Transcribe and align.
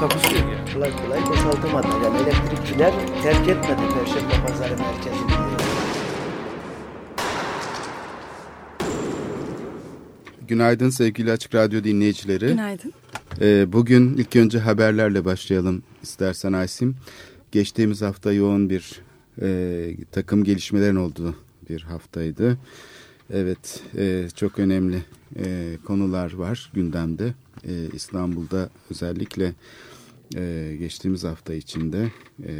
Takusuyor 0.00 0.52
ya. 0.52 0.64
kolay 0.74 0.92
kolay 0.96 1.26
boşaltamadı. 1.26 1.86
Yani 2.04 2.22
elektrikçiler 2.22 2.92
terk 3.22 3.48
etmedi 3.48 3.80
Perşembe 3.94 4.46
Pazarı 4.46 4.76
merkezini. 4.78 5.30
Günaydın 10.48 10.90
sevgili 10.90 11.32
Açık 11.32 11.54
Radyo 11.54 11.84
dinleyicileri. 11.84 12.46
Günaydın. 12.46 12.92
Ee, 13.40 13.72
bugün 13.72 14.16
ilk 14.16 14.36
önce 14.36 14.58
haberlerle 14.58 15.24
başlayalım 15.24 15.82
istersen 16.02 16.52
Aysim. 16.52 16.96
Geçtiğimiz 17.52 18.02
hafta 18.02 18.32
yoğun 18.32 18.70
bir 18.70 19.00
e, 19.42 19.96
takım 20.12 20.44
gelişmelerin 20.44 20.96
olduğu 20.96 21.34
bir 21.70 21.82
haftaydı. 21.82 22.58
Evet 23.32 23.82
e, 23.96 24.28
çok 24.36 24.58
önemli 24.58 25.02
e, 25.36 25.76
konular 25.84 26.34
var 26.34 26.70
gündemde. 26.74 27.34
E, 27.68 27.88
İstanbul'da 27.92 28.70
özellikle 28.90 29.54
e, 30.36 30.76
geçtiğimiz 30.78 31.24
hafta 31.24 31.54
içinde 31.54 32.12
e, 32.46 32.54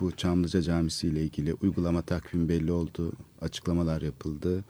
bu 0.00 0.12
Çamlıca 0.12 0.62
Camisi 0.62 1.06
ile 1.06 1.22
ilgili 1.22 1.54
uygulama 1.54 2.02
takvim 2.02 2.48
belli 2.48 2.72
oldu. 2.72 3.12
Açıklamalar 3.40 4.02
yapıldı. 4.02 4.64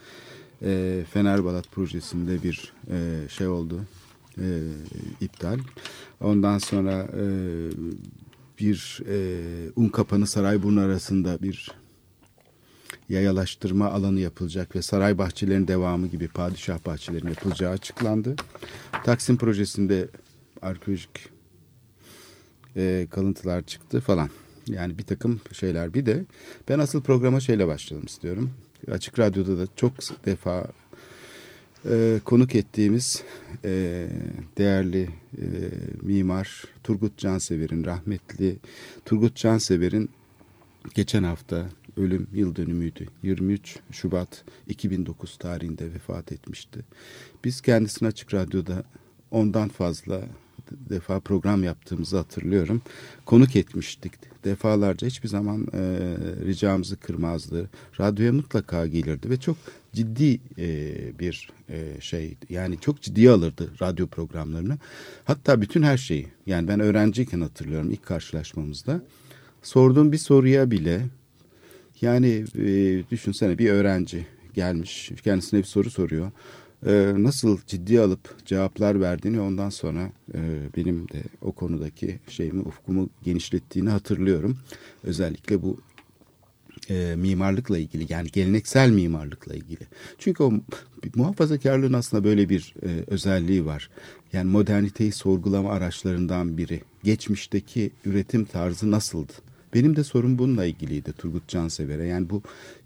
E, 0.63 1.05
Fenerbalat 1.11 1.71
projesinde 1.73 2.43
bir 2.43 2.73
e, 2.91 3.29
şey 3.29 3.49
oldu. 3.49 3.81
E, 4.39 4.63
iptal. 5.21 5.59
Ondan 6.21 6.59
sonra 6.59 7.09
e, 7.17 7.25
bir 8.61 9.01
e, 9.09 9.43
Unkapanı 9.77 10.27
Sarayburnu 10.27 10.81
arasında 10.81 11.43
bir 11.43 11.80
yayalaştırma 13.11 13.87
alanı 13.91 14.21
yapılacak 14.21 14.77
ve 14.77 14.83
saray 14.83 15.19
bahçelerinin 15.19 15.69
devamı 15.69 16.07
gibi 16.07 16.29
padişah 16.29 16.87
bahçelerinin 16.87 17.31
yapılacağı 17.31 17.73
açıklandı. 17.73 18.37
Taksim 19.05 19.37
projesinde 19.37 20.09
arkeolojik 20.63 21.29
e, 22.77 23.07
kalıntılar 23.11 23.63
çıktı 23.63 24.01
falan. 24.01 24.31
Yani 24.67 24.99
bir 24.99 25.03
takım 25.03 25.41
şeyler. 25.53 25.95
Bir 25.95 26.07
de 26.07 26.25
ben 26.69 26.79
asıl 26.79 27.03
programa 27.03 27.41
şeyle 27.41 27.67
başlayalım 27.67 28.07
istiyorum. 28.07 28.51
Açık 28.91 29.19
Radyo'da 29.19 29.59
da 29.59 29.67
çok 29.77 29.93
defa 30.27 30.67
e, 31.89 32.21
konuk 32.25 32.55
ettiğimiz 32.55 33.23
e, 33.65 34.07
değerli 34.59 35.09
e, 35.39 35.45
mimar 36.03 36.65
Turgut 36.85 37.19
Cansever'in 37.19 37.85
rahmetli 37.85 38.57
Turgut 39.05 39.37
Cansever'in 39.37 40.11
geçen 40.95 41.23
hafta 41.23 41.67
ölüm 41.97 42.27
yıl 42.33 42.57
dönümüydü. 42.57 43.07
23 43.23 43.79
Şubat 43.93 44.45
2009 44.69 45.37
tarihinde 45.37 45.95
vefat 45.95 46.33
etmişti. 46.33 46.81
Biz 47.45 47.61
kendisini 47.61 48.09
Açık 48.09 48.35
Radyo'da 48.35 48.85
ondan 49.31 49.69
fazla 49.69 50.23
defa 50.71 51.21
program 51.21 51.65
yaptığımızı 51.65 52.17
hatırlıyorum. 52.17 52.83
Konuk 53.27 53.57
etmiştik 53.57 54.13
defalarca 54.45 55.07
hiçbir 55.07 55.29
zaman 55.29 55.67
e, 55.73 55.81
ricamızı 56.47 56.97
kırmazdı. 56.97 57.71
Radyoya 58.01 58.33
mutlaka 58.33 58.87
gelirdi 58.87 59.31
ve 59.31 59.37
çok 59.37 59.57
ciddi 59.93 60.41
e, 60.59 61.19
bir 61.19 61.51
e, 61.69 62.01
şey 62.01 62.37
yani 62.49 62.81
çok 62.81 63.03
ciddiye 63.03 63.31
alırdı 63.31 63.71
radyo 63.83 64.07
programlarını. 64.07 64.79
Hatta 65.25 65.61
bütün 65.61 65.83
her 65.83 65.97
şeyi 65.97 66.29
yani 66.47 66.69
ben 66.69 66.81
öğrenciyken 66.81 67.41
hatırlıyorum 67.41 67.91
ilk 67.91 68.07
karşılaşmamızda 68.07 69.03
sorduğum 69.63 70.13
bir 70.13 70.19
soruya 70.19 70.71
bile 70.71 71.07
yani 72.03 72.45
e, 72.59 73.03
düşünsene 73.11 73.59
bir 73.59 73.71
öğrenci 73.71 74.27
gelmiş 74.55 75.13
kendisine 75.25 75.61
bir 75.61 75.65
soru 75.65 75.91
soruyor. 75.91 76.31
E, 76.87 77.13
nasıl 77.17 77.59
ciddiye 77.67 78.01
alıp 78.01 78.47
cevaplar 78.47 79.01
verdiğini 79.01 79.41
ondan 79.41 79.71
sonra 79.71 80.13
e, 80.35 80.41
benim 80.77 81.09
de 81.09 81.23
o 81.41 81.53
konudaki 81.53 82.19
şeyimi 82.29 82.61
ufkumu 82.61 83.11
genişlettiğini 83.23 83.91
hatırlıyorum. 83.91 84.59
Özellikle 85.05 85.63
bu 85.63 85.81
e, 86.91 87.15
mimarlıkla 87.17 87.79
ilgili 87.79 88.13
yani 88.13 88.29
geleneksel 88.33 88.91
mimarlıkla 88.91 89.55
ilgili. 89.55 89.81
Çünkü 90.19 90.43
o 90.43 90.53
muhafazakarlığın 91.15 91.93
aslında 91.93 92.25
böyle 92.25 92.49
bir 92.49 92.75
e, 92.83 93.05
özelliği 93.07 93.67
var. 93.67 93.91
Yani 94.33 94.51
moderniteyi 94.51 95.13
sorgulama 95.13 95.73
araçlarından 95.73 96.59
biri. 96.59 96.83
Geçmişteki 97.05 97.91
üretim 98.05 98.45
tarzı 98.45 98.91
nasıldı? 98.91 99.33
Benim 99.75 99.97
de 99.97 100.05
sorum 100.05 100.39
bununla 100.39 100.65
ilgiliydi 100.65 101.13
Turgut 101.13 101.49
Cansever'e. 101.49 102.07
Yani 102.07 102.31
bu 102.31 102.43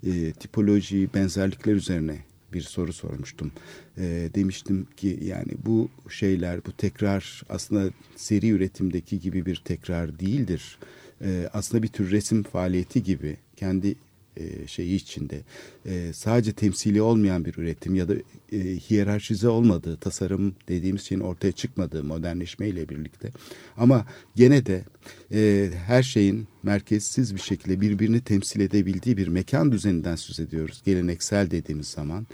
e, 0.06 0.32
tipoloji, 0.32 1.08
benzerlikler 1.14 1.74
üzerine 1.74 2.18
bir 2.52 2.60
soru 2.60 2.92
sormuştum. 2.92 3.52
E, 3.98 4.30
demiştim 4.34 4.86
ki 4.96 5.18
yani 5.22 5.52
bu 5.66 5.88
şeyler, 6.08 6.66
bu 6.66 6.72
tekrar 6.72 7.42
aslında 7.48 7.90
seri 8.16 8.48
üretimdeki 8.48 9.20
gibi 9.20 9.46
bir 9.46 9.62
tekrar 9.64 10.20
değildir. 10.20 10.78
E, 11.20 11.50
aslında 11.52 11.82
bir 11.82 11.88
tür 11.88 12.10
resim 12.10 12.42
faaliyeti 12.42 13.02
gibi 13.02 13.36
kendi 13.56 13.96
e, 14.36 14.66
şeyi 14.66 14.94
içinde. 14.94 15.40
E, 15.86 16.12
sadece 16.12 16.52
temsili 16.52 17.02
olmayan 17.02 17.44
bir 17.44 17.58
üretim 17.58 17.94
ya 17.94 18.08
da 18.08 18.14
e, 18.52 18.58
hiyerarşize 18.58 19.48
olmadığı 19.48 19.96
tasarım 19.96 20.54
dediğimiz 20.68 21.02
şeyin 21.02 21.20
ortaya 21.20 21.52
çıkmadığı 21.52 22.04
modernleşmeyle 22.04 22.88
birlikte. 22.88 23.30
Ama 23.76 24.06
gene 24.36 24.66
de 24.66 24.84
her 25.86 26.02
şeyin 26.02 26.48
merkezsiz 26.62 27.34
bir 27.34 27.40
şekilde 27.40 27.80
birbirini 27.80 28.20
temsil 28.20 28.60
edebildiği 28.60 29.16
bir 29.16 29.28
mekan 29.28 29.72
düzeninden 29.72 30.16
söz 30.16 30.40
ediyoruz. 30.40 30.82
Geleneksel 30.84 31.50
dediğimiz 31.50 31.88
zaman. 31.88 32.26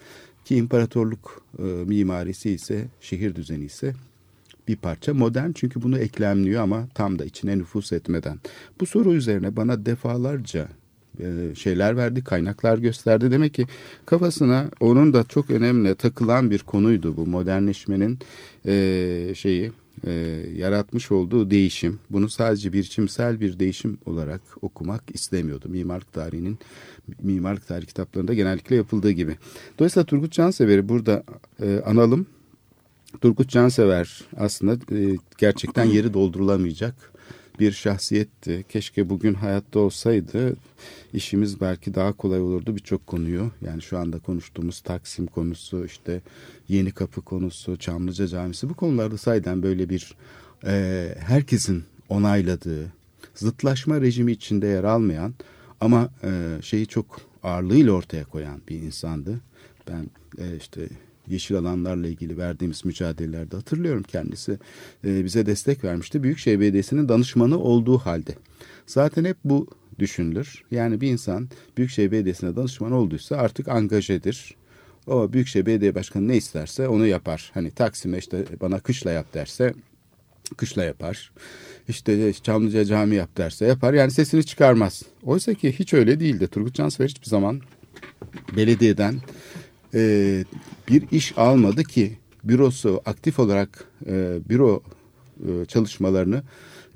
Ki 0.44 0.56
imparatorluk 0.56 1.46
mimarisi 1.86 2.50
ise 2.50 2.84
şehir 3.00 3.34
düzeni 3.34 3.64
ise 3.64 3.94
bir 4.68 4.76
parça 4.76 5.14
modern. 5.14 5.52
Çünkü 5.52 5.82
bunu 5.82 5.98
eklemliyor 5.98 6.62
ama 6.62 6.88
tam 6.94 7.18
da 7.18 7.24
içine 7.24 7.58
nüfus 7.58 7.92
etmeden. 7.92 8.38
Bu 8.80 8.86
soru 8.86 9.14
üzerine 9.14 9.56
bana 9.56 9.86
defalarca 9.86 10.68
şeyler 11.54 11.96
verdi, 11.96 12.24
kaynaklar 12.24 12.78
gösterdi. 12.78 13.30
Demek 13.30 13.54
ki 13.54 13.66
kafasına 14.06 14.70
onun 14.80 15.12
da 15.12 15.24
çok 15.24 15.50
önemli 15.50 15.94
takılan 15.94 16.50
bir 16.50 16.58
konuydu 16.58 17.16
bu 17.16 17.26
modernleşmenin 17.26 18.18
e, 18.66 19.32
şeyi 19.34 19.72
e, 20.06 20.12
yaratmış 20.56 21.12
olduğu 21.12 21.50
değişim. 21.50 21.98
Bunu 22.10 22.28
sadece 22.28 22.72
biçimsel 22.72 23.40
bir 23.40 23.58
değişim 23.58 23.98
olarak 24.06 24.40
okumak 24.62 25.02
istemiyordu. 25.14 25.68
Mimarlık 25.68 26.12
tarihinin 26.12 26.58
mimarlık 27.22 27.66
tarih 27.66 27.86
kitaplarında 27.86 28.34
genellikle 28.34 28.76
yapıldığı 28.76 29.10
gibi. 29.10 29.36
Dolayısıyla 29.78 30.04
Turgut 30.06 30.32
Cansever'i 30.32 30.88
burada 30.88 31.22
e, 31.62 31.80
analım. 31.86 32.26
Turgut 33.20 33.48
Cansever 33.48 34.24
aslında 34.36 34.96
e, 34.96 35.16
gerçekten 35.38 35.84
yeri 35.84 36.14
doldurulamayacak 36.14 36.94
bir 37.60 37.72
şahsiyetti. 37.72 38.64
Keşke 38.68 39.10
bugün 39.10 39.34
hayatta 39.34 39.78
olsaydı 39.78 40.56
işimiz 41.12 41.60
belki 41.60 41.94
daha 41.94 42.12
kolay 42.12 42.40
olurdu 42.40 42.76
birçok 42.76 43.06
konuyu. 43.06 43.50
Yani 43.66 43.82
şu 43.82 43.98
anda 43.98 44.18
konuştuğumuz 44.18 44.80
Taksim 44.80 45.26
konusu, 45.26 45.84
işte 45.84 46.20
Yeni 46.68 46.92
Kapı 46.92 47.22
konusu, 47.22 47.76
Çamlıca 47.76 48.26
Camisi 48.26 48.68
bu 48.68 48.74
konularda 48.74 49.18
sayeden 49.18 49.62
böyle 49.62 49.88
bir 49.88 50.14
e, 50.66 51.14
herkesin 51.18 51.84
onayladığı, 52.08 52.92
zıtlaşma 53.34 54.00
rejimi 54.00 54.32
içinde 54.32 54.66
yer 54.66 54.84
almayan 54.84 55.34
ama 55.80 56.08
e, 56.22 56.58
şeyi 56.62 56.86
çok 56.86 57.20
ağırlığıyla 57.42 57.92
ortaya 57.92 58.24
koyan 58.24 58.60
bir 58.68 58.76
insandı. 58.82 59.40
Ben 59.88 60.10
e, 60.38 60.56
işte 60.56 60.88
yeşil 61.28 61.56
alanlarla 61.56 62.08
ilgili 62.08 62.38
verdiğimiz 62.38 62.84
mücadelelerde 62.84 63.56
hatırlıyorum 63.56 64.02
kendisi 64.02 64.58
e, 65.04 65.24
bize 65.24 65.46
destek 65.46 65.84
vermişti. 65.84 66.22
Büyükşehir 66.22 66.60
Belediyesi'nin 66.60 67.08
danışmanı 67.08 67.58
olduğu 67.58 67.98
halde. 67.98 68.34
Zaten 68.86 69.24
hep 69.24 69.36
bu 69.44 69.66
düşünülür. 70.00 70.64
Yani 70.70 71.00
bir 71.00 71.08
insan 71.08 71.48
Büyükşehir 71.76 72.12
Belediyesi'ne 72.12 72.56
danışman 72.56 72.92
olduysa 72.92 73.36
artık 73.36 73.68
angajedir. 73.68 74.54
O 75.06 75.32
Büyükşehir 75.32 75.66
Belediye 75.66 75.94
Başkanı 75.94 76.28
ne 76.28 76.36
isterse 76.36 76.88
onu 76.88 77.06
yapar. 77.06 77.50
Hani 77.54 77.70
Taksim'e 77.70 78.18
işte 78.18 78.44
bana 78.60 78.80
kışla 78.80 79.10
yap 79.10 79.34
derse 79.34 79.74
kışla 80.56 80.84
yapar. 80.84 81.32
İşte 81.88 82.32
Çamlıca 82.32 82.84
cami 82.84 83.14
yap 83.14 83.36
derse 83.36 83.66
yapar. 83.66 83.94
Yani 83.94 84.10
sesini 84.10 84.44
çıkarmaz. 84.44 85.02
Oysa 85.22 85.54
ki 85.54 85.72
hiç 85.78 85.94
öyle 85.94 86.20
değildi. 86.20 86.48
Turgut 86.48 86.74
Cansever 86.74 87.08
hiçbir 87.08 87.26
zaman 87.26 87.60
belediyeden 88.56 89.14
e, 89.94 90.44
bir 90.88 91.10
iş 91.10 91.38
almadı 91.38 91.84
ki 91.84 92.18
bürosu 92.44 93.00
aktif 93.06 93.38
olarak 93.38 93.84
e, 94.06 94.38
büro 94.48 94.82
e, 95.48 95.64
çalışmalarını 95.64 96.42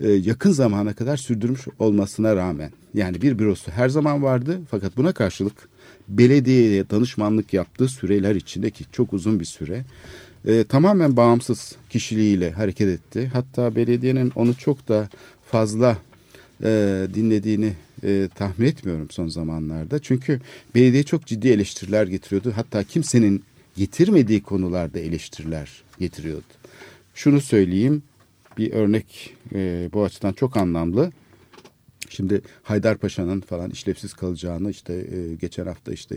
e, 0.01 0.09
yakın 0.09 0.53
zamana 0.53 0.95
kadar 0.95 1.17
sürdürmüş 1.17 1.61
olmasına 1.79 2.37
rağmen 2.37 2.73
Yani 2.95 3.23
bir 3.23 3.39
bürosu 3.39 3.71
her 3.71 3.89
zaman 3.89 4.23
vardı 4.23 4.61
fakat 4.71 4.97
buna 4.97 5.13
karşılık 5.13 5.69
belediyeye 6.09 6.91
danışmanlık 6.91 7.53
yaptığı 7.53 7.89
süreler 7.89 8.35
içindeki 8.35 8.85
çok 8.93 9.13
uzun 9.13 9.41
bir 9.41 9.45
süre 9.45 9.85
e, 10.47 10.65
tamamen 10.65 11.17
bağımsız 11.17 11.77
kişiliğiyle 11.91 12.51
hareket 12.51 12.89
etti. 12.89 13.31
Hatta 13.33 13.77
belediyenin 13.77 14.33
onu 14.35 14.55
çok 14.55 14.89
da 14.89 15.09
fazla 15.51 15.99
e, 16.65 17.03
dinlediğini 17.15 17.73
e, 18.05 18.29
tahmin 18.35 18.67
etmiyorum 18.67 19.11
son 19.11 19.29
zamanlarda. 19.29 19.99
Çünkü 19.99 20.41
belediye 20.75 21.03
çok 21.03 21.27
ciddi 21.27 21.49
eleştiriler 21.49 22.07
getiriyordu. 22.07 22.53
Hatta 22.57 22.85
kimsenin 22.85 23.43
getirmediği 23.77 24.43
konularda 24.43 24.99
eleştiriler 24.99 25.71
getiriyordu. 25.99 26.43
Şunu 27.15 27.41
söyleyeyim 27.41 28.03
bir 28.59 28.73
örnek 28.73 29.35
e, 29.55 29.89
bu 29.93 30.05
açıdan 30.05 30.33
çok 30.33 30.57
anlamlı. 30.57 31.13
Şimdi 32.15 32.43
Haydarpaşa'nın 32.63 33.41
falan 33.41 33.71
işlevsiz 33.71 34.15
kalacağını 34.15 34.71
işte 34.71 34.93
e, 34.93 35.35
geçen 35.35 35.67
hafta 35.67 35.93
işte 35.93 36.17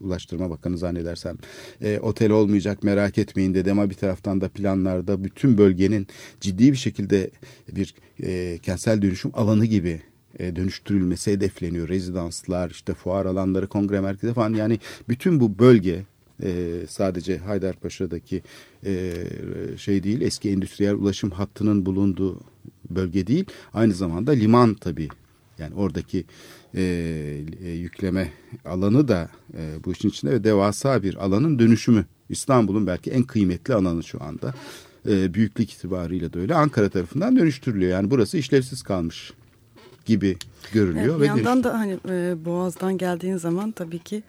Ulaştırma 0.00 0.50
Bakanı 0.50 0.78
zannedersem 0.78 1.36
e, 1.82 1.98
otel 1.98 2.30
olmayacak 2.30 2.82
merak 2.82 3.18
etmeyin 3.18 3.54
dedi 3.54 3.70
ama 3.70 3.90
bir 3.90 3.94
taraftan 3.94 4.40
da 4.40 4.48
planlarda 4.48 5.24
bütün 5.24 5.58
bölgenin 5.58 6.06
ciddi 6.40 6.72
bir 6.72 6.76
şekilde 6.76 7.30
bir 7.72 7.94
e, 8.22 8.58
kentsel 8.62 9.02
dönüşüm 9.02 9.30
alanı 9.34 9.66
gibi 9.66 10.00
e, 10.38 10.56
dönüştürülmesi 10.56 11.32
hedefleniyor. 11.32 11.88
Rezidanslar, 11.88 12.70
işte 12.70 12.94
fuar 12.94 13.26
alanları, 13.26 13.66
kongre 13.66 14.00
merkezi 14.00 14.34
falan 14.34 14.54
yani 14.54 14.78
bütün 15.08 15.40
bu 15.40 15.58
bölge 15.58 16.04
e, 16.42 16.80
sadece 16.88 17.38
Haydarpaşa'daki 17.38 18.42
e, 18.86 19.12
şey 19.76 20.02
değil 20.02 20.20
eski 20.20 20.50
endüstriyel 20.50 20.94
ulaşım 20.94 21.30
hattının 21.30 21.86
bulunduğu 21.86 22.40
bölge 22.90 23.26
değil 23.26 23.44
aynı 23.74 23.92
zamanda 23.92 24.30
liman 24.30 24.74
tabii 24.74 25.08
yani 25.60 25.74
oradaki 25.74 26.24
e, 26.74 26.82
e, 27.64 27.70
yükleme 27.70 28.32
alanı 28.64 29.08
da 29.08 29.28
e, 29.58 29.84
bu 29.84 29.92
işin 29.92 30.08
içinde 30.08 30.32
ve 30.32 30.44
devasa 30.44 31.02
bir 31.02 31.24
alanın 31.24 31.58
dönüşümü. 31.58 32.04
İstanbul'un 32.28 32.86
belki 32.86 33.10
en 33.10 33.22
kıymetli 33.22 33.74
alanı 33.74 34.02
şu 34.02 34.22
anda. 34.22 34.54
E, 35.08 35.34
büyüklük 35.34 35.72
itibariyle 35.72 36.32
de 36.32 36.38
öyle. 36.38 36.54
Ankara 36.54 36.88
tarafından 36.88 37.36
dönüştürülüyor. 37.36 37.92
Yani 37.92 38.10
burası 38.10 38.38
işlevsiz 38.38 38.82
kalmış 38.82 39.32
gibi 40.06 40.36
görülüyor. 40.72 41.16
Evet, 41.18 41.20
bir 41.20 41.26
yandan 41.26 41.64
da 41.64 41.78
hani 41.78 41.98
e, 42.08 42.44
Boğaz'dan 42.44 42.98
geldiğin 42.98 43.36
zaman 43.36 43.72
tabii 43.72 43.98
ki 43.98 44.22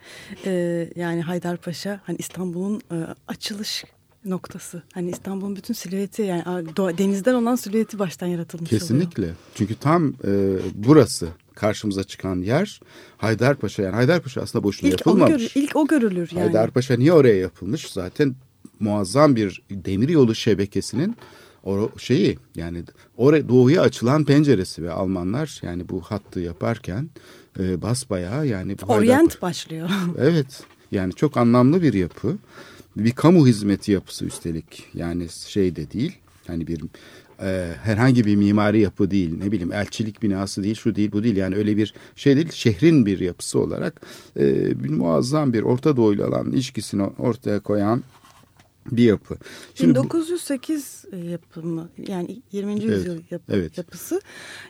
e, 0.45 0.51
yani 0.95 1.22
Haydarpaşa 1.22 2.01
hani 2.06 2.18
İstanbul'un 2.18 2.81
e, 2.92 2.98
açılış 3.27 3.84
noktası. 4.26 4.84
Hani 4.94 5.10
İstanbul'un 5.10 5.56
bütün 5.56 5.74
silüeti 5.74 6.22
yani 6.22 6.44
denizden 6.78 7.34
olan 7.34 7.56
silüeti 7.56 8.00
baştan 8.00 8.28
yaratılmış 8.28 8.70
Kesinlikle. 8.70 9.24
Oluyor. 9.24 9.36
Çünkü 9.56 9.76
tam 9.76 10.08
e, 10.10 10.58
burası 10.74 11.28
karşımıza 11.56 12.04
çıkan 12.04 12.36
yer 12.36 12.80
Haydarpaşa. 13.18 13.84
Yani 13.84 13.96
Haydarpaşa 13.96 14.42
aslında 14.42 14.64
boşuna 14.64 14.90
ilk 14.90 15.00
yapılmamış. 15.00 15.34
O 15.34 15.38
görür, 15.38 15.52
ilk 15.56 15.76
o 15.76 15.88
görülür 15.88 16.30
yani. 16.32 16.44
Haydarpaşa 16.44 16.98
niye 16.98 17.14
oraya 17.14 17.36
yapılmış? 17.36 17.92
Zaten 17.92 18.36
muazzam 18.80 19.36
bir 19.36 19.62
demir 19.72 20.10
yolu 20.10 20.36
şebekesinin 20.36 21.16
o 21.64 21.90
şeyi 21.98 22.38
yani 22.56 22.84
oraya 23.18 23.50
doğuya 23.50 23.82
açılan 23.82 24.26
penceresi 24.26 24.84
ve 24.84 24.92
Almanlar 24.92 25.60
yani 25.64 25.90
bu 25.90 26.02
hattı 26.02 26.40
yaparken 26.40 27.10
e, 27.60 27.82
basbayağı 27.82 28.48
yani 28.48 28.76
Orient 28.88 29.42
başlıyor. 29.42 29.90
evet 30.18 30.64
yani 30.92 31.14
çok 31.14 31.38
anlamlı 31.38 31.82
bir 31.82 31.94
yapı 31.94 32.38
bir 32.96 33.12
kamu 33.12 33.48
hizmeti 33.48 33.92
yapısı 33.92 34.26
üstelik. 34.26 34.84
Yani 34.94 35.30
şey 35.30 35.76
de 35.76 35.92
değil 35.92 36.18
hani 36.48 36.68
bir 36.68 36.82
e, 37.42 37.74
herhangi 37.84 38.26
bir 38.26 38.36
mimari 38.36 38.80
yapı 38.80 39.12
değil 39.12 39.38
ne 39.38 39.52
bileyim 39.52 39.74
elçilik 39.74 40.24
binası 40.24 40.64
değil 40.64 40.76
şu 40.76 40.96
değil 40.96 41.12
bu 41.12 41.24
değil. 41.24 41.38
Yani 41.38 41.56
öyle 41.56 41.78
bir 41.78 41.94
şey 42.16 42.36
değil 42.36 42.52
şehrin 42.52 43.06
bir 43.06 43.20
yapısı 43.20 43.60
olarak 43.60 44.02
e, 44.40 44.84
bir 44.84 44.90
muazzam 44.90 45.54
bir 45.54 45.62
Orta 45.62 45.98
Doğu 45.98 46.14
ile 46.14 46.26
olan 46.26 46.52
ilişkisini 46.52 47.04
ortaya 47.04 47.60
koyan 47.60 48.04
bir 48.92 49.04
yapı. 49.04 49.38
Şimdi 49.75 50.00
1908 50.00 51.06
bu, 51.12 51.16
yapımı 51.16 51.89
yani 52.07 52.42
20. 52.51 52.72
Evet, 52.72 52.83
yüzyıl 52.83 53.22
yap, 53.31 53.42
evet. 53.50 53.78
yapısı 53.78 54.22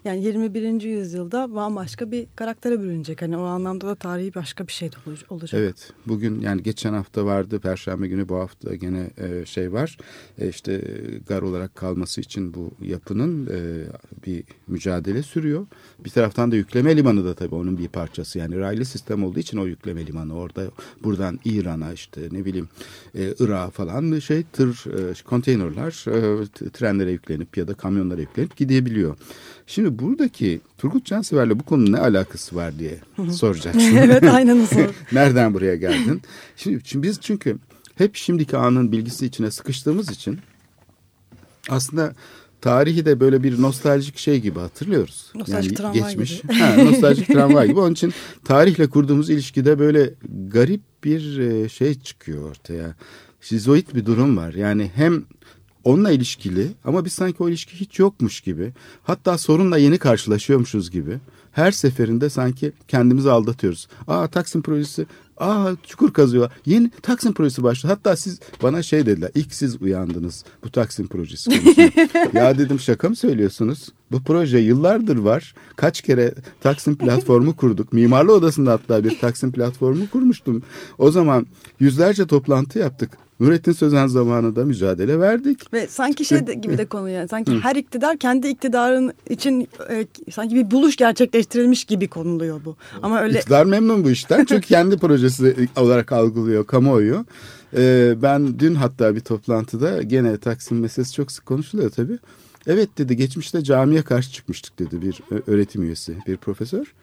yani 0.06 0.24
21. 0.24 0.82
yüzyılda 0.82 1.56
bambaşka 1.56 2.12
bir 2.12 2.28
karaktere 2.36 2.80
bürünecek. 2.80 3.22
Hani 3.22 3.38
o 3.38 3.44
anlamda 3.44 3.88
da 3.88 3.96
tarihi 3.96 4.36
başka 4.36 4.68
bir 4.68 4.72
şey 4.72 4.90
olacak. 5.30 5.62
Evet 5.62 5.94
bugün 6.06 6.42
yani 6.42 6.64
geçen 6.64 6.94
hafta 6.94 7.26
vardı 7.26 7.60
perşembe 7.60 8.08
günü 8.08 8.30
bu 8.30 8.36
hafta 8.36 8.76
gene 8.76 9.10
e, 9.18 9.46
şey 9.46 9.74
var 9.74 9.98
e, 10.38 10.50
işte 10.50 10.82
gar 11.28 11.42
olarak 11.42 11.76
kalması 11.76 12.22
için 12.22 12.54
bu 12.54 12.72
yapının 12.82 13.46
e, 13.46 13.86
bir 14.26 14.44
mücadele 14.68 15.24
sürüyor. 15.24 15.68
Bir 16.06 16.10
taraftan 16.10 16.52
da 16.52 16.56
yükleme 16.56 16.98
limanı 16.98 17.26
da 17.26 17.34
tabii 17.34 17.56
onun 17.56 17.78
bir 17.78 17.88
parçası 17.88 18.40
yani 18.40 18.60
raylı 18.60 18.86
sistem 18.86 19.24
olduğu 19.24 19.40
için 19.40 19.58
o 19.58 19.66
yükleme 19.66 20.08
limanı 20.08 20.36
orada 20.36 20.64
buradan 21.04 21.40
İran'a 21.46 21.94
işte 21.94 22.22
ne 22.32 22.46
bileyim 22.46 22.70
e, 23.16 23.34
Irak'a 23.40 23.70
falan 23.70 24.01
olan 24.02 24.20
şey 24.20 24.44
tır, 24.54 24.70
e, 24.70 25.14
konteynerler 25.24 26.06
e, 26.08 26.70
trenlere 26.70 27.12
yüklenip 27.12 27.58
ya 27.58 27.68
da 27.68 27.74
kamyonlara 27.74 28.22
yüklenip 28.22 28.58
gidebiliyor. 28.58 29.18
Şimdi 29.68 30.00
buradaki 30.00 30.62
Turgut 30.78 31.06
Cansever'le 31.06 31.60
bu 31.60 31.64
konunun 31.64 31.92
ne 31.92 31.98
alakası 31.98 32.56
var 32.56 32.80
diye 32.80 33.00
soracaksın. 33.32 33.96
evet 33.96 34.24
aynen 34.24 34.66
sor. 34.66 34.90
Nereden 35.12 35.54
buraya 35.54 35.76
geldin? 35.76 36.22
Şimdi, 36.56 36.82
şimdi 36.84 37.08
biz 37.08 37.20
çünkü 37.22 37.58
hep 37.96 38.16
şimdiki 38.16 38.58
anın 38.58 38.92
bilgisi 38.92 39.26
içine 39.26 39.52
sıkıştığımız 39.52 40.10
için 40.10 40.40
aslında 41.70 42.14
tarihi 42.62 43.06
de 43.06 43.20
böyle 43.20 43.44
bir 43.44 43.62
nostaljik 43.62 44.18
şey 44.18 44.40
gibi 44.40 44.60
hatırlıyoruz. 44.60 45.32
Nostaljik 45.36 45.72
yani 45.72 45.78
tramvay 45.78 46.10
geçmiş. 46.10 46.42
gibi. 46.42 46.54
ha, 46.54 46.84
nostaljik 46.84 47.28
tramvay 47.28 47.68
gibi. 47.68 47.80
Onun 47.80 47.94
için 47.94 48.14
tarihle 48.46 48.90
kurduğumuz 48.90 49.30
ilişkide 49.30 49.80
böyle 49.80 50.14
garip 50.48 50.82
bir 51.04 51.40
e, 51.40 51.70
şey 51.70 52.00
çıkıyor 52.00 52.50
ortaya 52.50 52.96
şizoid 53.42 53.88
bir 53.96 54.06
durum 54.06 54.38
var. 54.38 54.54
Yani 54.54 54.92
hem 54.96 55.24
onunla 55.84 56.12
ilişkili 56.12 56.68
ama 56.86 57.06
biz 57.06 57.14
sanki 57.14 57.44
o 57.44 57.50
ilişki 57.50 57.80
hiç 57.80 58.00
yokmuş 58.00 58.42
gibi. 58.42 58.74
Hatta 59.04 59.38
sorunla 59.38 59.78
yeni 59.78 59.98
karşılaşıyormuşuz 59.98 60.92
gibi. 60.92 61.18
Her 61.52 61.72
seferinde 61.72 62.30
sanki 62.30 62.72
kendimizi 62.88 63.32
aldatıyoruz. 63.32 63.88
Aa 64.08 64.28
Taksim 64.28 64.62
projesi, 64.62 65.06
aa 65.38 65.72
çukur 65.88 66.14
kazıyor. 66.14 66.52
Yeni 66.66 66.90
Taksim 67.02 67.34
projesi 67.34 67.64
başladı. 67.64 67.94
Hatta 67.94 68.16
siz 68.16 68.40
bana 68.64 68.84
şey 68.84 69.06
dediler. 69.06 69.32
İlk 69.36 69.54
siz 69.54 69.82
uyandınız 69.82 70.46
bu 70.64 70.72
Taksim 70.72 71.08
projesi 71.08 71.52
ya 72.34 72.58
dedim 72.58 72.80
şaka 72.80 73.10
mı 73.10 73.16
söylüyorsunuz? 73.16 73.90
Bu 74.12 74.24
proje 74.24 74.58
yıllardır 74.58 75.18
var. 75.18 75.56
Kaç 75.76 76.02
kere 76.02 76.34
Taksim 76.62 76.96
platformu 76.96 77.56
kurduk. 77.56 77.94
Mimarlı 77.94 78.34
Odası'nda 78.34 78.72
hatta 78.72 79.04
bir 79.04 79.20
Taksim 79.20 79.52
platformu 79.52 80.10
kurmuştum. 80.10 80.64
O 80.98 81.12
zaman 81.12 81.48
yüzlerce 81.80 82.28
toplantı 82.28 82.80
yaptık. 82.80 83.18
Nurettin 83.42 83.72
Sözen 83.72 84.08
zamanında 84.08 84.66
mücadele 84.66 85.20
verdik. 85.20 85.74
Ve 85.74 85.88
sanki 85.88 86.26
şey 86.26 86.48
de, 86.48 86.54
gibi 86.54 86.78
de 86.78 86.86
konu 86.86 87.10
yani. 87.10 87.28
Sanki 87.28 87.60
her 87.60 87.76
iktidar 87.76 88.18
kendi 88.18 88.48
iktidarın 88.48 89.14
için 89.30 89.68
e, 89.90 90.08
sanki 90.32 90.56
bir 90.56 90.72
buluş 90.72 90.96
gerçekleştirilmiş 90.96 91.84
gibi 91.84 92.08
konuluyor 92.08 92.66
bu. 92.66 92.76
Ama 93.02 93.22
öyle... 93.22 93.38
İktidar 93.40 93.66
memnun 93.66 94.04
bu 94.04 94.10
işten. 94.10 94.46
Çünkü 94.46 94.68
kendi 94.68 94.98
projesi 95.00 95.70
olarak 95.78 96.12
algılıyor 96.12 96.66
kamuoyu. 96.66 97.26
Ee, 97.78 98.14
ben 98.22 98.60
dün 98.60 98.76
hatta 98.76 99.16
bir 99.16 99.20
toplantıda 99.20 100.02
gene 100.02 100.38
Taksim 100.38 100.80
meselesi 100.80 101.14
çok 101.14 101.32
sık 101.32 101.46
konuşuluyor 101.46 101.90
tabii. 101.90 102.18
Evet 102.68 102.90
dedi 102.98 103.16
geçmişte 103.16 103.64
camiye 103.64 104.02
karşı 104.02 104.32
çıkmıştık 104.32 104.80
dedi 104.80 105.02
bir 105.02 105.22
öğretim 105.48 105.84
üyesi, 105.84 106.16
bir 106.28 106.38
profesör. 106.38 106.94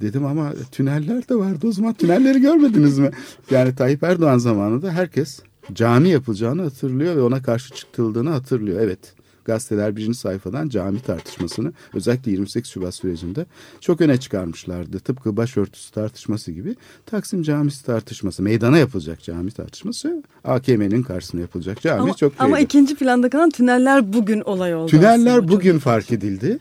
Dedim 0.00 0.26
ama 0.26 0.52
tüneller 0.72 1.28
de 1.28 1.34
vardı 1.34 1.66
o 1.66 1.72
zaman 1.72 1.94
tünelleri 1.94 2.40
görmediniz 2.40 2.98
mi? 2.98 3.10
Yani 3.50 3.74
Tayyip 3.74 4.02
Erdoğan 4.02 4.38
zamanında 4.38 4.92
herkes 4.92 5.40
cami 5.72 6.08
yapılacağını 6.08 6.62
hatırlıyor 6.62 7.16
ve 7.16 7.22
ona 7.22 7.42
karşı 7.42 7.74
çıkıldığını 7.74 8.30
hatırlıyor. 8.30 8.80
Evet 8.80 9.14
gazeteler 9.48 9.96
birinci 9.96 10.18
sayfadan 10.18 10.68
cami 10.68 11.00
tartışmasını 11.00 11.72
özellikle 11.94 12.30
28 12.30 12.70
Şubat 12.70 12.94
sürecinde 12.94 13.46
çok 13.80 14.00
öne 14.00 14.20
çıkarmışlardı. 14.20 15.00
Tıpkı 15.00 15.36
başörtüsü 15.36 15.92
tartışması 15.92 16.52
gibi 16.52 16.76
Taksim 17.06 17.42
Camisi 17.42 17.86
tartışması, 17.86 18.42
meydana 18.42 18.78
yapılacak 18.78 19.22
cami 19.22 19.50
tartışması 19.50 20.22
AKM'nin 20.44 21.02
karşısına 21.02 21.40
yapılacak 21.40 21.80
cami 21.80 22.00
ama, 22.00 22.14
çok 22.14 22.32
Ama 22.38 22.60
ikinci 22.60 22.94
planda 22.94 23.30
kalan 23.30 23.50
tüneller 23.50 24.12
bugün 24.12 24.40
olay 24.40 24.74
oldu. 24.74 24.90
Tüneller 24.90 25.38
aslında, 25.38 25.48
bugün 25.48 25.72
çok... 25.72 25.82
fark 25.82 26.12
edildi. 26.12 26.58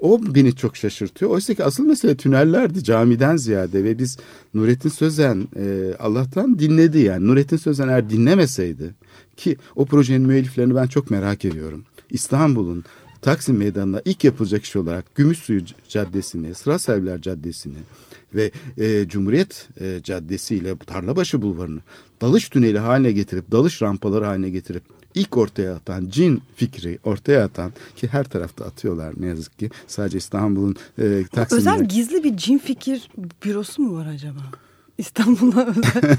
O 0.00 0.20
beni 0.34 0.56
çok 0.56 0.76
şaşırtıyor. 0.76 1.30
Oysa 1.30 1.54
ki 1.54 1.64
asıl 1.64 1.86
mesele 1.86 2.16
tünellerdi 2.16 2.84
camiden 2.84 3.36
ziyade 3.36 3.84
ve 3.84 3.98
biz 3.98 4.18
Nurettin 4.54 4.88
Sözen 4.88 5.48
e, 5.56 5.94
Allah'tan 5.98 6.58
dinledi 6.58 6.98
yani. 6.98 7.26
Nurettin 7.26 7.56
Sözen 7.56 7.88
eğer 7.88 8.10
dinlemeseydi 8.10 8.94
ki 9.36 9.56
o 9.76 9.86
projenin 9.86 10.22
müelliflerini 10.22 10.74
ben 10.74 10.86
çok 10.86 11.10
merak 11.10 11.44
ediyorum. 11.44 11.84
İstanbul'un 12.10 12.84
Taksim 13.22 13.56
Meydanı'na 13.56 14.02
ilk 14.04 14.24
yapılacak 14.24 14.64
iş 14.64 14.76
olarak 14.76 15.14
Gümüşsuyu 15.14 15.62
Caddesi'ni, 15.88 16.54
Sırasevler 16.54 17.20
Caddesi'ni 17.20 17.78
ve 18.34 18.50
e, 18.78 19.08
Cumhuriyet 19.08 19.68
e, 19.80 20.00
Caddesi 20.02 20.56
ile 20.56 20.76
Tarlabaşı 20.76 21.42
Bulvarı'nı 21.42 21.80
dalış 22.20 22.48
tüneli 22.48 22.78
haline 22.78 23.12
getirip, 23.12 23.50
dalış 23.50 23.82
rampaları 23.82 24.24
haline 24.24 24.50
getirip 24.50 24.82
ilk 25.14 25.36
ortaya 25.36 25.74
atan 25.74 26.08
cin 26.08 26.42
fikri 26.56 26.98
ortaya 27.04 27.44
atan 27.44 27.72
ki 27.96 28.08
her 28.08 28.24
tarafta 28.24 28.64
atıyorlar 28.64 29.14
ne 29.16 29.26
yazık 29.26 29.58
ki 29.58 29.70
sadece 29.86 30.18
İstanbul'un 30.18 30.76
e, 30.98 31.24
Taksim'de. 31.32 31.60
Özel 31.60 31.84
gizli 31.88 32.24
bir 32.24 32.36
cin 32.36 32.58
fikir 32.58 33.10
bürosu 33.44 33.82
mu 33.82 33.96
var 33.96 34.06
acaba? 34.06 34.40
İstanbul'a 34.98 35.66
özel. 35.76 36.16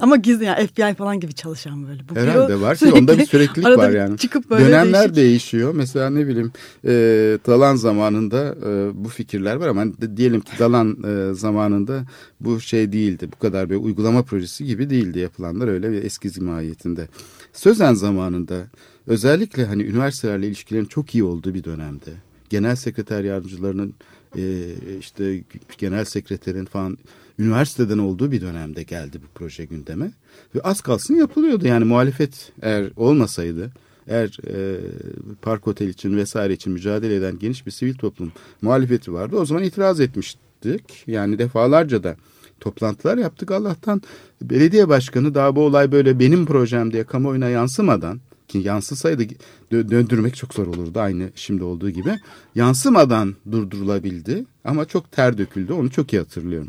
Ama 0.00 0.16
gizli 0.16 0.44
yani 0.44 0.66
FBI 0.66 0.94
falan 0.94 1.20
gibi 1.20 1.32
çalışan 1.34 1.86
böyle. 1.88 2.08
Bu 2.08 2.16
Herhalde 2.16 2.48
büro 2.54 2.60
var 2.60 2.74
ki 2.76 2.78
sürekli 2.78 2.98
onda 2.98 3.18
bir 3.18 3.26
süreklilik 3.26 3.78
var 3.78 3.90
yani. 3.90 4.18
Çıkıp 4.18 4.50
böyle 4.50 4.64
Dönemler 4.64 4.92
değişik. 5.00 5.16
değişiyor. 5.16 5.74
Mesela 5.74 6.10
ne 6.10 6.26
bileyim 6.28 6.52
e, 6.84 6.90
Dalan 7.46 7.76
zamanında 7.76 8.56
e, 8.66 8.90
bu 9.04 9.08
fikirler 9.08 9.56
var 9.56 9.68
ama 9.68 9.84
de- 9.86 10.16
diyelim 10.16 10.40
ki 10.40 10.52
Dalan 10.58 10.96
e, 11.04 11.34
zamanında 11.34 12.04
bu 12.40 12.60
şey 12.60 12.92
değildi. 12.92 13.28
Bu 13.32 13.38
kadar 13.38 13.70
bir 13.70 13.76
uygulama 13.76 14.22
projesi 14.22 14.64
gibi 14.64 14.90
değildi 14.90 15.18
yapılanlar 15.18 15.68
öyle 15.68 15.92
bir 15.92 16.04
eskiz 16.04 16.38
mahiyetinde. 16.38 17.08
Sözen 17.52 17.94
zamanında 17.94 18.56
özellikle 19.06 19.64
hani 19.64 19.82
üniversitelerle 19.82 20.46
ilişkilerin 20.46 20.84
çok 20.84 21.14
iyi 21.14 21.24
olduğu 21.24 21.54
bir 21.54 21.64
dönemde 21.64 22.10
genel 22.50 22.76
sekreter 22.76 23.24
yardımcılarının 23.24 23.94
e, 24.36 24.42
işte 25.00 25.44
genel 25.78 26.04
sekreterin 26.04 26.64
falan 26.64 26.98
üniversiteden 27.38 27.98
olduğu 27.98 28.32
bir 28.32 28.40
dönemde 28.40 28.82
geldi 28.82 29.20
bu 29.22 29.26
proje 29.34 29.64
gündeme 29.64 30.12
ve 30.54 30.60
az 30.60 30.80
kalsın 30.80 31.14
yapılıyordu 31.14 31.66
yani 31.66 31.84
muhalefet 31.84 32.52
eğer 32.62 32.90
olmasaydı 32.96 33.70
eğer 34.06 34.38
e, 34.46 34.80
park 35.42 35.68
otel 35.68 35.88
için 35.88 36.16
vesaire 36.16 36.52
için 36.52 36.72
mücadele 36.72 37.14
eden 37.14 37.38
geniş 37.38 37.66
bir 37.66 37.70
sivil 37.70 37.94
toplum 37.94 38.32
muhalefeti 38.62 39.12
vardı 39.12 39.36
o 39.36 39.44
zaman 39.44 39.62
itiraz 39.62 40.00
etmiştik 40.00 41.04
yani 41.06 41.38
defalarca 41.38 42.02
da 42.02 42.16
toplantılar 42.60 43.18
yaptık 43.18 43.50
Allah'tan 43.50 44.02
belediye 44.42 44.88
başkanı 44.88 45.34
daha 45.34 45.56
bu 45.56 45.60
olay 45.60 45.92
böyle 45.92 46.18
benim 46.18 46.46
projem 46.46 46.92
diye 46.92 47.04
kamuoyuna 47.04 47.48
yansımadan 47.48 48.20
ki 48.48 48.58
yansısaydı 48.58 49.22
dö- 49.72 49.90
döndürmek 49.90 50.36
çok 50.36 50.54
zor 50.54 50.66
olurdu 50.66 51.00
aynı 51.00 51.30
şimdi 51.34 51.64
olduğu 51.64 51.90
gibi. 51.90 52.18
Yansımadan 52.54 53.34
durdurulabildi 53.52 54.44
ama 54.64 54.84
çok 54.84 55.12
ter 55.12 55.38
döküldü 55.38 55.72
onu 55.72 55.90
çok 55.90 56.12
iyi 56.12 56.18
hatırlıyorum. 56.18 56.68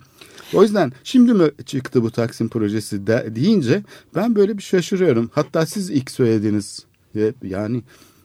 O 0.53 0.63
yüzden 0.63 0.91
şimdi 1.03 1.34
mi 1.34 1.51
çıktı 1.65 2.03
bu 2.03 2.12
Taksim 2.12 2.50
projesi 2.50 3.08
de, 3.08 3.36
deyince 3.36 3.84
ben 4.15 4.36
böyle 4.36 4.58
bir 4.58 4.63
şaşırıyorum. 4.63 5.29
Hatta 5.34 5.65
siz 5.65 5.89
ilk 5.89 6.12
söylediğiniz 6.12 6.86
ve 7.15 7.34
yani 7.44 7.84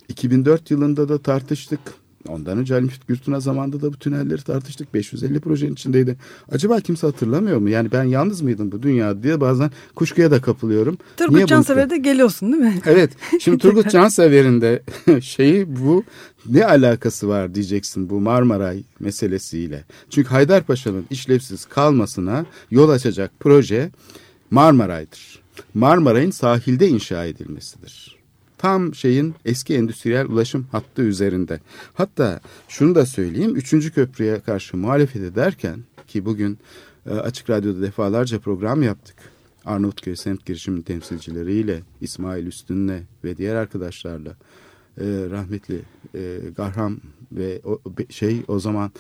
2004 0.09 0.71
yılında 0.71 1.09
da 1.09 1.19
tartıştık. 1.19 1.81
Ondan 2.29 2.59
önce 2.59 2.75
Ali 2.75 2.85
Müftü 2.85 3.07
Gürtuna 3.07 3.41
zamanında 3.41 3.83
da 3.83 3.93
bu 3.93 3.97
tünelleri 3.97 4.43
tartıştık. 4.43 4.95
550 4.95 5.41
projenin 5.41 5.73
içindeydi. 5.73 6.17
Acaba 6.53 6.81
kimse 6.81 7.07
hatırlamıyor 7.07 7.59
mu? 7.59 7.69
Yani 7.69 7.93
ben 7.93 8.05
yalnız 8.05 8.41
mıydım 8.43 8.73
bu 8.73 8.83
dünyada 8.83 9.23
diye 9.23 9.41
bazen 9.41 9.71
kuşkuya 9.95 10.31
da 10.31 10.41
kapılıyorum. 10.41 10.95
Niye 10.95 11.17
Turgut 11.29 11.35
bunu- 11.35 11.47
Cansever'e 11.47 11.91
de 11.91 11.97
geliyorsun 11.99 12.53
değil 12.53 12.63
mi? 12.63 12.81
Evet. 12.87 13.11
Şimdi 13.41 13.59
Turgut 13.63 13.91
Cansever'in 13.91 14.61
de 14.61 14.83
şeyi 15.21 15.77
bu 15.77 16.05
ne 16.49 16.67
alakası 16.67 17.29
var 17.29 17.55
diyeceksin 17.55 18.11
bu 18.11 18.21
Marmaray 18.21 18.83
meselesiyle. 19.01 19.85
Çünkü 20.11 20.29
Haydarpaşa'nın 20.29 21.05
işlevsiz 21.11 21.65
kalmasına 21.65 22.47
yol 22.71 22.89
açacak 22.89 23.31
proje 23.41 23.91
Marmaray'dır. 24.51 25.41
Marmaray'ın 25.75 26.31
sahilde 26.31 26.89
inşa 26.89 27.25
edilmesidir. 27.25 28.14
Tam 28.65 28.95
şeyin 28.95 29.35
eski 29.45 29.75
endüstriyel 29.75 30.27
ulaşım 30.27 30.67
hattı 30.73 31.03
üzerinde. 31.03 31.61
Hatta 31.95 32.41
şunu 32.69 32.95
da 32.95 33.07
söyleyeyim. 33.07 33.57
Üçüncü 33.57 33.93
köprüye 33.93 34.41
karşı 34.41 34.77
muhalefet 34.77 35.23
ederken 35.23 35.85
ki 36.07 36.25
bugün 36.25 36.59
e, 37.07 37.11
Açık 37.11 37.51
Radyo'da 37.51 37.83
defalarca 37.83 38.39
program 38.39 38.83
yaptık. 38.83 39.17
Arnavutköy 39.65 40.17
semt 40.17 40.47
girişimi 40.47 40.83
temsilcileriyle, 40.83 41.83
İsmail 42.01 42.47
Üstün'le 42.47 43.01
ve 43.25 43.37
diğer 43.37 43.55
arkadaşlarla 43.55 44.31
e, 44.99 45.05
rahmetli 45.31 45.83
e, 46.15 46.39
Garham 46.57 46.97
ve 47.33 47.61
o, 47.65 47.81
şey 48.11 48.43
o 48.49 48.59
zaman 48.59 48.91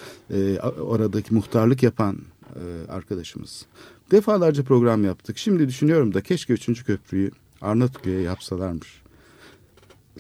oradaki 0.81 1.35
muhtarlık 1.35 1.83
yapan 1.83 2.19
arkadaşımız. 2.89 3.67
Defalarca 4.11 4.63
program 4.63 5.05
yaptık. 5.05 5.39
Şimdi 5.39 5.69
düşünüyorum 5.69 6.15
da 6.15 6.21
keşke 6.21 6.53
üçüncü 6.53 6.85
köprüyü 6.85 7.31
Arnavutköy'e 7.61 8.21
yapsalarmış. 8.21 9.04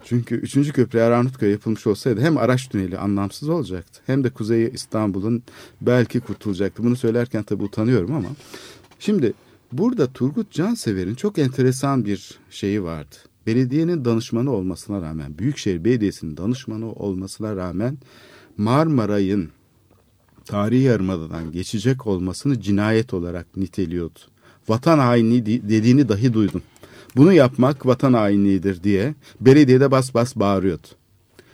Çünkü 0.05 0.35
üçüncü 0.35 0.73
köprü 0.73 0.99
eğer 0.99 1.11
Arnavutköy'e 1.11 1.53
yapılmış 1.53 1.87
olsaydı 1.87 2.21
hem 2.21 2.37
araç 2.37 2.69
tüneli 2.69 2.99
anlamsız 2.99 3.49
olacaktı 3.49 4.01
hem 4.07 4.25
de 4.25 4.31
Kuzey 4.31 4.71
İstanbul'un 4.75 5.43
belki 5.81 6.21
kurtulacaktı. 6.21 6.85
Bunu 6.85 6.97
söylerken 6.97 7.43
tabii 7.43 7.63
utanıyorum 7.63 8.13
ama 8.15 8.29
şimdi 8.99 9.33
burada 9.73 10.07
Turgut 10.07 10.51
Cansever'in 10.51 11.15
çok 11.15 11.39
enteresan 11.39 12.05
bir 12.05 12.39
şeyi 12.51 12.83
vardı. 12.83 13.17
Belediyenin 13.47 14.05
danışmanı 14.05 14.51
olmasına 14.51 15.03
rağmen, 15.03 15.39
Büyükşehir 15.39 15.85
Belediyesi'nin 15.85 16.37
danışmanı 16.37 16.93
olmasına 16.93 17.57
rağmen 17.57 17.99
Marmaray'ın 18.57 19.49
tarihi 20.45 20.83
yarımadadan 20.83 21.53
geçecek 21.53 22.07
olmasını 22.07 22.61
cinayet 22.61 23.15
olarak 23.15 23.57
niteliyordu. 23.57 24.19
Vatan 24.69 24.99
hainliği 24.99 25.47
di- 25.47 25.69
dediğini 25.69 26.09
dahi 26.09 26.35
duydum. 26.35 26.63
Bunu 27.17 27.33
yapmak 27.33 27.87
vatan 27.87 28.13
hainliğidir 28.13 28.83
diye 28.83 29.15
belediyede 29.41 29.91
bas 29.91 30.15
bas 30.15 30.37
bağırıyordu. 30.37 30.87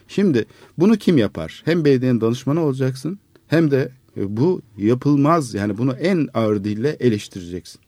Şimdi 0.09 0.45
bunu 0.79 0.97
kim 0.97 1.19
yapar? 1.19 1.63
Hem 1.65 1.85
belediyenin 1.85 2.21
danışmanı 2.21 2.61
olacaksın 2.61 3.19
hem 3.49 3.71
de 3.71 3.93
e, 4.17 4.37
bu 4.37 4.63
yapılmaz 4.79 5.55
yani 5.55 5.79
bunu 5.79 5.93
en 5.93 6.29
ağır 6.35 6.65
dille 6.65 6.97
eleştireceksin. 7.01 7.81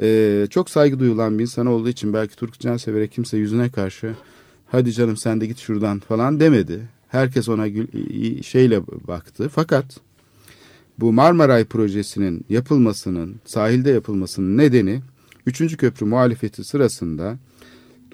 Ee, 0.00 0.46
çok 0.50 0.70
saygı 0.70 0.98
duyulan 0.98 1.38
bir 1.38 1.42
insan 1.42 1.66
olduğu 1.66 1.88
için 1.88 2.12
belki 2.12 2.36
Turgut 2.36 2.60
Cansever'e 2.60 3.08
kimse 3.08 3.36
yüzüne 3.36 3.70
karşı 3.70 4.14
hadi 4.66 4.92
canım 4.92 5.16
sen 5.16 5.40
de 5.40 5.46
git 5.46 5.58
şuradan 5.58 6.00
falan 6.00 6.40
demedi. 6.40 6.88
Herkes 7.08 7.48
ona 7.48 7.68
gül, 7.68 8.42
şeyle 8.42 8.86
baktı. 8.86 9.50
Fakat 9.54 9.84
bu 10.98 11.12
Marmaray 11.12 11.64
projesinin 11.64 12.44
yapılmasının, 12.48 13.36
sahilde 13.44 13.90
yapılmasının 13.90 14.58
nedeni 14.58 15.00
3. 15.46 15.76
köprü 15.76 16.06
muhalefeti 16.06 16.64
sırasında 16.64 17.38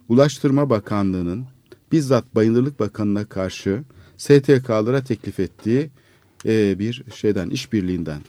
Ulaştırma 0.09 0.71
Bakanlığı'nın 0.71 1.47
bizzat 1.93 2.35
Bayındırlık 2.35 2.81
Bakanı'na 2.81 3.25
karşı 3.25 3.85
STK'lara 4.17 5.05
teklif 5.05 5.41
ettiği 5.41 5.91
e, 6.47 6.79
bir 6.79 7.05
şeyden, 7.15 7.51
işbirliğinden 7.51 8.21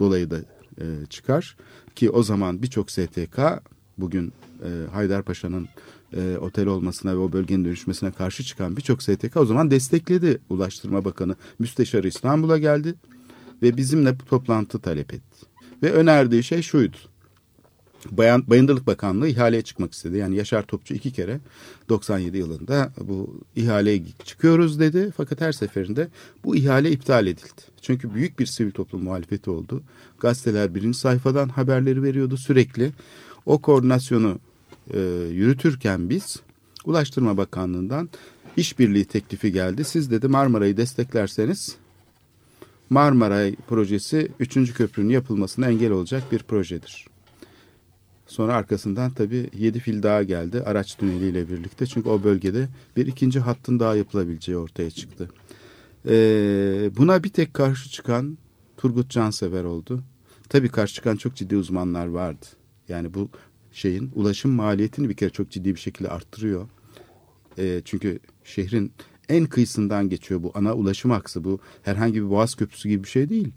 dolayı 0.00 0.30
da 0.30 0.38
e, 0.80 0.84
çıkar. 1.10 1.56
Ki 1.94 2.10
o 2.10 2.22
zaman 2.22 2.62
birçok 2.62 2.90
STK 2.90 3.38
bugün 3.98 4.32
e, 4.64 4.70
Haydarpaşa'nın 4.92 5.68
e, 6.16 6.36
otel 6.36 6.66
olmasına 6.66 7.12
ve 7.12 7.18
o 7.18 7.32
bölgenin 7.32 7.64
dönüşmesine 7.64 8.12
karşı 8.12 8.44
çıkan 8.44 8.76
birçok 8.76 9.02
STK 9.02 9.36
o 9.36 9.46
zaman 9.46 9.70
destekledi 9.70 10.38
Ulaştırma 10.48 11.04
Bakanı. 11.04 11.36
Müsteşarı 11.58 12.08
İstanbul'a 12.08 12.58
geldi 12.58 12.94
ve 13.62 13.76
bizimle 13.76 14.18
toplantı 14.18 14.78
talep 14.78 15.14
etti. 15.14 15.46
Ve 15.82 15.92
önerdiği 15.92 16.42
şey 16.42 16.62
şuydu. 16.62 16.96
Bayan, 18.10 18.44
Bayındırlık 18.46 18.86
Bakanlığı 18.86 19.28
ihaleye 19.28 19.62
çıkmak 19.62 19.92
istedi. 19.92 20.16
Yani 20.16 20.36
Yaşar 20.36 20.62
Topçu 20.62 20.94
iki 20.94 21.12
kere 21.12 21.40
97 21.88 22.38
yılında 22.38 22.92
bu 23.00 23.40
ihaleye 23.56 24.02
çıkıyoruz 24.24 24.80
dedi. 24.80 25.12
Fakat 25.16 25.40
her 25.40 25.52
seferinde 25.52 26.08
bu 26.44 26.56
ihale 26.56 26.90
iptal 26.90 27.26
edildi. 27.26 27.62
Çünkü 27.82 28.14
büyük 28.14 28.38
bir 28.38 28.46
sivil 28.46 28.70
toplum 28.70 29.04
muhalefeti 29.04 29.50
oldu. 29.50 29.82
Gazeteler 30.20 30.74
birinci 30.74 30.98
sayfadan 30.98 31.48
haberleri 31.48 32.02
veriyordu 32.02 32.36
sürekli. 32.36 32.92
O 33.46 33.58
koordinasyonu 33.58 34.38
e, 34.94 35.00
yürütürken 35.32 36.10
biz 36.10 36.40
Ulaştırma 36.84 37.36
Bakanlığı'ndan 37.36 38.08
işbirliği 38.56 39.04
teklifi 39.04 39.52
geldi. 39.52 39.84
Siz 39.84 40.10
dedi 40.10 40.28
Marmara'yı 40.28 40.76
desteklerseniz 40.76 41.76
Marmaray 42.90 43.56
projesi 43.68 44.28
3. 44.40 44.72
köprünün 44.74 45.08
yapılmasına 45.08 45.68
engel 45.68 45.90
olacak 45.90 46.22
bir 46.32 46.38
projedir. 46.38 47.06
Sonra 48.28 48.54
arkasından 48.54 49.10
tabii 49.10 49.50
yedi 49.58 49.80
fil 49.80 50.02
daha 50.02 50.22
geldi 50.22 50.62
araç 50.62 50.94
tüneliyle 50.94 51.48
birlikte. 51.48 51.86
Çünkü 51.86 52.08
o 52.08 52.24
bölgede 52.24 52.68
bir 52.96 53.06
ikinci 53.06 53.40
hattın 53.40 53.80
daha 53.80 53.94
yapılabileceği 53.96 54.58
ortaya 54.58 54.90
çıktı. 54.90 55.28
Ee, 56.08 56.90
buna 56.96 57.24
bir 57.24 57.28
tek 57.28 57.54
karşı 57.54 57.90
çıkan 57.90 58.38
Turgut 58.76 59.10
Cansever 59.10 59.64
oldu. 59.64 60.02
Tabii 60.48 60.68
karşı 60.68 60.94
çıkan 60.94 61.16
çok 61.16 61.34
ciddi 61.34 61.56
uzmanlar 61.56 62.06
vardı. 62.06 62.46
Yani 62.88 63.14
bu 63.14 63.28
şeyin 63.72 64.10
ulaşım 64.14 64.50
maliyetini 64.50 65.08
bir 65.08 65.16
kere 65.16 65.30
çok 65.30 65.50
ciddi 65.50 65.74
bir 65.74 65.80
şekilde 65.80 66.08
arttırıyor. 66.08 66.68
Ee, 67.58 67.82
çünkü 67.84 68.18
şehrin 68.44 68.92
en 69.28 69.46
kıyısından 69.46 70.08
geçiyor 70.08 70.42
bu 70.42 70.52
ana 70.54 70.74
ulaşım 70.74 71.10
aksı. 71.10 71.44
Bu 71.44 71.60
herhangi 71.82 72.22
bir 72.22 72.30
Boğaz 72.30 72.54
Köprüsü 72.54 72.88
gibi 72.88 73.04
bir 73.04 73.08
şey 73.08 73.28
değil. 73.28 73.52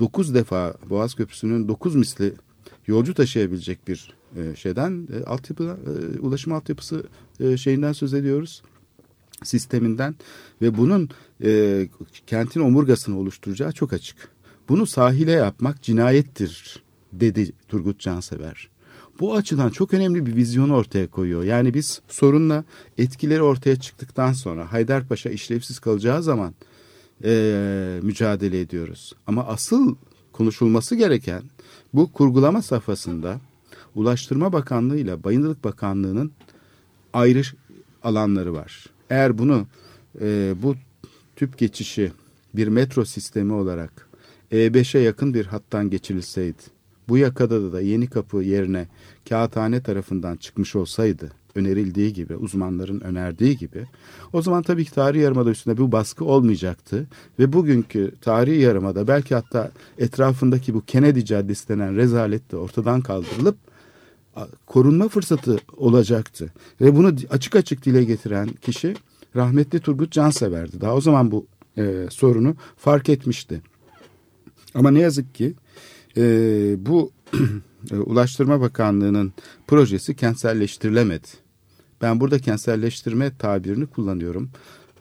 Dokuz 0.00 0.34
defa 0.34 0.74
Boğaz 0.90 1.14
Köprüsü'nün 1.14 1.68
dokuz 1.68 1.94
misli 1.94 2.34
yolcu 2.86 3.14
taşıyabilecek 3.14 3.88
bir 3.88 4.14
e, 4.36 4.56
şeyden 4.56 5.08
e, 5.12 5.24
altyapı 5.24 5.64
e, 5.64 6.18
ulaşım 6.18 6.52
altyapısı 6.52 7.04
e, 7.40 7.56
şeyinden 7.56 7.92
söz 7.92 8.14
ediyoruz 8.14 8.62
sisteminden 9.44 10.14
ve 10.62 10.76
bunun 10.76 11.10
e, 11.44 11.88
kentin 12.26 12.60
omurgasını 12.60 13.18
oluşturacağı 13.18 13.72
çok 13.72 13.92
açık. 13.92 14.28
Bunu 14.68 14.86
sahile 14.86 15.32
yapmak 15.32 15.82
cinayettir 15.82 16.82
dedi 17.12 17.52
Turgut 17.68 18.00
Cansever. 18.00 18.68
bu 19.20 19.34
açıdan 19.34 19.70
çok 19.70 19.94
önemli 19.94 20.26
bir 20.26 20.36
vizyonu 20.36 20.74
ortaya 20.74 21.06
koyuyor. 21.06 21.42
Yani 21.44 21.74
biz 21.74 22.00
sorunla 22.08 22.64
etkileri 22.98 23.42
ortaya 23.42 23.76
çıktıktan 23.76 24.32
sonra 24.32 24.72
Haydarpaşa 24.72 25.30
işlevsiz 25.30 25.78
kalacağı 25.78 26.22
zaman 26.22 26.54
e, 27.24 28.00
mücadele 28.02 28.60
ediyoruz. 28.60 29.12
Ama 29.26 29.46
asıl 29.46 29.96
konuşulması 30.32 30.94
gereken 30.94 31.42
bu 31.94 32.12
kurgulama 32.12 32.62
safhasında 32.62 33.40
Ulaştırma 33.94 34.52
Bakanlığı 34.52 34.98
ile 34.98 35.24
Bayındırlık 35.24 35.64
Bakanlığı'nın 35.64 36.32
ayrı 37.12 37.42
alanları 38.02 38.54
var. 38.54 38.86
Eğer 39.10 39.38
bunu 39.38 39.66
e, 40.20 40.54
bu 40.62 40.74
tüp 41.36 41.58
geçişi 41.58 42.12
bir 42.54 42.68
metro 42.68 43.04
sistemi 43.04 43.52
olarak 43.52 44.08
E5'e 44.52 45.00
yakın 45.00 45.34
bir 45.34 45.46
hattan 45.46 45.90
geçirilseydi, 45.90 46.62
bu 47.08 47.18
yakada 47.18 47.72
da 47.72 47.80
yeni 47.80 48.06
kapı 48.06 48.36
yerine 48.36 48.88
kağıthane 49.28 49.82
tarafından 49.82 50.36
çıkmış 50.36 50.76
olsaydı, 50.76 51.32
önerildiği 51.54 52.12
gibi, 52.12 52.36
uzmanların 52.36 53.00
önerdiği 53.00 53.56
gibi, 53.56 53.86
o 54.32 54.42
zaman 54.42 54.62
tabii 54.62 54.84
ki 54.84 54.92
tarihi 54.92 55.22
yarımada 55.22 55.50
üstünde 55.50 55.78
bu 55.78 55.92
baskı 55.92 56.24
olmayacaktı. 56.24 57.06
Ve 57.38 57.52
bugünkü 57.52 58.12
tarihi 58.20 58.60
yarımada 58.60 59.08
belki 59.08 59.34
hatta 59.34 59.70
etrafındaki 59.98 60.74
bu 60.74 60.84
Kennedy 60.84 61.20
Caddesi 61.20 61.68
denen 61.68 61.96
rezalet 61.96 62.52
de 62.52 62.56
ortadan 62.56 63.00
kaldırılıp 63.00 63.56
korunma 64.66 65.08
fırsatı 65.08 65.58
olacaktı. 65.76 66.52
Ve 66.80 66.96
bunu 66.96 67.14
açık 67.30 67.56
açık 67.56 67.84
dile 67.84 68.04
getiren 68.04 68.48
kişi 68.48 68.94
rahmetli 69.36 69.80
Turgut 69.80 70.12
Cansever'di. 70.12 70.80
Daha 70.80 70.94
o 70.94 71.00
zaman 71.00 71.30
bu 71.30 71.46
e, 71.78 72.06
sorunu 72.10 72.56
fark 72.76 73.08
etmişti. 73.08 73.62
Ama 74.74 74.90
ne 74.90 75.00
yazık 75.00 75.34
ki 75.34 75.54
e, 76.16 76.22
bu 76.86 77.12
e, 77.90 77.96
Ulaştırma 77.96 78.60
Bakanlığı'nın 78.60 79.32
projesi 79.66 80.16
kentselleştirilemedi. 80.16 81.41
Ben 82.02 82.20
burada 82.20 82.38
kentselleştirme 82.38 83.36
tabirini 83.36 83.86
kullanıyorum. 83.86 84.50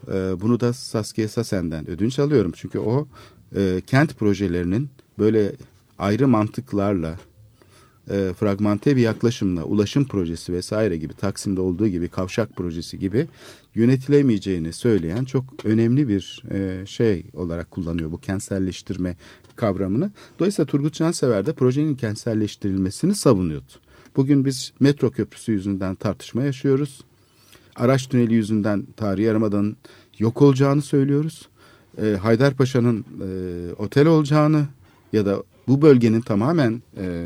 E, 0.07 0.13
bunu 0.41 0.59
da 0.59 0.73
Saskia 0.73 1.27
Sasen'den 1.27 1.89
ödünç 1.89 2.19
alıyorum. 2.19 2.51
Çünkü 2.55 2.79
o 2.79 3.07
e, 3.55 3.81
kent 3.87 4.17
projelerinin 4.17 4.89
böyle 5.19 5.51
ayrı 5.99 6.27
mantıklarla 6.27 7.19
e, 8.09 8.33
fragmante 8.39 8.95
bir 8.95 9.01
yaklaşımla 9.01 9.63
ulaşım 9.63 10.05
projesi 10.05 10.53
vesaire 10.53 10.97
gibi 10.97 11.13
Taksim'de 11.13 11.61
olduğu 11.61 11.87
gibi 11.87 12.07
kavşak 12.07 12.55
projesi 12.55 12.99
gibi 12.99 13.27
yönetilemeyeceğini 13.75 14.73
söyleyen 14.73 15.25
çok 15.25 15.65
önemli 15.65 16.07
bir 16.07 16.43
e, 16.51 16.85
şey 16.85 17.25
olarak 17.33 17.71
kullanıyor 17.71 18.11
bu 18.11 18.17
kentselleştirme 18.17 19.15
kavramını. 19.55 20.11
Dolayısıyla 20.39 20.67
Turgut 20.67 20.93
Cansever 20.93 21.45
de 21.45 21.53
projenin 21.53 21.95
kentselleştirilmesini 21.95 23.15
savunuyordu. 23.15 23.71
Bugün 24.15 24.45
biz 24.45 24.73
metro 24.79 25.11
köprüsü 25.11 25.51
yüzünden 25.51 25.95
tartışma 25.95 26.43
yaşıyoruz. 26.43 27.01
Araç 27.75 28.07
tüneli 28.07 28.33
yüzünden 28.33 28.87
tarihi 28.97 29.25
yarımadanın 29.25 29.77
yok 30.19 30.41
olacağını 30.41 30.81
söylüyoruz. 30.81 31.49
E, 32.01 32.15
Haydarpaşa'nın 32.21 33.05
e, 33.21 33.73
otel 33.73 34.07
olacağını 34.07 34.65
ya 35.13 35.25
da 35.25 35.43
bu 35.67 35.81
bölgenin 35.81 36.21
tamamen 36.21 36.81
e, 36.97 37.25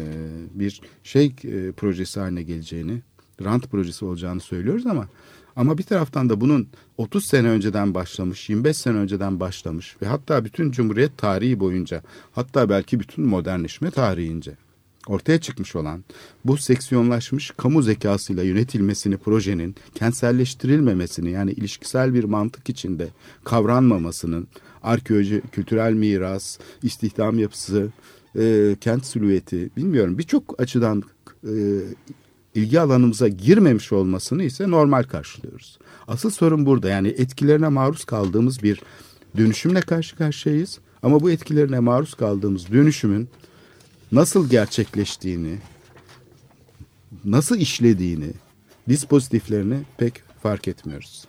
bir 0.54 0.82
şey 1.04 1.26
e, 1.26 1.72
projesi 1.72 2.20
haline 2.20 2.44
geleceğini, 2.44 3.02
rant 3.44 3.72
projesi 3.72 4.06
olacağını 4.06 4.42
söylüyoruz 4.42 4.86
ama 4.88 5.08
ama 5.56 5.78
bir 5.78 5.84
taraftan 5.84 6.30
da 6.30 6.42
bunun 6.42 6.68
30 6.98 7.26
sene 7.26 7.48
önceden 7.48 7.94
başlamış, 7.94 8.50
25 8.50 8.78
sene 8.78 8.98
önceden 8.98 9.40
başlamış 9.40 9.96
ve 10.02 10.06
hatta 10.06 10.46
bütün 10.46 10.72
Cumhuriyet 10.72 11.18
tarihi 11.18 11.60
boyunca, 11.60 12.02
hatta 12.32 12.70
belki 12.70 13.00
bütün 13.00 13.26
modernleşme 13.26 13.92
tarihince 13.92 14.52
ortaya 15.08 15.42
çıkmış 15.42 15.76
olan 15.76 16.04
bu 16.46 16.58
seksiyonlaşmış 16.58 17.52
kamu 17.58 17.82
zekasıyla 17.82 18.44
yönetilmesini 18.44 19.18
projenin 19.18 19.76
kentselleştirilmemesini 19.96 21.32
yani 21.32 21.52
ilişkisel 21.52 22.14
bir 22.14 22.24
mantık 22.24 22.70
içinde 22.70 23.08
kavranmamasının 23.44 24.48
arkeoloji, 24.84 25.42
kültürel 25.52 25.94
miras, 25.94 26.60
istihdam 26.84 27.40
yapısı, 27.40 27.90
e, 28.40 28.76
kent 28.82 29.06
silüeti 29.06 29.70
bilmiyorum 29.78 30.18
birçok 30.18 30.62
açıdan 30.62 31.04
e, 31.44 31.54
ilgi 32.56 32.80
alanımıza 32.80 33.28
girmemiş 33.28 33.92
olmasını 33.92 34.44
ise 34.44 34.70
normal 34.70 35.04
karşılıyoruz. 35.04 35.80
Asıl 36.08 36.30
sorun 36.30 36.66
burada 36.66 36.90
yani 36.90 37.08
etkilerine 37.08 37.68
maruz 37.68 38.06
kaldığımız 38.06 38.64
bir 38.64 38.82
dönüşümle 39.38 39.82
karşı 39.82 40.16
karşıyayız. 40.16 40.80
Ama 41.04 41.20
bu 41.20 41.32
etkilerine 41.32 41.80
maruz 41.80 42.14
kaldığımız 42.14 42.72
dönüşümün 42.72 43.30
nasıl 44.16 44.50
gerçekleştiğini, 44.50 45.58
nasıl 47.26 47.58
işlediğini, 47.58 48.32
dispozitiflerini 48.90 49.78
pek 49.98 50.14
fark 50.44 50.68
etmiyoruz. 50.68 51.26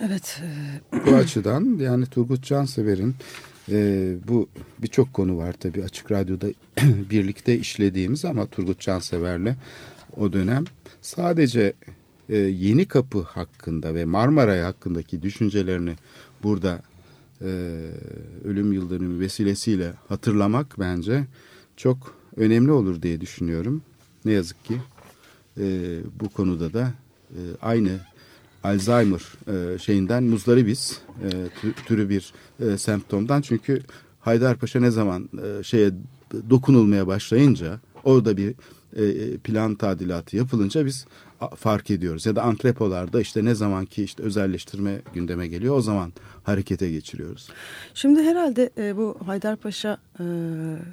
Evet. 0.00 0.42
Bu 1.06 1.14
açıdan 1.14 1.78
yani 1.80 2.06
Turgut 2.06 2.44
Cansever'in 2.44 3.14
e, 3.70 4.14
bu 4.28 4.48
birçok 4.78 5.12
konu 5.12 5.36
var 5.36 5.52
tabii 5.52 5.84
Açık 5.84 6.12
Radyo'da 6.12 6.46
birlikte 7.10 7.58
işlediğimiz 7.58 8.24
ama 8.24 8.46
Turgut 8.46 8.80
Cansever'le 8.80 9.54
o 10.16 10.32
dönem 10.32 10.64
sadece 11.02 11.72
e, 12.28 12.36
Yeni 12.36 12.88
Kapı 12.88 13.22
hakkında 13.22 13.94
ve 13.94 14.04
Marmaray 14.04 14.60
hakkındaki 14.60 15.22
düşüncelerini 15.22 15.94
burada 16.42 16.82
e, 17.42 17.46
ölüm 18.44 18.72
yıldönümü 18.72 19.20
vesilesiyle 19.20 19.92
hatırlamak 20.08 20.76
bence 20.78 21.24
çok 21.76 22.14
önemli 22.36 22.72
olur 22.72 23.02
diye 23.02 23.20
düşünüyorum. 23.20 23.82
Ne 24.24 24.32
yazık 24.32 24.64
ki 24.64 24.80
e, 25.60 25.98
bu 26.20 26.28
konuda 26.28 26.72
da 26.72 26.92
e, 27.30 27.40
aynı 27.62 28.00
Alzheimer 28.64 29.22
e, 29.48 29.78
şeyinden 29.78 30.24
muzdaribiz 30.24 31.00
e, 31.22 31.28
türü 31.86 32.08
bir 32.08 32.32
e, 32.60 32.78
semptomdan. 32.78 33.40
Çünkü 33.40 33.82
Haydarpaşa 34.20 34.80
ne 34.80 34.90
zaman 34.90 35.28
e, 35.42 35.62
şeye 35.62 35.90
dokunulmaya 36.50 37.06
başlayınca 37.06 37.80
orada 38.04 38.36
bir 38.36 38.54
e, 38.96 39.36
plan 39.36 39.74
tadilatı 39.74 40.36
yapılınca 40.36 40.86
biz 40.86 41.06
fark 41.56 41.90
ediyoruz. 41.90 42.26
Ya 42.26 42.36
da 42.36 42.42
antrepolarda 42.42 43.20
işte 43.20 43.44
ne 43.44 43.54
zaman 43.54 43.84
ki 43.84 44.04
işte 44.04 44.22
özelleştirme 44.22 45.00
gündeme 45.14 45.46
geliyor 45.46 45.76
o 45.76 45.80
zaman 45.80 46.12
harekete 46.42 46.90
geçiriyoruz. 46.90 47.48
Şimdi 47.94 48.22
herhalde 48.22 48.70
e, 48.78 48.96
bu 48.96 49.16
Haydarpaşa 49.26 49.98
e, 50.20 50.24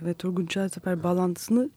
ve 0.05 0.13
Turgut 0.13 0.49
Çaysefer 0.49 1.03
bağlantısını 1.03 1.69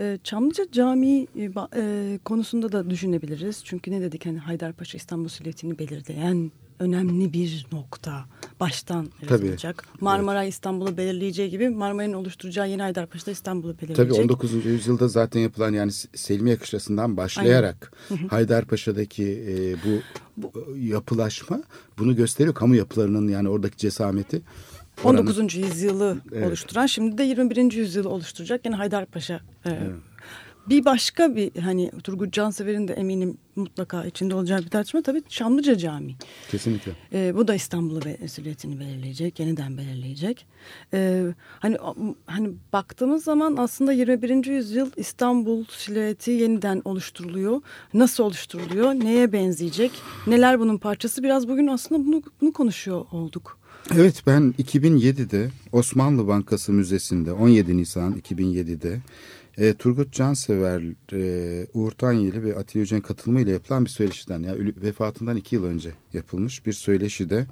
e, 0.00 0.18
Çamlıca 0.24 0.64
Camii 0.72 1.26
e, 1.36 1.50
e, 1.76 2.18
konusunda 2.24 2.72
da 2.72 2.90
düşünebiliriz. 2.90 3.62
Çünkü 3.64 3.90
ne 3.90 4.00
dedik 4.00 4.26
hani 4.26 4.38
Haydarpaşa 4.38 4.98
İstanbul 4.98 5.28
silüetini 5.28 5.78
belirleyen 5.78 6.50
önemli 6.78 7.32
bir 7.32 7.66
nokta 7.72 8.24
baştan 8.60 9.08
yaratılacak. 9.22 9.84
Marmara 10.00 10.42
evet. 10.42 10.52
İstanbul'u 10.52 10.96
belirleyeceği 10.96 11.50
gibi 11.50 11.68
Marmara'nın 11.68 12.12
oluşturacağı 12.12 12.68
yeni 12.68 12.82
Haydarpaşa'da 12.82 13.30
İstanbul'u 13.30 13.78
belirleyecek. 13.78 14.10
Tabii 14.10 14.22
19. 14.22 14.64
yüzyılda 14.64 15.08
zaten 15.08 15.40
yapılan 15.40 15.72
yani 15.72 15.92
Selimiye 16.14 16.56
Kışlası'ndan 16.56 17.16
başlayarak 17.16 17.92
Haydarpaşa'daki 18.30 19.44
e, 19.48 19.74
bu, 19.74 20.00
bu 20.36 20.76
yapılaşma 20.76 21.62
bunu 21.98 22.16
gösteriyor. 22.16 22.54
Kamu 22.54 22.74
yapılarının 22.74 23.28
yani 23.28 23.48
oradaki 23.48 23.76
cesameti. 23.76 24.42
19. 25.04 25.54
yüzyılı 25.54 26.16
evet. 26.32 26.46
oluşturan 26.46 26.86
şimdi 26.86 27.18
de 27.18 27.22
21. 27.22 27.72
yüzyılı 27.72 28.08
oluşturacak 28.08 28.64
yani 28.64 28.76
Haydarpaşa 28.76 29.34
e, 29.34 29.70
evet 29.70 29.92
bir 30.70 30.84
başka 30.84 31.36
bir 31.36 31.56
hani 31.56 31.90
Turgut 32.04 32.32
Cansever'in 32.32 32.88
de 32.88 32.92
eminim 32.92 33.38
mutlaka 33.56 34.04
içinde 34.04 34.34
olacağı 34.34 34.58
bir 34.58 34.68
tartışma 34.68 35.02
tabii 35.02 35.22
Çamlıca 35.28 35.78
Camii. 35.78 36.16
Kesinlikle. 36.50 36.92
Ee, 37.12 37.32
bu 37.36 37.48
da 37.48 37.54
İstanbul'u 37.54 38.28
silüetini 38.28 38.80
belirleyecek, 38.80 39.40
yeniden 39.40 39.78
belirleyecek. 39.78 40.46
Ee, 40.94 41.24
hani 41.58 41.76
hani 42.26 42.50
baktığımız 42.72 43.24
zaman 43.24 43.56
aslında 43.58 43.92
21. 43.92 44.46
yüzyıl 44.46 44.90
İstanbul 44.96 45.64
silüeti 45.70 46.30
yeniden 46.30 46.82
oluşturuluyor. 46.84 47.60
Nasıl 47.94 48.24
oluşturuluyor? 48.24 48.94
Neye 48.94 49.32
benzeyecek? 49.32 49.92
Neler 50.26 50.60
bunun 50.60 50.78
parçası? 50.78 51.22
Biraz 51.22 51.48
bugün 51.48 51.66
aslında 51.66 52.06
bunu 52.06 52.22
bunu 52.40 52.52
konuşuyor 52.52 53.06
olduk. 53.12 53.58
Evet 53.96 54.22
ben 54.26 54.54
2007'de 54.58 55.50
Osmanlı 55.72 56.28
Bankası 56.28 56.72
Müzesi'nde 56.72 57.32
17 57.32 57.76
Nisan 57.76 58.12
2007'de 58.12 59.00
e, 59.58 59.74
Turgut 59.74 60.12
Cansever, 60.12 60.82
e, 61.12 61.66
Uğur 61.74 61.90
Tanyeli 61.90 62.42
ve 62.44 62.56
Atilla 62.56 62.80
Yücel'in 62.80 63.00
katılımıyla 63.00 63.52
yapılan 63.52 63.84
bir 63.84 63.90
söyleşiden, 63.90 64.42
yani 64.42 64.72
vefatından 64.82 65.36
iki 65.36 65.56
yıl 65.56 65.64
önce 65.64 65.90
yapılmış 66.12 66.66
bir 66.66 66.72
söyleşide 66.72 67.46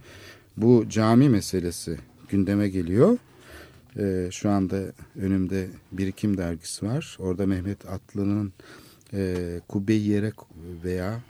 bu 0.56 0.84
cami 0.88 1.28
meselesi 1.28 1.98
gündeme 2.28 2.68
geliyor. 2.68 3.18
E, 3.98 4.28
şu 4.30 4.50
anda 4.50 4.82
önümde 5.16 5.68
Birikim 5.92 6.36
dergisi 6.36 6.86
var. 6.86 7.16
Orada 7.20 7.46
Mehmet 7.46 7.86
Atlı'nın 7.86 8.52
e, 9.12 9.36
kubbeyi 9.68 10.08
yere 10.08 10.32
veya 10.84 11.20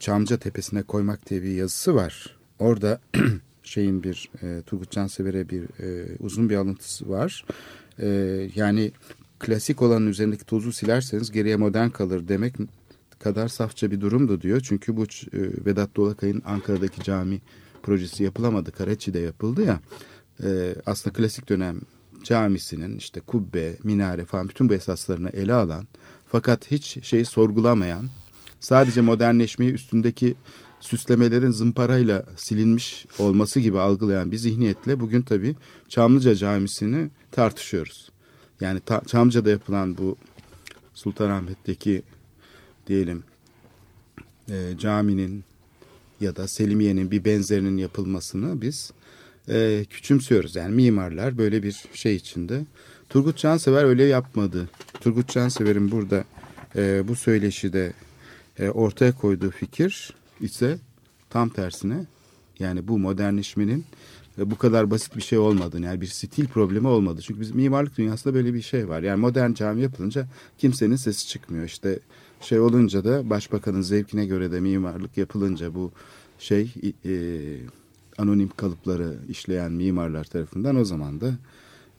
Çamca 0.00 0.36
Tepesi'ne 0.36 0.82
koymak 0.82 1.30
diye 1.30 1.42
bir 1.42 1.54
yazısı 1.54 1.94
var. 1.94 2.36
Orada 2.58 3.00
şeyin 3.62 4.02
bir 4.02 4.30
e, 4.42 4.62
Turgut 4.66 4.90
Cansever'e 4.90 5.48
bir 5.48 5.62
e, 5.62 6.16
uzun 6.20 6.50
bir 6.50 6.56
alıntısı 6.56 7.08
var. 7.08 7.44
E, 7.98 8.08
yani 8.54 8.92
klasik 9.38 9.82
olanın 9.82 10.06
üzerindeki 10.06 10.44
tozu 10.44 10.72
silerseniz 10.72 11.30
geriye 11.30 11.56
modern 11.56 11.88
kalır 11.88 12.28
demek 12.28 12.54
kadar 13.24 13.48
safça 13.48 13.90
bir 13.90 14.00
durumdu 14.00 14.40
diyor. 14.40 14.60
Çünkü 14.60 14.96
bu 14.96 15.04
e, 15.04 15.06
Vedat 15.66 15.96
Dolakay'ın 15.96 16.42
Ankara'daki 16.46 17.02
cami 17.02 17.40
projesi 17.82 18.24
yapılamadı. 18.24 18.72
Karaçi'de 18.72 19.18
yapıldı 19.18 19.62
ya. 19.62 19.80
E, 20.42 20.74
aslında 20.86 21.16
klasik 21.16 21.48
dönem 21.48 21.80
camisinin 22.24 22.98
işte 22.98 23.20
kubbe, 23.20 23.76
minare 23.84 24.24
falan 24.24 24.48
bütün 24.48 24.68
bu 24.68 24.74
esaslarını 24.74 25.30
ele 25.30 25.54
alan 25.54 25.86
fakat 26.26 26.70
hiç 26.70 27.06
şeyi 27.06 27.24
sorgulamayan 27.24 28.08
sadece 28.60 29.00
modernleşmeyi 29.00 29.72
üstündeki 29.72 30.34
süslemelerin 30.80 31.50
zımparayla 31.50 32.24
silinmiş 32.36 33.06
olması 33.18 33.60
gibi 33.60 33.78
algılayan 33.78 34.32
bir 34.32 34.36
zihniyetle 34.36 35.00
bugün 35.00 35.22
tabii 35.22 35.56
Çamlıca 35.88 36.34
Camisi'ni 36.34 37.10
tartışıyoruz. 37.32 38.13
Yani 38.60 38.80
ta, 38.80 39.02
Çamlıca'da 39.06 39.50
yapılan 39.50 39.98
bu 39.98 40.16
Sultanahmet'teki 40.94 42.02
diyelim 42.86 43.24
e, 44.48 44.78
caminin 44.78 45.44
ya 46.20 46.36
da 46.36 46.48
Selimiye'nin 46.48 47.10
bir 47.10 47.24
benzerinin 47.24 47.76
yapılmasını 47.76 48.62
biz 48.62 48.92
e, 49.48 49.84
küçümsüyoruz. 49.90 50.56
Yani 50.56 50.74
mimarlar 50.74 51.38
böyle 51.38 51.62
bir 51.62 51.84
şey 51.92 52.16
içinde. 52.16 52.64
Turgut 53.08 53.38
Cansever 53.38 53.84
öyle 53.84 54.04
yapmadı. 54.04 54.68
Turgut 55.00 55.28
Cansever'in 55.28 55.90
burada 55.90 56.24
e, 56.76 57.08
bu 57.08 57.16
söyleşide 57.16 57.92
e, 58.58 58.68
ortaya 58.68 59.12
koyduğu 59.12 59.50
fikir 59.50 60.14
ise 60.40 60.78
tam 61.30 61.48
tersine 61.48 62.06
yani 62.58 62.88
bu 62.88 62.98
modernleşmenin 62.98 63.84
bu 64.38 64.58
kadar 64.58 64.90
basit 64.90 65.16
bir 65.16 65.22
şey 65.22 65.38
olmadığını 65.38 65.86
yani 65.86 66.00
bir 66.00 66.06
stil 66.06 66.46
problemi 66.46 66.88
olmadı. 66.88 67.20
Çünkü 67.22 67.40
biz 67.40 67.50
mimarlık 67.50 67.98
dünyasında 67.98 68.34
böyle 68.34 68.54
bir 68.54 68.62
şey 68.62 68.88
var. 68.88 69.02
Yani 69.02 69.20
modern 69.20 69.52
cami 69.52 69.82
yapılınca 69.82 70.26
kimsenin 70.58 70.96
sesi 70.96 71.28
çıkmıyor. 71.28 71.64
İşte 71.64 71.98
şey 72.40 72.60
olunca 72.60 73.04
da 73.04 73.30
başbakanın 73.30 73.82
zevkine 73.82 74.26
göre 74.26 74.52
de 74.52 74.60
mimarlık 74.60 75.16
yapılınca 75.16 75.74
bu 75.74 75.92
şey 76.38 76.72
e, 77.04 77.14
anonim 78.18 78.48
kalıpları 78.56 79.18
işleyen 79.28 79.72
mimarlar 79.72 80.24
tarafından 80.24 80.76
o 80.76 80.84
zaman 80.84 81.20
da 81.20 81.34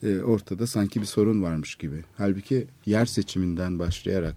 e, 0.04 0.22
ortada 0.22 0.68
sanki 0.68 1.02
bir 1.02 1.06
sorun 1.06 1.44
varmış 1.44 1.76
gibi. 1.76 2.04
Halbuki 2.18 2.68
yer 2.86 3.06
seçiminden 3.06 3.80
başlayarak 3.80 4.36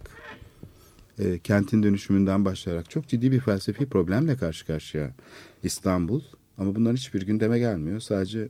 e, 1.19 1.39
kentin 1.39 1.83
dönüşümünden 1.83 2.45
başlayarak 2.45 2.91
çok 2.91 3.09
ciddi 3.09 3.33
bir 3.33 3.41
felsefi 3.41 3.87
problemle 3.87 4.37
karşı 4.37 4.67
karşıya 4.67 5.15
İstanbul. 5.63 6.23
Ama 6.59 6.75
bunların 6.75 6.97
hiçbir 6.97 7.27
gündeme 7.27 7.59
gelmiyor. 7.59 8.01
Sadece 8.01 8.49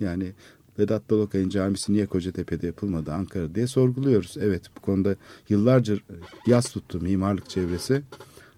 yani 0.00 0.32
Vedat 0.78 1.10
Dalokay'ın 1.10 1.48
camisi 1.48 1.92
niye 1.92 2.06
Kocatepe'de 2.06 2.66
yapılmadı 2.66 3.12
Ankara 3.12 3.54
diye 3.54 3.66
sorguluyoruz. 3.66 4.36
Evet 4.40 4.62
bu 4.76 4.80
konuda 4.80 5.16
yıllarca 5.48 5.96
yaz 6.46 6.72
tuttu 6.72 7.00
mimarlık 7.00 7.50
çevresi. 7.50 8.02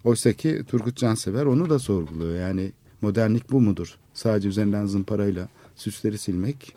Oysa 0.04 0.32
ki 0.32 0.62
Turgut 0.68 0.96
Cansever 0.96 1.44
onu 1.44 1.70
da 1.70 1.78
sorguluyor. 1.78 2.36
Yani 2.36 2.72
modernlik 3.00 3.50
bu 3.50 3.60
mudur? 3.60 3.98
Sadece 4.14 4.48
üzerinden 4.48 4.86
zımparayla 4.86 5.48
süsleri 5.76 6.18
silmek 6.18 6.76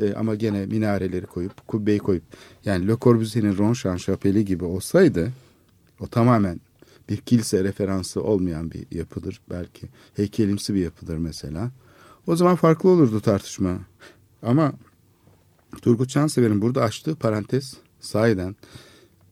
e, 0.00 0.14
ama 0.14 0.34
gene 0.34 0.66
minareleri 0.66 1.26
koyup 1.26 1.66
kubbeyi 1.66 1.98
koyup 1.98 2.22
yani 2.64 2.88
Le 2.88 2.96
Corbusier'in 3.00 3.58
Ronchamp 3.58 4.00
Şapeli 4.00 4.44
gibi 4.44 4.64
olsaydı 4.64 5.32
o 6.00 6.06
tamamen 6.06 6.60
bir 7.08 7.16
kilise 7.16 7.64
referansı 7.64 8.22
olmayan 8.22 8.70
bir 8.70 8.86
yapıdır. 8.96 9.40
Belki 9.50 9.88
heykelimsi 10.14 10.74
bir 10.74 10.80
yapıdır 10.80 11.16
mesela. 11.16 11.70
O 12.26 12.36
zaman 12.36 12.56
farklı 12.56 12.88
olurdu 12.88 13.20
tartışma. 13.20 13.78
Ama 14.42 14.72
Turgut 15.82 16.08
Cansever'in 16.08 16.62
burada 16.62 16.82
açtığı 16.82 17.16
parantez 17.16 17.76
sahiden 18.00 18.56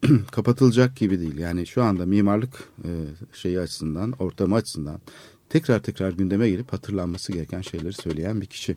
kapatılacak 0.33 0.97
gibi 0.97 1.21
değil. 1.21 1.39
Yani 1.39 1.67
şu 1.67 1.83
anda 1.83 2.07
mimarlık 2.07 2.69
e, 2.85 2.91
şeyi 3.33 3.61
açısından, 3.61 4.13
ortamı 4.19 4.55
açısından 4.55 5.01
tekrar 5.49 5.83
tekrar 5.83 6.13
gündeme 6.13 6.51
gelip 6.51 6.73
hatırlanması 6.73 7.33
gereken 7.33 7.61
şeyleri 7.61 7.93
söyleyen 7.93 8.41
bir 8.41 8.47
kişi. 8.47 8.77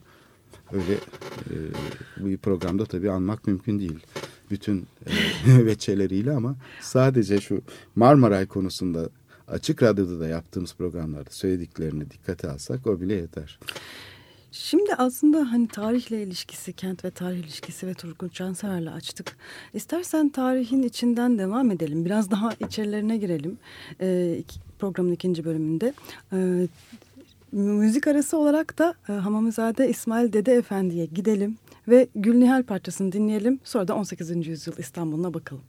Öyle 0.71 0.93
e, 1.49 1.55
bu 2.17 2.37
programda 2.37 2.85
tabii 2.85 3.11
anmak 3.11 3.47
mümkün 3.47 3.79
değil. 3.79 3.99
Bütün 4.51 4.87
e, 5.47 5.65
veçeleriyle 5.65 6.31
ama 6.31 6.55
sadece 6.81 7.41
şu 7.41 7.61
Marmaray 7.95 8.45
konusunda 8.45 9.09
açık 9.47 9.83
radyoda 9.83 10.19
da 10.19 10.27
yaptığımız 10.27 10.73
programlarda 10.73 11.29
söylediklerini 11.29 12.11
dikkate 12.11 12.49
alsak 12.49 12.87
o 12.87 13.01
bile 13.01 13.13
yeter. 13.13 13.59
Şimdi 14.51 14.95
aslında 14.95 15.51
hani 15.51 15.67
tarihle 15.67 16.23
ilişkisi, 16.23 16.73
kent 16.73 17.05
ve 17.05 17.11
tarih 17.11 17.39
ilişkisi 17.39 17.87
ve 17.87 17.93
Turgut 17.93 18.33
Cansever'le 18.33 18.87
açtık. 18.87 19.37
İstersen 19.73 20.29
tarihin 20.29 20.83
içinden 20.83 21.37
devam 21.37 21.71
edelim. 21.71 22.05
Biraz 22.05 22.31
daha 22.31 22.53
içerilerine 22.59 23.17
girelim. 23.17 23.57
Ee, 24.01 24.43
programın 24.79 25.11
ikinci 25.11 25.45
bölümünde. 25.45 25.93
Ee, 26.33 26.67
müzik 27.51 28.07
arası 28.07 28.37
olarak 28.37 28.77
da 28.77 28.93
e, 29.09 29.11
Hamamızade 29.13 29.89
İsmail 29.89 30.33
Dede 30.33 30.53
Efendi'ye 30.53 31.05
gidelim 31.05 31.57
ve 31.87 32.07
Gülnihal 32.15 32.63
parçasını 32.63 33.11
dinleyelim. 33.11 33.59
Sonra 33.63 33.87
da 33.87 33.95
18. 33.95 34.47
yüzyıl 34.47 34.77
İstanbul'una 34.77 35.33
bakalım. 35.33 35.63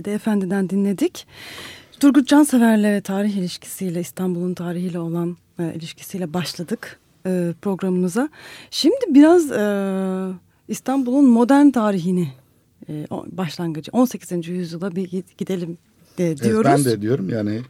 Dede 0.00 0.14
Efendi'den 0.14 0.70
dinledik. 0.70 1.26
Turgut 2.00 2.28
Cansever'le 2.28 3.00
tarih 3.00 3.36
ilişkisiyle 3.36 4.00
İstanbul'un 4.00 4.54
tarihiyle 4.54 4.98
olan 4.98 5.36
e, 5.58 5.74
ilişkisiyle 5.74 6.32
başladık 6.34 6.98
e, 7.26 7.54
programımıza. 7.62 8.28
Şimdi 8.70 8.96
biraz 9.08 9.50
e, 9.52 9.62
İstanbul'un 10.68 11.24
modern 11.24 11.70
tarihini 11.70 12.28
e, 12.88 13.06
başlangıcı 13.10 13.90
18. 13.92 14.48
yüzyıla 14.48 14.96
bir 14.96 15.08
gid- 15.08 15.36
gidelim 15.38 15.78
de 16.18 16.26
Evet, 16.26 16.42
diyoruz. 16.42 16.70
ben 16.70 16.84
de 16.84 17.02
diyorum 17.02 17.28
yani 17.28 17.60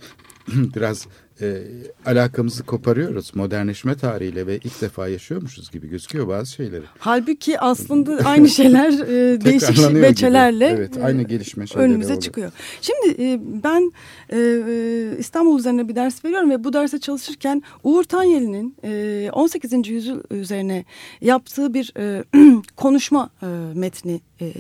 biraz 0.48 1.06
e, 1.42 1.62
alakamızı 2.06 2.62
koparıyoruz 2.64 3.30
modernleşme 3.34 3.94
tarihiyle 3.96 4.46
ve 4.46 4.56
ilk 4.56 4.80
defa 4.80 5.08
yaşıyormuşuz 5.08 5.70
gibi 5.70 5.88
gözüküyor 5.88 6.28
bazı 6.28 6.52
şeyleri. 6.52 6.82
Halbuki 6.98 7.60
aslında 7.60 8.24
aynı 8.24 8.48
şeyler 8.60 8.92
e, 8.92 9.40
değişik 9.44 9.76
gibi. 9.76 10.02
veçelerle 10.02 10.66
Evet, 10.66 10.96
e, 10.98 11.02
aynı 11.02 11.22
gelişme 11.22 11.64
önümüze 11.74 12.06
oluyor. 12.06 12.20
çıkıyor. 12.22 12.52
Şimdi 12.80 13.22
e, 13.22 13.40
ben 13.64 13.92
e, 14.30 14.38
e, 14.38 15.18
İstanbul 15.18 15.58
üzerine 15.58 15.88
bir 15.88 15.94
ders 15.96 16.24
veriyorum 16.24 16.50
ve 16.50 16.64
bu 16.64 16.72
derse 16.72 17.00
çalışırken 17.00 17.62
Uğur 17.84 18.04
Tanyeli'nin 18.04 18.76
e, 18.84 19.30
18. 19.32 19.88
yüzyıl 19.88 20.20
üzerine 20.30 20.84
yaptığı 21.20 21.74
bir 21.74 21.92
e, 21.96 22.24
konuşma 22.76 23.30
e, 23.42 23.46
metni 23.74 24.20
e, 24.40 24.52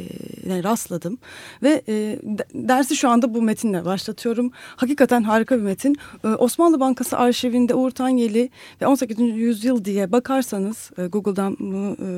rastladım 0.64 1.18
ve 1.62 1.82
e, 1.88 1.92
de- 2.22 2.46
dersi 2.54 2.96
şu 2.96 3.08
anda 3.08 3.34
bu 3.34 3.42
metinle 3.42 3.84
başlatıyorum. 3.84 4.50
Hakikaten 4.76 5.22
harika 5.22 5.56
bir 5.56 5.62
metin. 5.62 5.96
E, 6.24 6.28
Osmanlı 6.28 6.69
Bankası 6.78 7.18
arşivinde 7.18 7.74
Uğur 7.74 7.90
Tanyeli 7.90 8.50
ve 8.82 8.86
18. 8.86 9.18
yüzyıl 9.18 9.84
diye 9.84 10.12
bakarsanız 10.12 10.90
e, 10.98 11.06
Google'dan 11.06 11.52
e, 11.52 12.08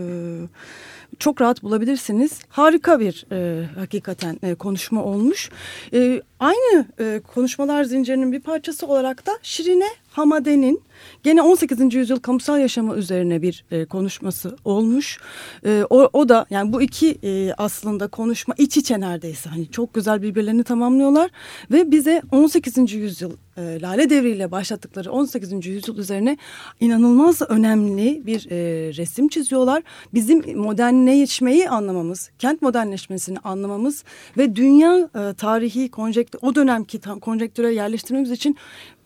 çok 1.18 1.40
rahat 1.40 1.62
bulabilirsiniz. 1.62 2.40
Harika 2.48 3.00
bir 3.00 3.26
e, 3.32 3.66
hakikaten 3.78 4.38
e, 4.42 4.54
konuşma 4.54 5.04
olmuş. 5.04 5.50
E, 5.92 6.22
aynı 6.40 6.86
e, 7.00 7.20
konuşmalar 7.34 7.84
zincirinin 7.84 8.32
bir 8.32 8.40
parçası 8.40 8.86
olarak 8.86 9.26
da 9.26 9.32
Şirine 9.42 9.88
Hamade'nin 10.10 10.82
gene 11.22 11.42
18. 11.42 11.94
yüzyıl 11.94 12.20
kamusal 12.20 12.60
yaşamı 12.60 12.96
üzerine 12.96 13.42
bir 13.42 13.64
e, 13.70 13.84
konuşması 13.84 14.56
olmuş. 14.64 15.18
E, 15.66 15.84
o, 15.90 16.10
o 16.12 16.28
da 16.28 16.46
yani 16.50 16.72
bu 16.72 16.82
iki 16.82 17.18
e, 17.22 17.52
aslında 17.58 18.08
konuşma 18.08 18.54
iç 18.58 18.76
içe 18.76 19.00
neredeyse 19.00 19.50
hani 19.50 19.70
çok 19.70 19.94
güzel 19.94 20.22
birbirlerini 20.22 20.64
tamamlıyorlar 20.64 21.30
ve 21.70 21.90
bize 21.90 22.22
18. 22.30 22.92
yüzyıl 22.92 23.32
e, 23.56 23.80
Lale 23.80 24.10
Devri 24.10 24.30
ile 24.30 24.50
başlattıkları 24.50 25.12
18. 25.12 25.66
yüzyıl 25.66 25.98
üzerine 25.98 26.36
inanılmaz 26.80 27.42
önemli 27.42 28.26
bir 28.26 28.46
e, 28.50 28.56
resim 28.96 29.28
çiziyorlar. 29.28 29.82
Bizim 30.14 30.58
modernleşmeyi 30.58 31.68
anlamamız, 31.68 32.30
kent 32.38 32.62
modernleşmesini 32.62 33.38
anlamamız 33.38 34.04
ve 34.38 34.56
dünya 34.56 35.10
e, 35.14 35.34
tarihi 35.34 35.90
konjektür, 35.90 36.40
o 36.42 36.54
dönemki 36.54 37.00
konjektüre 37.00 37.74
yerleştirmemiz 37.74 38.30
için 38.30 38.56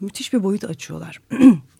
müthiş 0.01 0.33
bir 0.33 0.45
boyut 0.45 0.65
açıyorlar. 0.65 1.21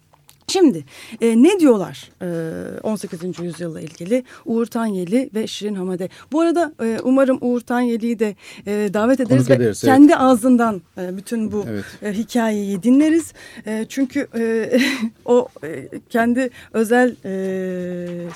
Şimdi 0.49 0.85
e, 1.21 1.43
ne 1.43 1.61
diyorlar 1.61 2.11
e, 2.23 2.81
18. 2.81 3.39
yüzyılla 3.39 3.81
ilgili 3.81 4.25
Uğur 4.45 4.67
Tanyeli 4.67 5.31
ve 5.35 5.47
Şirin 5.47 5.75
Hamade. 5.75 6.09
Bu 6.33 6.41
arada 6.41 6.73
e, 6.83 6.99
umarım 7.03 7.39
Uğur 7.41 7.61
Tanyeli'yi 7.61 8.19
de 8.19 8.35
e, 8.67 8.95
davet 8.95 9.21
ederiz 9.21 9.51
ve 9.51 9.55
ederiz, 9.55 9.85
evet. 9.85 9.95
kendi 9.95 10.17
ağzından 10.17 10.83
e, 10.99 11.17
bütün 11.17 11.53
bu 11.53 11.65
Evet. 11.69 11.85
e, 12.03 12.13
hikayeyi 12.13 12.83
dinleriz. 12.83 13.33
E, 13.67 13.87
çünkü 13.89 14.29
e, 14.39 14.71
o 15.25 15.49
e, 15.65 15.89
kendi 16.11 16.51
özel 16.73 17.17
e, 17.25 18.29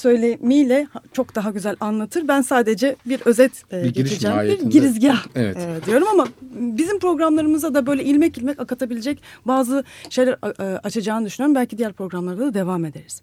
söylemiyle 0.00 0.86
çok 1.12 1.34
daha 1.34 1.50
güzel 1.50 1.76
anlatır. 1.80 2.28
Ben 2.28 2.42
sadece 2.42 2.96
bir 3.06 3.20
özet 3.20 3.52
e, 3.72 3.84
Bir 3.84 3.94
geçeceğim. 3.94 4.36
Bir 4.36 4.42
mahiyetinde. 4.42 4.68
girizgah 4.70 5.26
Evet. 5.34 5.56
e, 5.56 5.86
diyorum 5.86 6.08
ama 6.08 6.28
bizim 6.52 6.98
programlarımıza 6.98 7.74
da 7.74 7.86
böyle 7.86 8.04
ilmek 8.04 8.38
ilmek 8.38 8.60
akatabilecek 8.60 9.22
bazı 9.44 9.84
şeyler 10.10 10.38
e, 10.60 10.78
açacağını 10.78 11.26
düşünüyorum. 11.26 11.54
Belki 11.54 11.78
diğer 11.78 11.92
programlarda 11.92 12.46
da 12.46 12.54
devam 12.54 12.84
ederiz. 12.84 13.22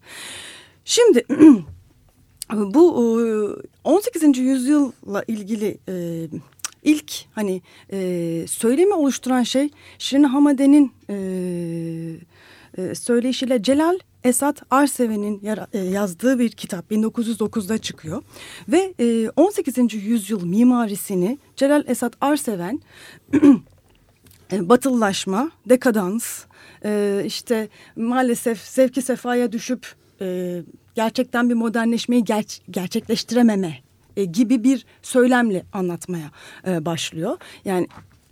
Şimdi 0.85 1.25
bu 2.53 2.83
e, 3.85 3.89
18. 3.89 4.37
yüzyılla 4.37 5.23
ilgili 5.27 5.77
e, 5.89 6.27
ilk 6.83 7.11
hani 7.31 7.61
e, 7.91 7.99
söylemi 8.47 8.93
oluşturan 8.93 9.43
şey 9.43 9.69
Şirin 9.99 10.23
Hamade'nin 10.23 10.91
e, 11.09 11.15
e, 12.77 12.95
söyleyişiyle 12.95 13.63
Celal 13.63 13.99
Esat 14.23 14.61
Arseven'in 14.71 15.41
e, 15.73 15.79
yazdığı 15.79 16.39
bir 16.39 16.49
kitap 16.49 16.91
1909'da 16.91 17.77
çıkıyor 17.77 18.23
ve 18.69 18.93
e, 18.99 19.29
18. 19.29 19.93
yüzyıl 19.93 20.45
mimarisini 20.45 21.37
Celal 21.55 21.83
Esat 21.87 22.13
Arseven 22.21 22.81
e, 24.51 24.69
batılılaşma, 24.69 25.51
dekadans, 25.69 26.43
e, 26.85 27.21
işte 27.25 27.69
maalesef 27.95 28.61
zevki 28.61 29.01
sefaya 29.01 29.51
düşüp 29.51 29.95
e, 30.21 30.61
gerçekten 30.95 31.49
bir 31.49 31.55
modernleşmeyi 31.55 32.23
ger- 32.23 32.61
gerçekleştirememe 32.69 33.79
e, 34.17 34.25
gibi 34.25 34.63
bir 34.63 34.85
söylemle 35.01 35.65
anlatmaya 35.73 36.31
e, 36.67 36.85
başlıyor. 36.85 37.37
Yani 37.65 37.87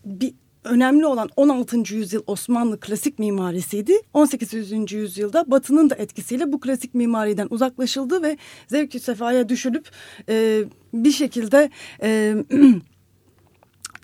bir 0.05 0.33
önemli 0.65 1.05
olan 1.05 1.29
16. 1.35 1.95
yüzyıl 1.95 2.21
Osmanlı 2.27 2.79
klasik 2.79 3.19
mimarisiydi. 3.19 3.93
18. 4.13 4.91
yüzyılda 4.91 5.45
Batı'nın 5.47 5.89
da 5.89 5.95
etkisiyle 5.95 6.51
bu 6.51 6.59
klasik 6.59 6.93
mimariden 6.95 7.47
uzaklaşıldı 7.49 8.23
ve 8.23 8.37
zevki 8.67 8.99
sefaya 8.99 9.49
düşülüp 9.49 9.89
e, 10.29 10.63
bir 10.93 11.11
şekilde 11.11 11.69
e, 12.01 12.35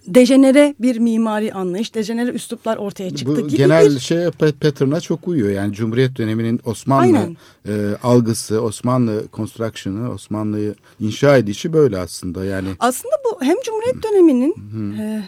dejenere 0.07 0.75
bir 0.79 0.97
mimari 0.97 1.53
anlayış, 1.53 1.95
dejenere 1.95 2.31
üsluplar 2.31 2.77
ortaya 2.77 3.09
çıktı 3.15 3.35
Bu 3.43 3.47
gibi 3.47 3.57
genel 3.57 3.95
bir 3.95 3.99
şey 3.99 4.17
pa- 4.17 4.51
pattern'a 4.51 5.01
çok 5.01 5.27
uyuyor. 5.27 5.49
Yani 5.49 5.73
Cumhuriyet 5.73 6.17
döneminin 6.17 6.59
Osmanlı 6.65 7.17
Aynen. 7.17 7.37
e, 7.67 7.95
algısı, 8.03 8.61
Osmanlı 8.61 9.23
construction'ı, 9.33 10.11
Osmanlı'yı 10.13 10.75
inşa 10.99 11.37
edişi 11.37 11.73
böyle 11.73 11.97
aslında. 11.97 12.45
Yani 12.45 12.67
Aslında 12.79 13.15
bu 13.25 13.45
hem 13.45 13.55
Cumhuriyet 13.65 14.03
döneminin 14.03 14.55
e, 14.99 15.23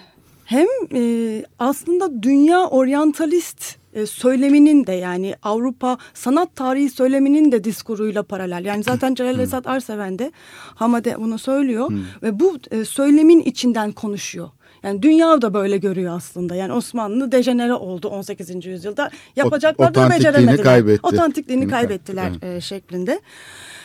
hem 0.45 0.67
e, 0.93 1.43
aslında 1.59 2.23
dünya 2.23 2.67
oryantalist 2.67 3.75
e, 3.93 4.05
söyleminin 4.05 4.87
de 4.87 4.91
yani 4.91 5.35
Avrupa 5.43 5.97
sanat 6.13 6.55
tarihi 6.55 6.89
söyleminin 6.89 7.51
de 7.51 7.63
diskuruyla 7.63 8.23
paralel. 8.23 8.65
Yani 8.65 8.83
zaten 8.83 9.15
Celal 9.15 9.39
Esat 9.39 9.67
Arseven 9.67 10.19
de 10.19 10.31
Hamade 10.75 11.15
bunu 11.19 11.37
söylüyor 11.37 11.91
ve 12.23 12.39
bu 12.39 12.57
e, 12.71 12.85
söylemin 12.85 13.39
içinden 13.39 13.91
konuşuyor. 13.91 14.49
Yani 14.83 15.01
dünya 15.01 15.41
da 15.41 15.53
böyle 15.53 15.77
görüyor 15.77 16.15
aslında. 16.15 16.55
Yani 16.55 16.73
Osmanlı 16.73 17.31
dejenere 17.31 17.73
oldu 17.73 18.07
18. 18.07 18.65
yüzyılda. 18.65 19.09
Yapacaklar 19.35 19.95
da 19.95 19.99
otantikliğini 19.99 20.35
beceremediler. 20.35 20.63
kaybetti. 20.63 21.07
Otantikliğini 21.07 21.67
Kaybetti, 21.67 22.13
kaybettiler 22.13 22.47
evet. 22.47 22.57
e, 22.57 22.61
şeklinde. 22.61 23.21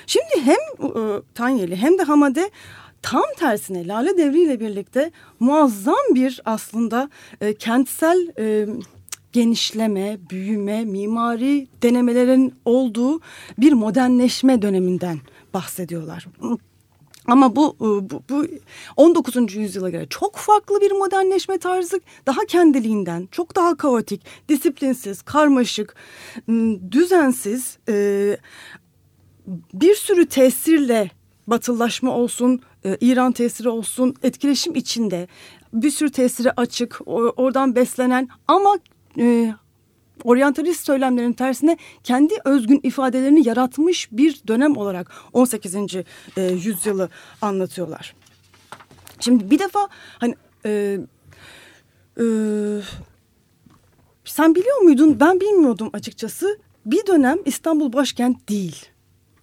Şimdi 0.07 0.44
hem 0.44 0.87
e, 0.87 1.23
Tanyeli 1.35 1.77
hem 1.77 1.99
de 1.99 2.03
Hamade 2.03 2.51
tam 3.02 3.24
tersine 3.37 3.88
Lale 3.88 4.16
Devri 4.16 4.42
ile 4.42 4.61
birlikte 4.61 5.11
muazzam 5.40 6.14
bir 6.14 6.40
aslında 6.44 7.11
e, 7.40 7.54
kentsel 7.54 8.32
e, 8.38 8.66
genişleme, 9.32 10.18
büyüme, 10.30 10.84
mimari 10.84 11.68
denemelerin 11.82 12.54
olduğu 12.64 13.20
bir 13.58 13.72
modernleşme 13.72 14.62
döneminden 14.62 15.18
bahsediyorlar. 15.54 16.26
Ama 17.26 17.56
bu, 17.56 17.76
e, 17.80 18.11
bu, 18.11 18.22
bu 18.28 18.46
19. 18.96 19.54
yüzyıla 19.54 19.90
göre 19.90 20.06
çok 20.11 20.37
farklı 20.37 20.80
bir 20.80 20.90
modernleşme 20.90 21.58
tarzı. 21.58 22.00
Daha 22.26 22.40
kendiliğinden, 22.48 23.28
çok 23.30 23.56
daha 23.56 23.76
kaotik, 23.76 24.22
disiplinsiz, 24.48 25.22
karmaşık, 25.22 25.94
düzensiz, 26.90 27.78
e, 27.88 28.37
bir 29.74 29.94
sürü 29.94 30.26
tesirle 30.26 31.11
batıllaşma 31.50 32.11
olsun, 32.11 32.61
e, 32.84 32.96
İran 33.00 33.32
tesiri 33.32 33.68
olsun, 33.68 34.14
etkileşim 34.22 34.74
içinde 34.74 35.28
bir 35.72 35.90
sürü 35.90 36.11
tesiri 36.11 36.52
açık, 36.52 37.00
oradan 37.37 37.74
beslenen 37.74 38.28
ama 38.48 38.78
oryantalist 40.24 40.87
söylemlerin 40.87 41.32
tersine 41.32 41.76
kendi 42.04 42.34
özgün 42.44 42.80
ifadelerini 42.82 43.48
yaratmış 43.48 44.08
bir 44.12 44.40
dönem 44.48 44.76
olarak 44.76 45.12
18. 45.32 45.76
E, 45.76 46.42
yüzyılı 46.42 47.08
anlatıyorlar. 47.42 48.14
Şimdi 49.20 49.50
bir 49.50 49.58
defa 49.58 49.88
hani 50.18 50.34
e, 50.66 50.98
e, 52.20 52.24
sen 54.24 54.54
biliyor 54.54 54.80
muydun? 54.80 55.20
Ben 55.20 55.40
bilmiyordum 55.40 55.90
açıkçası. 55.92 56.58
Bir 56.87 57.06
dönem 57.06 57.38
İstanbul 57.44 57.92
başkent 57.92 58.48
değil. 58.48 58.87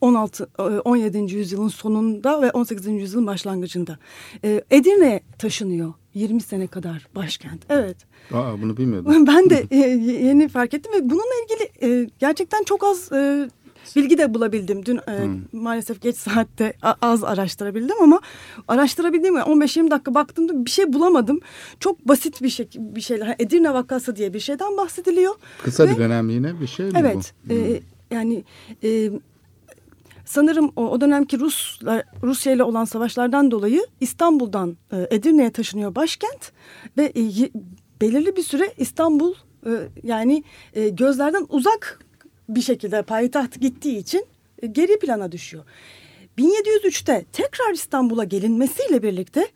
16 0.05 0.49
17. 0.85 1.17
E, 1.17 1.21
yüzyılın 1.21 1.67
sonunda 1.67 2.41
ve 2.41 2.51
18. 2.51 2.87
yüzyılın 2.87 3.27
başlangıcında. 3.27 3.97
E, 4.43 4.63
Edirne 4.71 5.21
taşınıyor 5.39 5.93
20 6.13 6.41
sene 6.41 6.67
kadar 6.67 7.07
başkent. 7.15 7.61
Evet. 7.69 7.97
Aa 8.33 8.61
bunu 8.61 8.77
bilmiyordum. 8.77 9.27
Ben 9.27 9.49
de 9.49 9.65
e, 9.71 9.77
yeni 9.77 10.47
fark 10.47 10.73
ettim 10.73 10.91
ve 10.93 11.09
bununla 11.09 11.33
ilgili 11.43 11.91
e, 11.91 12.09
gerçekten 12.19 12.63
çok 12.63 12.83
az 12.83 13.11
e, 13.11 13.49
bilgi 13.95 14.17
de 14.17 14.33
bulabildim. 14.33 14.85
Dün 14.85 14.97
e, 14.97 15.23
hmm. 15.23 15.61
maalesef 15.61 16.01
geç 16.01 16.15
saatte 16.15 16.73
az 17.01 17.23
araştırabildim 17.23 17.95
ama 18.01 18.21
araştırabildiğim 18.67 19.35
15-20 19.35 19.91
dakika 19.91 20.13
baktığımda 20.13 20.65
bir 20.65 20.71
şey 20.71 20.93
bulamadım. 20.93 21.39
Çok 21.79 22.07
basit 22.07 22.41
bir 22.41 22.49
şey 22.49 22.69
bir 22.77 23.01
şeyler. 23.01 23.35
Edirne 23.39 23.73
vakası 23.73 24.15
diye 24.15 24.33
bir 24.33 24.39
şeyden 24.39 24.77
bahsediliyor. 24.77 25.33
Kısa 25.63 25.87
ve, 25.87 25.91
bir 25.91 25.97
dönemliğine 25.97 26.61
bir 26.61 26.67
şey 26.67 26.85
mi 26.85 26.91
evet, 26.95 27.33
bu? 27.49 27.53
Evet. 27.53 27.83
E, 28.11 28.15
yani 28.15 28.43
e, 28.83 29.11
sanırım 30.25 30.71
o, 30.75 30.89
o 30.89 31.01
dönemki 31.01 31.39
Rus 31.39 31.79
Rusya 32.23 32.53
ile 32.53 32.63
olan 32.63 32.85
savaşlardan 32.85 33.51
dolayı 33.51 33.85
İstanbul'dan 33.99 34.77
e, 34.91 35.07
Edirne'ye 35.11 35.51
taşınıyor 35.51 35.95
başkent 35.95 36.51
ve 36.97 37.03
e, 37.05 37.49
belirli 38.01 38.35
bir 38.35 38.43
süre 38.43 38.73
İstanbul 38.77 39.33
e, 39.65 39.69
yani 40.03 40.43
e, 40.73 40.89
gözlerden 40.89 41.45
uzak 41.49 41.99
bir 42.49 42.61
şekilde 42.61 43.01
payitaht 43.01 43.61
gittiği 43.61 43.97
için 43.97 44.25
e, 44.61 44.67
geri 44.67 44.99
plana 44.99 45.31
düşüyor. 45.31 45.63
1703'te 46.38 47.25
tekrar 47.31 47.73
İstanbul'a 47.73 48.23
gelinmesiyle 48.23 49.03
birlikte 49.03 49.47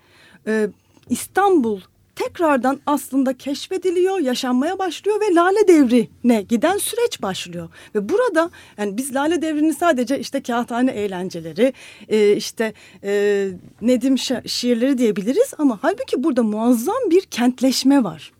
e, 0.47 0.69
İstanbul 1.09 1.81
tekrardan 2.19 2.79
aslında 2.85 3.37
keşfediliyor, 3.37 4.19
yaşanmaya 4.19 4.79
başlıyor 4.79 5.21
ve 5.21 5.35
Lale 5.35 5.67
Devri'ne 5.67 6.41
giden 6.41 6.77
süreç 6.77 7.21
başlıyor. 7.21 7.69
Ve 7.95 8.09
burada 8.09 8.49
yani 8.77 8.97
biz 8.97 9.15
Lale 9.15 9.41
Devri'ni 9.41 9.73
sadece 9.73 10.19
işte 10.19 10.41
kağıthane 10.43 10.91
eğlenceleri, 10.91 11.73
e, 12.09 12.35
işte 12.35 12.73
e, 13.03 13.49
Nedim 13.81 14.17
şiirleri 14.45 14.97
diyebiliriz 14.97 15.53
ama 15.57 15.79
halbuki 15.81 16.23
burada 16.23 16.43
muazzam 16.43 17.09
bir 17.09 17.21
kentleşme 17.21 18.03
var. 18.03 18.31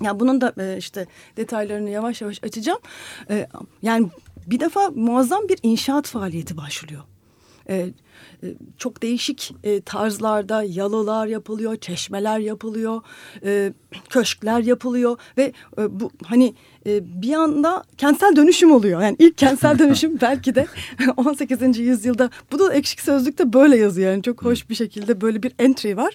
Ya 0.00 0.20
bunun 0.20 0.40
da 0.40 0.52
e, 0.58 0.76
işte 0.78 1.06
detaylarını 1.36 1.90
yavaş 1.90 2.20
yavaş 2.20 2.44
açacağım. 2.44 2.78
Yani 3.82 4.08
bir 4.46 4.60
defa 4.60 4.90
muazzam 4.90 5.48
bir 5.48 5.58
inşaat 5.62 6.06
faaliyeti 6.06 6.56
başlıyor. 6.56 7.02
E, 7.70 7.74
e, 7.76 8.46
çok 8.78 9.02
değişik 9.02 9.54
e, 9.64 9.80
tarzlarda 9.80 10.62
yalılar 10.62 11.26
yapılıyor, 11.26 11.76
çeşmeler 11.76 12.38
yapılıyor, 12.38 13.02
e, 13.44 13.72
köşkler 14.10 14.60
yapılıyor 14.60 15.18
ve 15.36 15.52
e, 15.78 16.00
bu 16.00 16.10
hani 16.24 16.54
e, 16.86 17.22
bir 17.22 17.32
anda 17.32 17.84
kentsel 17.98 18.36
dönüşüm 18.36 18.72
oluyor. 18.72 19.02
Yani 19.02 19.16
ilk 19.18 19.38
kentsel 19.38 19.78
dönüşüm 19.78 20.20
belki 20.20 20.54
de 20.54 20.66
18. 21.16 21.78
yüzyılda. 21.78 22.30
Bu 22.52 22.58
da 22.58 22.74
ekşik 22.74 23.00
sözlükte 23.00 23.52
böyle 23.52 23.76
yazıyor. 23.76 24.10
Yani 24.10 24.22
çok 24.22 24.44
hoş 24.44 24.70
bir 24.70 24.74
şekilde 24.74 25.20
böyle 25.20 25.42
bir 25.42 25.52
entry 25.58 25.96
var 25.96 26.14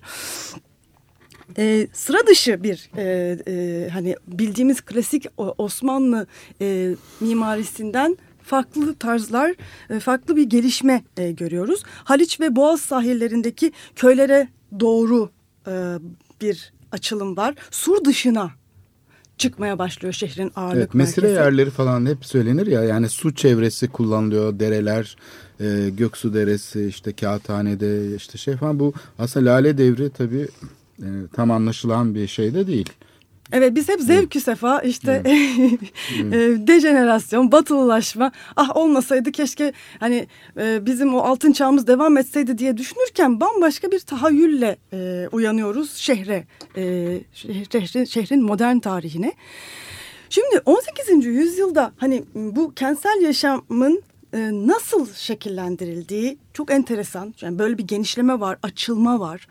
e, 1.58 1.88
sıra 1.94 2.28
dışı 2.28 2.64
bir 2.64 2.90
e, 2.98 3.38
e, 3.48 3.90
hani 3.90 4.16
bildiğimiz 4.28 4.82
klasik 4.82 5.26
Osmanlı 5.38 6.28
e, 6.62 6.96
mimarisinden 7.20 8.18
farklı 8.46 8.96
tarzlar, 8.96 9.56
e, 9.90 10.00
farklı 10.00 10.36
bir 10.36 10.44
gelişme 10.44 11.04
e, 11.18 11.32
görüyoruz. 11.32 11.84
Haliç 12.04 12.40
ve 12.40 12.56
Boğaz 12.56 12.82
sahillerindeki 12.82 13.72
köylere 13.96 14.48
doğru 14.80 15.30
e, 15.68 15.96
bir 16.42 16.74
açılım 16.92 17.38
var. 17.38 17.56
Sur 17.72 18.06
dışına 18.06 18.52
çıkmaya 19.38 19.80
başlıyor 19.80 20.14
şehrin 20.14 20.52
ağırlık 20.56 20.78
evet, 20.78 20.94
mesire 20.94 21.26
merkezi. 21.26 21.46
yerleri 21.46 21.70
falan 21.70 22.06
hep 22.06 22.26
söylenir 22.26 22.68
ya 22.68 22.84
yani 22.84 23.10
su 23.10 23.36
çevresi 23.36 23.88
kullanılıyor 23.88 24.60
dereler 24.60 25.18
e, 25.60 25.90
Göksu 25.98 26.34
Deresi 26.34 26.86
işte 26.86 27.14
Kağıthane'de 27.14 28.16
işte 28.16 28.38
şey 28.38 28.56
falan 28.56 28.80
bu 28.80 28.94
aslında 29.20 29.52
Lale 29.52 29.78
Devri 29.78 30.10
tabii 30.10 30.48
e, 31.00 31.08
tam 31.34 31.52
anlaşılan 31.52 32.16
bir 32.16 32.28
şey 32.28 32.54
de 32.54 32.68
değil. 32.68 32.90
Evet 33.52 33.76
biz 33.76 33.90
hep 33.90 34.02
zevkü 34.02 34.42
sefa 34.42 34.80
işte 34.80 35.24
e, 35.26 36.38
dejenerasyon, 36.68 37.52
batılılaşma 37.52 38.32
ah 38.56 38.78
olmasaydı 38.78 39.32
keşke 39.32 39.74
hani 40.00 40.28
e, 40.60 40.86
bizim 40.86 41.16
o 41.16 41.20
altın 41.20 41.52
çağımız 41.52 41.88
devam 41.88 42.18
etseydi 42.18 42.58
diye 42.58 42.78
düşünürken 42.78 43.40
bambaşka 43.40 43.92
bir 43.92 44.00
tahayyülle 44.00 44.78
e, 44.94 45.28
uyanıyoruz 45.32 45.96
şehre, 45.96 46.44
e, 46.78 46.84
şehrin, 47.34 48.06
şehrin 48.06 48.44
modern 48.44 48.80
tarihine. 48.80 49.34
Şimdi 50.30 50.62
18. 50.66 51.26
yüzyılda 51.26 51.92
hani 51.98 52.24
bu 52.36 52.74
kentsel 52.74 53.22
yaşamın 53.22 54.04
e, 54.36 54.52
nasıl 54.68 55.14
şekillendirildiği 55.14 56.38
çok 56.54 56.72
enteresan. 56.72 57.34
Yani 57.42 57.60
böyle 57.60 57.78
bir 57.78 57.84
genişleme 57.84 58.40
var, 58.40 58.58
açılma 58.64 59.20
var. 59.20 59.48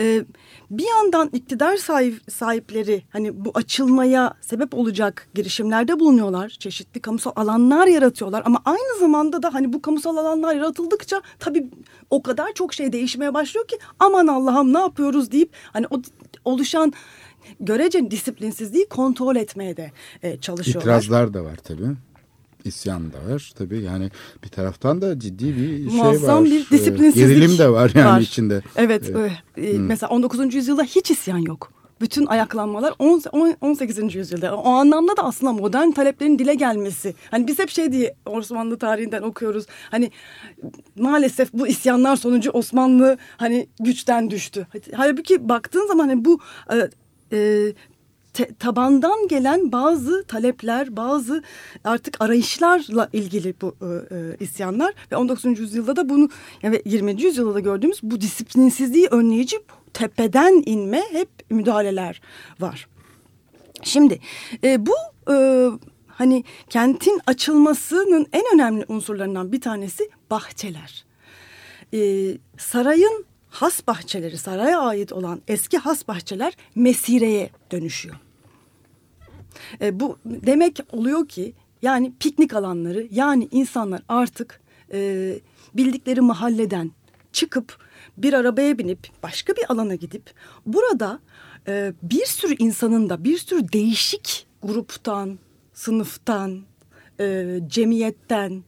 E, 0.00 0.24
bir 0.70 0.88
yandan 0.88 1.30
iktidar 1.32 1.76
sahip, 1.76 2.32
sahipleri 2.32 3.02
hani 3.10 3.44
bu 3.44 3.50
açılmaya 3.54 4.34
sebep 4.40 4.74
olacak 4.74 5.28
girişimlerde 5.34 6.00
bulunuyorlar. 6.00 6.48
Çeşitli 6.48 7.00
kamusal 7.00 7.32
alanlar 7.36 7.86
yaratıyorlar 7.86 8.42
ama 8.46 8.62
aynı 8.64 8.98
zamanda 9.00 9.42
da 9.42 9.54
hani 9.54 9.72
bu 9.72 9.82
kamusal 9.82 10.16
alanlar 10.16 10.54
yaratıldıkça 10.54 11.22
tabii 11.38 11.70
o 12.10 12.22
kadar 12.22 12.52
çok 12.52 12.74
şey 12.74 12.92
değişmeye 12.92 13.34
başlıyor 13.34 13.68
ki 13.68 13.78
aman 13.98 14.26
Allah'ım 14.26 14.74
ne 14.74 14.78
yapıyoruz 14.78 15.32
deyip 15.32 15.50
hani 15.72 15.86
o 15.90 16.02
oluşan 16.44 16.92
görece 17.60 18.10
disiplinsizliği 18.10 18.88
kontrol 18.88 19.36
etmeye 19.36 19.76
de 19.76 19.92
e, 20.22 20.36
çalışıyorlar. 20.40 20.80
İtirazlar 20.80 21.34
da 21.34 21.44
var 21.44 21.56
tabii 21.56 21.96
isyan 22.64 23.12
da 23.12 23.32
var 23.32 23.52
tabii 23.56 23.82
yani 23.82 24.10
bir 24.44 24.48
taraftan 24.48 25.02
da 25.02 25.18
ciddi 25.18 25.56
bir 25.56 25.92
Muazzam 25.92 26.46
şey 26.46 26.56
var. 26.56 26.64
bir 26.64 26.78
disiplinsizlik 26.78 27.28
Gerilim 27.28 27.58
de 27.58 27.68
var 27.68 27.92
yani 27.94 28.10
var. 28.10 28.20
içinde. 28.20 28.62
Evet 28.76 29.10
ee, 29.56 29.62
e, 29.62 29.78
mesela 29.78 30.10
19. 30.10 30.54
yüzyılda 30.54 30.82
hiç 30.82 31.10
isyan 31.10 31.38
yok. 31.38 31.72
Bütün 32.00 32.26
ayaklanmalar 32.26 32.94
18. 33.60 34.14
yüzyılda. 34.14 34.56
O 34.56 34.68
anlamda 34.68 35.16
da 35.16 35.22
aslında 35.22 35.52
modern 35.52 35.90
taleplerin 35.90 36.38
dile 36.38 36.54
gelmesi. 36.54 37.14
Hani 37.30 37.46
biz 37.46 37.58
hep 37.58 37.70
şey 37.70 37.92
diye 37.92 38.14
Osmanlı 38.26 38.78
tarihinden 38.78 39.22
okuyoruz. 39.22 39.66
Hani 39.90 40.10
maalesef 40.98 41.52
bu 41.52 41.66
isyanlar 41.66 42.16
sonucu 42.16 42.50
Osmanlı 42.50 43.18
hani 43.36 43.68
güçten 43.80 44.30
düştü. 44.30 44.66
Halbuki 44.94 45.48
baktığın 45.48 45.86
zaman 45.86 46.08
hani 46.08 46.24
bu 46.24 46.40
e, 46.72 46.90
e, 47.36 47.72
te, 48.34 48.54
tabandan 48.58 49.28
gelen 49.28 49.72
bazı 49.72 50.24
talepler, 50.24 50.96
bazı 50.96 51.42
artık 51.84 52.20
arayışlarla 52.20 53.08
ilgili 53.12 53.54
bu 53.60 53.76
e, 53.82 54.16
e, 54.16 54.36
isyanlar 54.40 54.94
ve 55.12 55.16
19. 55.16 55.58
yüzyılda 55.58 55.96
da 55.96 56.08
bunu 56.08 56.28
yani 56.62 56.82
20. 56.84 57.22
yüzyılda 57.22 57.54
da 57.54 57.60
gördüğümüz 57.60 58.00
bu 58.02 58.20
disiplinsizliği 58.20 59.06
önleyici 59.06 59.56
tepeden 59.92 60.62
inme 60.66 61.02
hep 61.10 61.28
müdahaleler 61.50 62.20
var. 62.60 62.88
Şimdi 63.82 64.20
e, 64.64 64.86
bu 64.86 64.94
e, 65.32 65.68
hani 66.08 66.44
kentin 66.70 67.20
açılmasının 67.26 68.26
en 68.32 68.44
önemli 68.54 68.84
unsurlarından 68.88 69.52
bir 69.52 69.60
tanesi 69.60 70.10
bahçeler. 70.30 71.04
E, 71.94 72.00
sarayın 72.58 73.24
has 73.48 73.86
bahçeleri, 73.86 74.38
saraya 74.38 74.80
ait 74.80 75.12
olan 75.12 75.40
eski 75.48 75.78
has 75.78 76.08
bahçeler 76.08 76.56
mesireye 76.74 77.50
dönüşüyor. 77.72 78.23
E, 79.80 80.00
bu 80.00 80.18
demek 80.24 80.80
oluyor 80.92 81.28
ki 81.28 81.54
yani 81.82 82.12
piknik 82.20 82.54
alanları 82.54 83.08
yani 83.10 83.48
insanlar 83.50 84.02
artık 84.08 84.60
e, 84.92 85.38
bildikleri 85.74 86.20
mahalleden 86.20 86.90
çıkıp 87.32 87.78
bir 88.16 88.32
arabaya 88.32 88.78
binip 88.78 89.08
başka 89.22 89.52
bir 89.52 89.72
alana 89.72 89.94
gidip 89.94 90.30
burada 90.66 91.18
e, 91.68 91.92
bir 92.02 92.24
sürü 92.24 92.54
insanın 92.58 93.10
da 93.10 93.24
bir 93.24 93.38
sürü 93.38 93.72
değişik 93.72 94.46
gruptan, 94.62 95.38
sınıftan, 95.72 96.62
e, 97.20 97.58
cemiyetten 97.66 98.64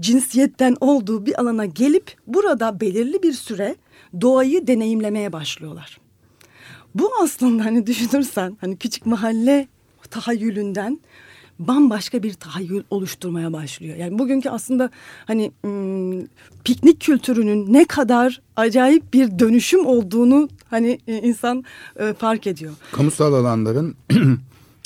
cinsiyetten 0.00 0.76
olduğu 0.80 1.26
bir 1.26 1.40
alana 1.40 1.66
gelip 1.66 2.16
burada 2.26 2.80
belirli 2.80 3.22
bir 3.22 3.32
süre 3.32 3.76
doğayı 4.20 4.66
deneyimlemeye 4.66 5.32
başlıyorlar. 5.32 5.98
Bu 6.94 7.10
aslında 7.22 7.64
hani 7.64 7.86
düşünürsen 7.86 8.56
hani 8.60 8.76
küçük 8.76 9.06
mahalle 9.06 9.68
tahayyülünden 10.10 11.00
bambaşka 11.58 12.22
bir 12.22 12.32
tahayyül 12.32 12.82
oluşturmaya 12.90 13.52
başlıyor. 13.52 13.96
Yani 13.96 14.18
bugünkü 14.18 14.48
aslında 14.48 14.90
hani 15.26 15.52
ım, 15.64 16.28
piknik 16.64 17.00
kültürünün 17.00 17.72
ne 17.72 17.84
kadar 17.84 18.40
acayip 18.56 19.14
bir 19.14 19.38
dönüşüm 19.38 19.86
olduğunu 19.86 20.48
hani 20.70 20.98
e, 21.06 21.18
insan 21.18 21.64
e, 22.00 22.12
fark 22.12 22.46
ediyor. 22.46 22.72
Kamusal 22.92 23.34
alanların 23.34 23.96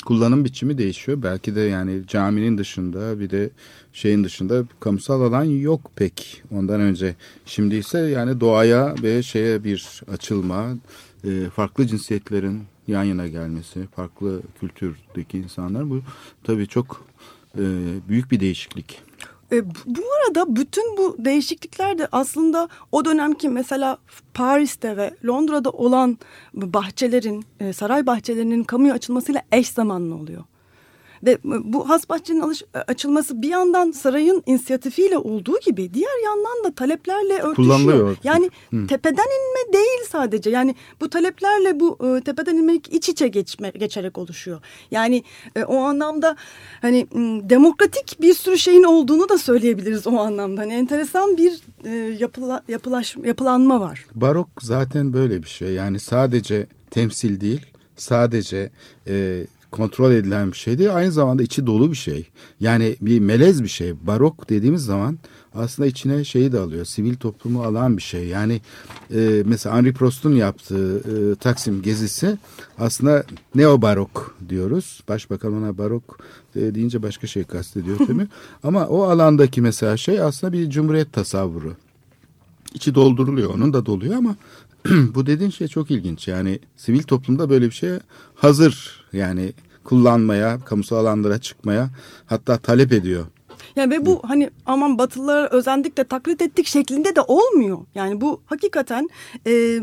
kullanım 0.05 0.45
biçimi 0.45 0.77
değişiyor. 0.77 1.23
Belki 1.23 1.55
de 1.55 1.61
yani 1.61 2.01
caminin 2.07 2.57
dışında 2.57 3.19
bir 3.19 3.29
de 3.29 3.49
şeyin 3.93 4.23
dışında 4.23 4.63
kamusal 4.79 5.21
alan 5.21 5.43
yok 5.43 5.91
pek 5.95 6.43
ondan 6.51 6.81
önce. 6.81 7.15
Şimdi 7.45 7.75
ise 7.75 7.99
yani 7.99 8.39
doğaya 8.39 8.95
ve 9.03 9.23
şeye 9.23 9.63
bir 9.63 10.01
açılma, 10.13 10.67
e, 11.23 11.49
farklı 11.55 11.87
cinsiyetlerin 11.87 12.63
yan 12.89 13.03
yana 13.03 13.27
gelmesi, 13.27 13.87
farklı 13.95 14.41
kültürdeki 14.59 15.37
insanlar 15.37 15.89
bu 15.89 16.01
tabii 16.43 16.67
çok 16.67 17.05
e, 17.57 17.63
büyük 18.09 18.31
bir 18.31 18.39
değişiklik. 18.39 19.01
E, 19.51 19.65
bu 19.85 20.03
arada 20.25 20.55
bütün 20.55 20.97
bu 20.97 21.15
değişiklikler 21.19 21.97
de 21.97 22.07
aslında 22.11 22.69
o 22.91 23.05
dönemki 23.05 23.49
mesela 23.49 23.97
Paris'te 24.33 24.97
ve 24.97 25.15
Londra'da 25.25 25.69
olan 25.69 26.17
bahçelerin, 26.53 27.45
e, 27.59 27.73
saray 27.73 28.05
bahçelerinin 28.05 28.63
kamuya 28.63 28.93
açılmasıyla 28.93 29.41
eş 29.51 29.69
zamanlı 29.69 30.15
oluyor. 30.15 30.43
Ve 31.23 31.37
bu 31.43 31.89
has 31.89 32.09
bahçenin 32.09 32.41
alış, 32.41 32.63
açılması 32.73 33.41
bir 33.41 33.49
yandan 33.49 33.91
sarayın 33.91 34.43
inisiyatifiyle 34.45 35.17
olduğu 35.17 35.59
gibi 35.59 35.93
diğer 35.93 36.23
yandan 36.23 36.63
da 36.63 36.75
taleplerle 36.75 37.33
örtüşüyor. 37.33 37.55
Kullanılıyor. 37.55 38.17
Yani 38.23 38.49
Hı. 38.73 38.87
tepeden 38.87 39.23
inme 39.23 39.73
değil 39.73 39.99
sadece. 40.09 40.49
Yani 40.49 40.75
bu 41.01 41.09
taleplerle 41.09 41.79
bu 41.79 41.97
e, 42.17 42.21
tepeden 42.21 42.55
inmek 42.55 42.93
iç 42.93 43.09
içe 43.09 43.27
geçme, 43.27 43.69
geçerek 43.69 44.17
oluşuyor. 44.17 44.61
Yani 44.91 45.23
e, 45.55 45.63
o 45.63 45.77
anlamda 45.77 46.35
hani 46.81 47.07
demokratik 47.49 48.21
bir 48.21 48.33
sürü 48.33 48.57
şeyin 48.57 48.83
olduğunu 48.83 49.29
da 49.29 49.37
söyleyebiliriz 49.37 50.07
o 50.07 50.17
anlamda. 50.17 50.61
Hani 50.61 50.73
enteresan 50.73 51.37
bir 51.37 51.59
e, 51.85 51.89
yapıla, 52.19 52.63
yapılaş, 52.67 53.15
yapılanma 53.23 53.79
var. 53.79 54.05
Barok 54.15 54.49
zaten 54.61 55.13
böyle 55.13 55.43
bir 55.43 55.47
şey. 55.49 55.69
Yani 55.69 55.99
sadece 55.99 56.67
temsil 56.91 57.41
değil, 57.41 57.65
sadece 57.95 58.71
e, 59.07 59.45
kontrol 59.71 60.11
edilen 60.11 60.51
bir 60.51 60.57
şey 60.57 60.77
değil. 60.77 60.95
Aynı 60.95 61.11
zamanda 61.11 61.43
içi 61.43 61.67
dolu 61.67 61.91
bir 61.91 61.97
şey. 61.97 62.29
Yani 62.59 62.95
bir 63.01 63.19
melez 63.19 63.63
bir 63.63 63.67
şey. 63.67 63.93
Barok 64.07 64.49
dediğimiz 64.49 64.85
zaman 64.85 65.19
aslında 65.55 65.87
içine 65.87 66.23
şeyi 66.23 66.51
de 66.51 66.59
alıyor. 66.59 66.85
Sivil 66.85 67.15
toplumu 67.15 67.63
alan 67.63 67.97
bir 67.97 68.01
şey. 68.01 68.27
Yani 68.27 68.61
e, 69.13 69.43
mesela 69.45 69.75
Henri 69.75 69.93
Prost'un 69.93 70.35
yaptığı 70.35 70.97
e, 70.97 71.35
Taksim 71.35 71.81
gezisi 71.81 72.37
aslında 72.77 73.23
neo 73.55 73.81
barok 73.81 74.35
diyoruz. 74.49 75.03
Başbakan 75.09 75.53
ona 75.53 75.77
barok 75.77 76.19
e, 76.55 76.75
deyince 76.75 77.03
başka 77.03 77.27
şey 77.27 77.43
kastediyor 77.43 77.97
tabii. 77.97 78.27
Ama 78.63 78.87
o 78.87 79.03
alandaki 79.03 79.61
mesela 79.61 79.97
şey 79.97 80.21
aslında 80.21 80.53
bir 80.53 80.69
cumhuriyet 80.69 81.13
tasavvuru. 81.13 81.73
İçi 82.73 82.95
dolduruluyor. 82.95 83.53
Onun 83.53 83.73
da 83.73 83.85
doluyor 83.85 84.15
ama 84.15 84.35
bu 85.15 85.25
dediğin 85.25 85.49
şey 85.49 85.67
çok 85.67 85.91
ilginç. 85.91 86.27
Yani 86.27 86.59
sivil 86.77 87.03
toplumda 87.03 87.49
böyle 87.49 87.65
bir 87.65 87.71
şey 87.71 87.89
hazır. 88.35 88.98
Yani 89.13 89.53
kullanmaya, 89.83 90.59
kamusal 90.59 90.97
alanlara 90.97 91.37
çıkmaya 91.37 91.89
hatta 92.25 92.57
talep 92.57 92.93
ediyor. 92.93 93.25
Yani 93.75 93.91
ve 93.91 94.05
bu 94.05 94.21
hani 94.23 94.49
aman 94.65 94.97
Batılılara 94.97 95.49
özendik 95.49 95.97
de 95.97 96.03
taklit 96.03 96.41
ettik 96.41 96.67
şeklinde 96.67 97.15
de 97.15 97.21
olmuyor. 97.21 97.77
Yani 97.95 98.21
bu 98.21 98.41
hakikaten 98.45 99.09
e, 99.47 99.81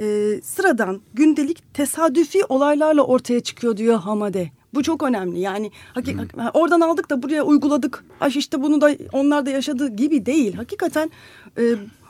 e, 0.00 0.40
sıradan 0.42 1.00
gündelik 1.14 1.74
tesadüfi 1.74 2.44
olaylarla 2.44 3.02
ortaya 3.02 3.40
çıkıyor 3.40 3.76
diyor 3.76 3.98
Hamade. 3.98 4.50
Bu 4.74 4.82
çok 4.82 5.02
önemli. 5.02 5.40
Yani 5.40 5.70
hakik 5.94 6.18
hmm. 6.18 6.44
oradan 6.54 6.80
aldık 6.80 7.10
da 7.10 7.22
buraya 7.22 7.42
uyguladık. 7.42 8.04
Ay 8.20 8.30
işte 8.34 8.62
bunu 8.62 8.80
da 8.80 8.90
onlar 9.12 9.46
da 9.46 9.50
yaşadığı 9.50 9.88
gibi 9.88 10.26
değil. 10.26 10.54
Hakikaten 10.54 11.10
e, 11.58 11.62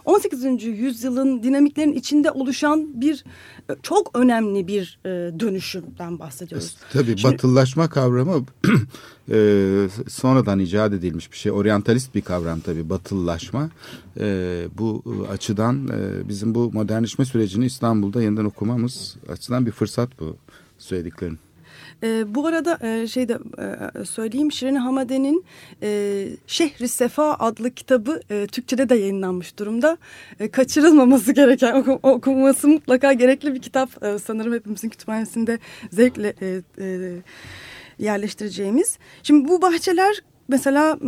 18. 0.05 0.65
yüzyılın 0.65 1.43
dinamiklerin 1.43 1.93
içinde 1.93 2.31
oluşan 2.31 3.01
bir 3.01 3.25
e, 3.71 3.75
çok 3.83 4.19
önemli 4.19 4.67
bir 4.67 4.99
e, 5.05 5.09
dönüşümden 5.41 6.19
bahsediyoruz. 6.19 6.77
Tabii 6.93 7.19
Şimdi, 7.19 7.35
batılılaşma 7.35 7.89
kavramı 7.89 8.45
e, 9.31 9.89
sonradan 10.09 10.59
icat 10.59 10.93
edilmiş 10.93 11.33
bir 11.33 11.37
şey. 11.37 11.53
Oryantalist 11.53 12.15
bir 12.15 12.23
kavram 12.23 12.61
tabii 12.61 12.91
batılılaşma. 12.91 13.71
E, 14.21 14.65
bu 14.79 15.03
açıdan 15.33 15.89
e, 15.89 16.29
bizim 16.29 16.55
bu 16.55 16.73
modernleşme 16.73 17.25
sürecini 17.25 17.67
İstanbul'da 17.67 18.23
yeniden 18.23 18.45
okumamız 18.45 19.17
açısından 19.29 19.67
bir 19.67 19.73
fırsat 19.73 20.21
bu 20.21 20.37
söylediklerin. 20.79 21.39
E, 22.03 22.35
bu 22.35 22.47
arada 22.47 22.79
e, 22.87 23.07
şey 23.07 23.29
de 23.29 23.39
e, 24.01 24.05
söyleyeyim 24.05 24.53
Şirin 24.53 24.75
Hamade'nin 24.75 25.45
e, 25.83 26.29
Şehri 26.47 26.89
Sefa 26.89 27.35
adlı 27.35 27.71
kitabı 27.71 28.21
e, 28.31 28.47
Türkçe'de 28.47 28.89
de 28.89 28.95
yayınlanmış 28.95 29.59
durumda. 29.59 29.99
E, 30.41 30.51
kaçırılmaması 30.51 31.33
gereken 31.33 31.75
oku, 31.75 32.01
okunması 32.03 32.69
mutlaka 32.69 33.13
gerekli 33.13 33.55
bir 33.55 33.63
kitap 33.63 34.05
e, 34.05 34.19
sanırım 34.19 34.55
hepimizin 34.55 34.89
kütüphanesinde 34.89 35.59
zevkle 35.91 36.35
e, 36.43 36.63
e, 36.79 37.13
yerleştireceğimiz. 37.99 38.99
Şimdi 39.23 39.49
bu 39.49 39.63
bahçeler 39.63 40.23
Mesela 40.51 40.99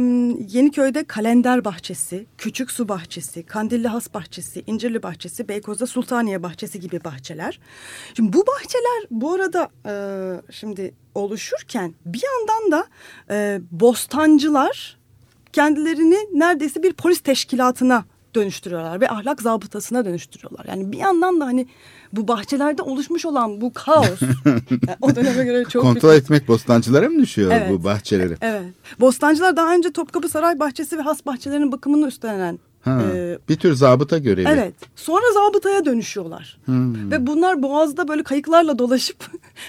Yeniköy'de 0.49 1.05
Kalender 1.05 1.65
Bahçesi, 1.65 2.27
Küçük 2.39 2.71
Su 2.71 2.89
Bahçesi, 2.89 3.43
Kandilli 3.43 3.89
Has 3.89 4.15
Bahçesi, 4.15 4.65
İncirli 4.67 5.03
Bahçesi, 5.03 5.49
Beykoz'da 5.49 5.87
Sultaniye 5.87 6.43
Bahçesi 6.43 6.81
gibi 6.81 7.05
bahçeler. 7.05 7.61
Şimdi 8.17 8.33
bu 8.33 8.45
bahçeler 8.47 9.07
bu 9.11 9.33
arada 9.33 9.69
e, 9.87 9.95
şimdi 10.53 10.95
oluşurken 11.15 11.95
bir 12.07 12.23
yandan 12.25 12.73
da 12.73 12.87
e, 13.31 13.61
bostancılar 13.71 14.99
kendilerini 15.53 16.39
neredeyse 16.39 16.83
bir 16.83 16.93
polis 16.93 17.21
teşkilatına 17.21 18.05
dönüştürüyorlar 18.35 19.01
ve 19.01 19.11
ahlak 19.11 19.43
zabıtasına 19.43 20.05
dönüştürüyorlar. 20.05 20.65
Yani 20.69 20.93
bir 20.93 20.99
yandan 20.99 21.41
da 21.41 21.47
hani 21.47 21.67
bu 22.13 22.29
bahçelerde 22.29 22.83
oluşmuş 22.83 23.27
olan 23.27 23.61
bu 23.61 23.73
kaos 23.73 24.23
yani 24.71 24.97
o 25.01 25.17
döneme 25.17 25.45
göre 25.45 25.65
çok 25.65 25.83
kontrol 25.83 26.11
büyük... 26.11 26.23
etmek 26.23 26.49
bostancılara 26.49 27.09
mı 27.09 27.23
düşüyor 27.23 27.51
evet. 27.55 27.71
bu 27.71 27.85
bahçeleri? 27.85 28.37
Evet. 28.41 28.63
Bostancılar 29.01 29.57
daha 29.57 29.75
önce 29.75 29.93
Topkapı 29.93 30.29
Saray 30.29 30.59
Bahçesi 30.59 30.99
ve 30.99 31.03
has 31.03 31.27
bahçelerinin 31.27 31.73
bakımını 31.73 32.09
üstlenen 32.09 32.59
Ha, 32.85 33.03
e, 33.15 33.39
bir 33.49 33.57
tür 33.57 33.75
zabıta 33.75 34.19
görevi. 34.19 34.49
Evet. 34.49 34.75
Sonra 34.97 35.33
zabıtaya 35.35 35.85
dönüşüyorlar. 35.85 36.59
Hmm. 36.65 37.11
Ve 37.11 37.27
bunlar 37.27 37.63
boğazda 37.63 38.09
böyle 38.09 38.23
kayıklarla 38.23 38.79
dolaşıp 38.79 39.17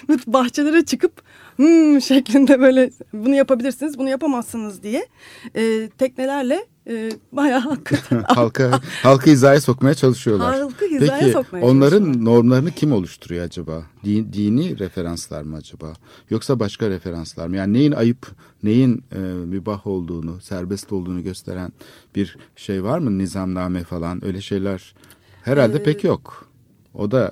bahçelere 0.28 0.86
çıkıp 0.86 1.22
hmm, 1.56 2.02
şeklinde 2.02 2.60
böyle 2.60 2.92
bunu 3.14 3.36
yapabilirsiniz, 3.36 3.98
bunu 3.98 4.10
yapamazsınız 4.10 4.84
diye 4.84 5.08
e, 5.56 5.90
teknelerle 5.90 6.66
e, 6.88 7.12
bayağı 7.32 7.60
hakikaten. 7.60 8.24
halka, 8.28 8.82
halkı 9.04 9.30
hizaya 9.30 9.62
sokmaya 9.62 9.96
çalışıyorlar. 9.96 10.60
Halkı 10.60 10.86
hizaya 10.86 11.20
Peki, 11.20 11.32
sokmaya 11.32 11.66
onların 11.66 12.26
normlarını 12.26 12.72
kim 12.72 12.92
oluşturuyor 12.92 13.46
acaba? 13.46 13.84
Din, 14.04 14.34
dini 14.34 14.80
referanslar 14.80 15.42
mı 15.42 15.56
acaba? 15.56 15.94
Yoksa 16.30 16.60
başka 16.60 16.90
referanslar 16.90 17.48
mı? 17.48 17.56
Yani 17.56 17.74
neyin 17.74 17.92
ayıp, 17.92 18.28
neyin 18.64 19.04
e, 19.12 19.18
mübah 19.20 19.88
olduğunu, 19.88 20.42
serbest 20.42 20.94
olduğunu 20.94 21.24
gösteren 21.24 21.72
bir 22.16 22.38
şey 22.56 22.84
var 22.84 23.00
mı? 23.00 23.18
Nizamname 23.18 23.84
falan 23.84 24.26
öyle 24.26 24.42
şeyler 24.42 24.96
herhalde 25.44 25.78
ee, 25.78 25.84
pek 25.84 26.04
yok. 26.04 26.48
O 26.94 27.12
da 27.12 27.32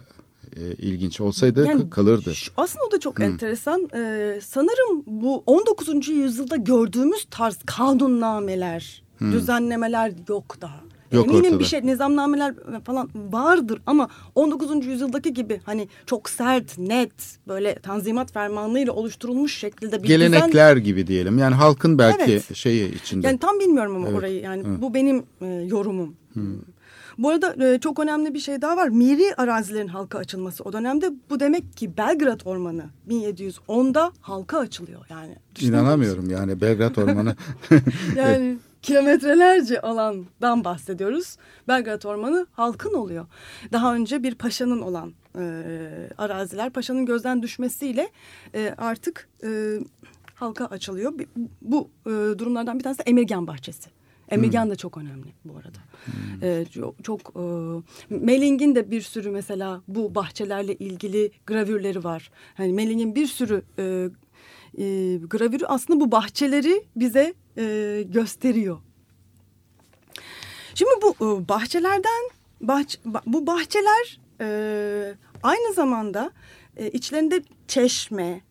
e, 0.56 0.62
ilginç 0.62 1.22
olsaydı 1.22 1.66
yani, 1.66 1.89
kalırdı. 1.89 2.34
Aslında 2.58 2.86
o 2.86 2.91
da 2.91 2.99
çok 2.99 3.20
Hı. 3.20 3.24
enteresan. 3.24 3.89
Ee, 3.95 4.39
sanırım 4.43 5.04
bu 5.06 5.43
19. 5.45 6.08
yüzyılda 6.08 6.56
gördüğümüz 6.56 7.28
tarz 7.32 7.58
kanunnameler 7.66 9.01
hmm. 9.22 9.32
düzenlemeler 9.32 10.11
yok 10.28 10.61
daha. 10.61 10.82
Yok 11.11 11.26
Eminim 11.26 11.43
ortada. 11.43 11.59
bir 11.59 11.65
şey 11.65 11.86
nizamnameler 11.86 12.53
falan 12.86 13.09
vardır 13.15 13.82
ama 13.86 14.09
19. 14.36 14.86
yüzyıldaki 14.86 15.34
gibi 15.34 15.61
hani 15.65 15.88
çok 16.05 16.30
sert, 16.30 16.78
net 16.78 17.11
böyle 17.47 17.76
tanzimat 17.76 18.34
fermanıyla 18.34 18.93
oluşturulmuş 18.93 19.57
şekilde 19.57 20.03
bir 20.03 20.07
gelenekler 20.07 20.76
düzen... 20.76 20.86
gibi 20.86 21.07
diyelim. 21.07 21.38
Yani 21.38 21.55
halkın 21.55 21.97
belki 21.97 22.32
evet. 22.32 22.55
şeyi 22.55 22.95
içinde. 22.95 23.28
Yani 23.28 23.39
tam 23.39 23.59
bilmiyorum 23.59 23.95
ama 23.95 24.07
evet. 24.07 24.19
orayı 24.19 24.41
yani 24.41 24.63
evet. 24.67 24.82
bu 24.82 24.93
benim 24.93 25.24
e, 25.41 25.45
yorumum. 25.45 26.15
Hmm. 26.34 26.55
Bu 27.17 27.30
arada 27.30 27.74
e, 27.74 27.80
çok 27.80 27.99
önemli 27.99 28.34
bir 28.34 28.39
şey 28.39 28.61
daha 28.61 28.78
var. 28.78 28.89
Miri 28.89 29.36
arazilerin 29.38 29.88
halka 29.88 30.17
açılması 30.17 30.63
o 30.63 30.74
dönemde 30.74 31.11
bu 31.30 31.39
demek 31.39 31.78
ki 31.78 31.97
Belgrad 31.97 32.41
Ormanı 32.45 32.84
1710'da 33.09 34.11
halka 34.22 34.59
açılıyor 34.59 35.05
yani. 35.09 35.36
İnanamıyorum 35.59 36.30
yani 36.30 36.61
Belgrad 36.61 36.95
Ormanı. 36.95 37.36
yani 38.15 38.57
kilometrelerce 38.82 39.82
alandan 39.82 40.63
bahsediyoruz. 40.63 41.38
Belgrad 41.67 42.03
Ormanı 42.03 42.47
halkın 42.51 42.93
oluyor. 42.93 43.25
Daha 43.71 43.95
önce 43.95 44.23
bir 44.23 44.36
paşanın 44.36 44.82
olan 44.82 45.13
e, 45.38 45.63
araziler 46.17 46.69
paşanın 46.69 47.05
gözden 47.05 47.41
düşmesiyle 47.41 48.09
e, 48.55 48.75
artık 48.77 49.29
e, 49.43 49.79
halka 50.36 50.65
açılıyor. 50.65 51.13
Bu 51.61 51.89
e, 52.05 52.09
durumlardan 52.09 52.79
bir 52.79 52.84
tanesi 52.84 52.99
de 52.99 53.09
Emirgan 53.09 53.47
Bahçesi. 53.47 53.89
Emirgan 54.32 54.69
da 54.69 54.75
çok 54.75 54.97
önemli 54.97 55.27
bu 55.45 55.57
arada. 55.57 55.77
Ee, 56.41 56.65
çok, 56.73 57.03
çok 57.03 57.21
e, 57.36 57.43
Melling'in 58.09 58.75
de 58.75 58.91
bir 58.91 59.01
sürü 59.01 59.32
mesela 59.32 59.82
bu 59.88 60.15
bahçelerle 60.15 60.75
ilgili 60.75 61.32
gravürleri 61.45 62.03
var. 62.03 62.32
Hani 62.53 62.73
Melling'in 62.73 63.15
bir 63.15 63.27
sürü 63.27 63.61
e, 63.79 63.84
e, 63.84 65.17
gravürü 65.17 65.65
aslında 65.65 65.99
bu 65.99 66.11
bahçeleri 66.11 66.84
bize 66.95 67.34
e, 67.58 68.04
gösteriyor. 68.10 68.78
Şimdi 70.76 70.91
bu 71.02 71.16
e, 71.41 71.47
bahçelerden 71.49 72.22
bahç, 72.62 72.97
ba- 73.06 73.22
bu 73.26 73.47
bahçeler 73.47 74.20
e, 74.41 75.16
aynı 75.43 75.74
zamanda 75.74 76.32
e, 76.78 76.89
içlerinde 76.89 77.43
çeşme, 77.68 78.41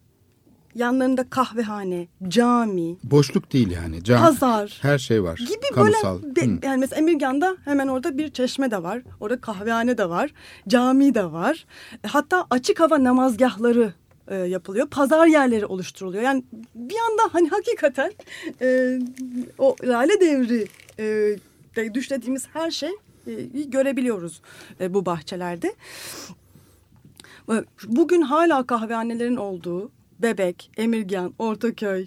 yanlarında 0.74 1.30
kahvehane, 1.30 2.08
cami, 2.28 2.96
Boşluk 3.04 3.52
değil 3.52 3.70
yani. 3.70 4.04
Cam, 4.04 4.22
pazar 4.22 4.78
Her 4.82 4.98
şey 4.98 5.22
var. 5.22 5.36
gibi 5.38 5.74
Kamusal. 5.74 6.22
böyle 6.22 6.36
de- 6.36 6.66
yani 6.66 6.80
mesela 6.80 6.98
Emirgan'da 7.00 7.56
hemen 7.64 7.88
orada 7.88 8.18
bir 8.18 8.28
çeşme 8.32 8.70
de 8.70 8.82
var. 8.82 9.02
Orada 9.20 9.40
kahvehane 9.40 9.98
de 9.98 10.08
var. 10.08 10.30
Cami 10.68 11.14
de 11.14 11.32
var. 11.32 11.66
Hatta 12.06 12.46
açık 12.50 12.80
hava 12.80 13.04
namazgahları 13.04 13.94
e, 14.30 14.34
yapılıyor. 14.34 14.86
Pazar 14.86 15.26
yerleri 15.26 15.66
oluşturuluyor. 15.66 16.22
Yani 16.22 16.44
bir 16.74 16.96
anda 17.10 17.34
hani 17.34 17.48
hakikaten 17.48 18.12
e, 18.62 18.98
o 19.58 19.76
lale 19.84 20.20
devri 20.20 20.66
e, 20.98 21.04
de 21.76 21.94
düşlediğimiz 21.94 22.46
her 22.52 22.70
şey 22.70 22.90
e, 23.26 23.32
görebiliyoruz 23.64 24.40
e, 24.80 24.94
bu 24.94 25.06
bahçelerde. 25.06 25.74
Bugün 27.86 28.22
hala 28.22 28.66
kahvehanelerin 28.66 29.36
olduğu 29.36 29.90
Bebek, 30.22 30.70
Emirgan, 30.76 31.34
Ortaköy, 31.38 32.06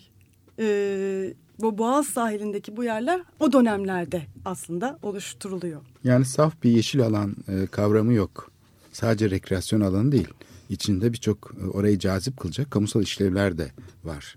e, 0.60 1.34
bu 1.60 1.78
Boğaz 1.78 2.06
sahilindeki 2.06 2.78
bu 2.78 2.84
yerler 2.84 3.22
o 3.40 3.54
dönemlerde 3.54 4.22
aslında 4.46 5.00
oluşturuluyor. 5.02 5.82
Yani 6.04 6.26
saf 6.26 6.64
bir 6.64 6.70
yeşil 6.70 7.02
alan 7.02 7.36
e, 7.48 7.68
kavramı 7.68 8.14
yok. 8.14 8.52
Sadece 8.92 9.30
rekreasyon 9.30 9.82
alanı 9.82 10.12
değil. 10.12 10.28
İçinde 10.70 11.14
birçok 11.14 11.54
e, 11.62 11.66
orayı 11.68 12.00
cazip 12.00 12.38
kılacak 12.38 12.72
kamusal 12.72 13.02
işlevler 13.02 13.58
de 13.58 13.72
var. 14.04 14.36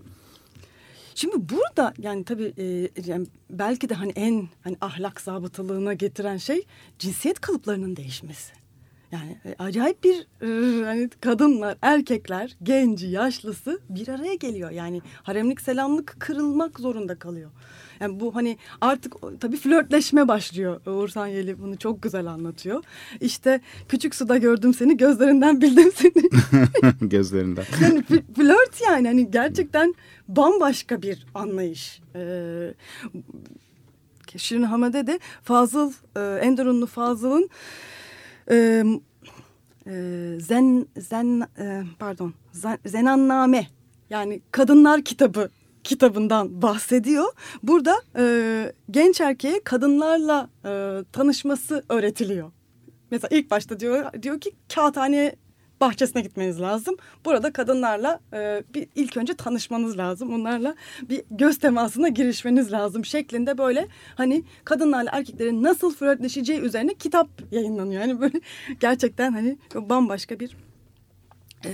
Şimdi 1.15 1.49
burada 1.49 1.93
yani 1.97 2.23
tabii 2.23 2.53
e, 2.57 2.89
yani 3.05 3.27
belki 3.49 3.89
de 3.89 3.93
hani 3.93 4.11
en 4.15 4.49
hani 4.61 4.77
ahlak 4.81 5.21
zabıtalığına 5.21 5.93
getiren 5.93 6.37
şey 6.37 6.65
cinsiyet 6.99 7.39
kalıplarının 7.39 7.95
değişmesi. 7.95 8.53
Yani 9.11 9.37
e, 9.45 9.55
acayip 9.59 10.03
bir 10.03 10.27
e, 10.41 10.85
hani 10.85 11.09
kadınlar, 11.21 11.77
erkekler, 11.81 12.57
genci, 12.63 13.07
yaşlısı 13.07 13.79
bir 13.89 14.07
araya 14.07 14.35
geliyor. 14.35 14.71
Yani 14.71 15.01
haremlik 15.23 15.61
selamlık 15.61 16.15
kırılmak 16.19 16.79
zorunda 16.79 17.19
kalıyor. 17.19 17.51
Yani 17.99 18.19
bu 18.19 18.35
hani 18.35 18.57
artık 18.81 19.13
tabii 19.39 19.57
flörtleşme 19.57 20.27
başlıyor. 20.27 20.81
Uğur 20.85 21.07
Sanyeli 21.07 21.59
bunu 21.59 21.77
çok 21.77 22.01
güzel 22.03 22.27
anlatıyor. 22.27 22.83
İşte 23.21 23.61
küçük 23.89 24.15
suda 24.15 24.37
gördüm 24.37 24.73
seni, 24.73 24.97
gözlerinden 24.97 25.61
bildim 25.61 25.91
seni. 25.95 26.29
Gözlerinden. 27.09 27.65
Yani 27.81 27.99
fl- 27.99 28.33
flört 28.35 28.81
yani 28.81 29.07
hani 29.07 29.31
gerçekten 29.31 29.95
bambaşka 30.27 31.01
bir 31.01 31.25
anlayış. 31.35 32.01
Ee, 32.15 32.73
Şirin 34.37 34.63
Hamade 34.63 35.07
de 35.07 35.19
Fazıl, 35.43 35.91
e, 36.15 36.19
Enderunlu 36.19 36.85
Fazıl'ın 36.85 37.49
e, 38.51 38.83
e, 39.87 39.93
Zen, 40.39 40.85
Zen, 40.97 41.47
e, 41.59 41.83
pardon, 41.99 42.33
Zen, 42.51 42.77
Zenanname 42.85 43.67
yani 44.09 44.41
Kadınlar 44.51 45.01
Kitabı 45.01 45.49
kitabından 45.87 46.61
bahsediyor. 46.61 47.25
Burada 47.63 48.01
e, 48.17 48.73
genç 48.91 49.21
erkeğe 49.21 49.63
kadınlarla 49.63 50.49
e, 50.65 51.03
tanışması 51.11 51.83
öğretiliyor. 51.89 52.51
Mesela 53.11 53.37
ilk 53.37 53.51
başta 53.51 53.79
diyor 53.79 54.23
diyor 54.23 54.39
ki 54.39 54.51
kağıthane 54.75 55.35
bahçesine 55.81 56.21
gitmeniz 56.21 56.61
lazım. 56.61 56.95
Burada 57.25 57.53
kadınlarla 57.53 58.19
e, 58.33 58.63
bir 58.73 58.87
ilk 58.95 59.17
önce 59.17 59.33
tanışmanız 59.33 59.97
lazım. 59.97 60.33
Onlarla 60.33 60.75
bir 61.09 61.23
göz 61.31 61.57
temasına 61.57 62.07
girişmeniz 62.07 62.71
lazım 62.71 63.05
şeklinde 63.05 63.57
böyle 63.57 63.87
hani 64.15 64.43
kadınlarla 64.63 65.09
erkeklerin 65.13 65.63
nasıl 65.63 65.95
flörtleşeceği 65.95 66.59
üzerine 66.59 66.93
kitap 66.93 67.29
yayınlanıyor. 67.51 68.01
Yani 68.01 68.21
böyle 68.21 68.41
gerçekten 68.79 69.31
hani 69.31 69.57
bambaşka 69.75 70.39
bir 70.39 70.57
e, 71.65 71.71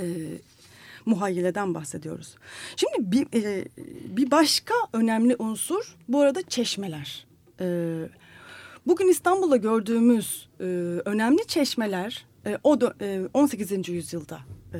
muhayyileden 1.06 1.74
bahsediyoruz. 1.74 2.36
Şimdi 2.76 3.12
bir, 3.12 3.44
e, 3.44 3.66
bir 4.18 4.32
başka 4.32 4.74
önemli 4.94 5.36
unsur 5.40 5.96
bu 6.08 6.22
arada 6.22 6.42
çeşmeler. 6.42 7.26
E, 7.60 7.98
bugün 8.88 9.08
İstanbul'da 9.08 9.58
gördüğümüz 9.58 10.50
e, 10.60 10.64
önemli 11.06 11.48
çeşmeler 11.48 12.26
e, 12.46 12.58
o 12.64 12.82
da, 12.82 12.94
e, 13.02 13.22
18. 13.34 13.90
yüzyılda 13.90 14.40
e, 14.74 14.80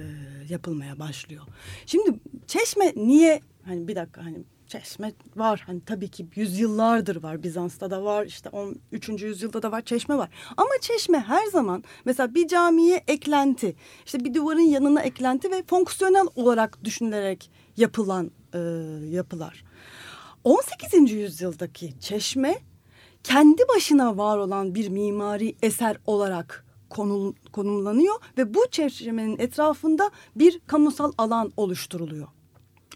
yapılmaya 0.50 1.00
başlıyor. 1.00 1.44
Şimdi 1.86 2.20
çeşme 2.48 2.94
niye 2.96 3.42
hani 3.66 3.88
bir 3.88 3.96
dakika 3.96 4.26
hani 4.26 4.38
çeşme 4.74 5.14
var 5.36 5.64
hani 5.66 5.82
tabii 5.86 6.08
ki 6.08 6.28
yüzyıllardır 6.36 7.24
var 7.24 7.44
Bizans'ta 7.44 7.92
da 7.92 8.04
var 8.04 8.26
işte 8.26 8.50
13. 8.50 9.10
yüzyılda 9.10 9.64
da 9.64 9.72
var 9.72 9.82
çeşme 9.82 10.18
var 10.18 10.30
ama 10.58 10.70
çeşme 10.82 11.20
her 11.20 11.46
zaman 11.46 11.84
mesela 12.06 12.36
bir 12.36 12.48
camiye 12.48 13.04
eklenti 13.08 13.76
işte 14.06 14.20
bir 14.20 14.34
duvarın 14.34 14.60
yanına 14.60 15.02
eklenti 15.02 15.52
ve 15.52 15.64
fonksiyonel 15.68 16.28
olarak 16.36 16.84
düşünülerek 16.84 17.52
yapılan 17.78 18.32
e, 18.54 18.60
yapılar. 19.10 19.64
18. 20.44 21.12
yüzyıldaki 21.12 22.00
çeşme 22.00 22.56
kendi 23.24 23.62
başına 23.76 24.18
var 24.18 24.38
olan 24.38 24.76
bir 24.76 24.90
mimari 24.90 25.56
eser 25.62 25.98
olarak 26.06 26.66
konul, 26.90 27.34
konumlanıyor 27.52 28.16
ve 28.38 28.54
bu 28.54 28.60
çeşmenin 28.72 29.40
etrafında 29.40 30.12
bir 30.36 30.60
kamusal 30.68 31.12
alan 31.18 31.52
oluşturuluyor. 31.58 32.28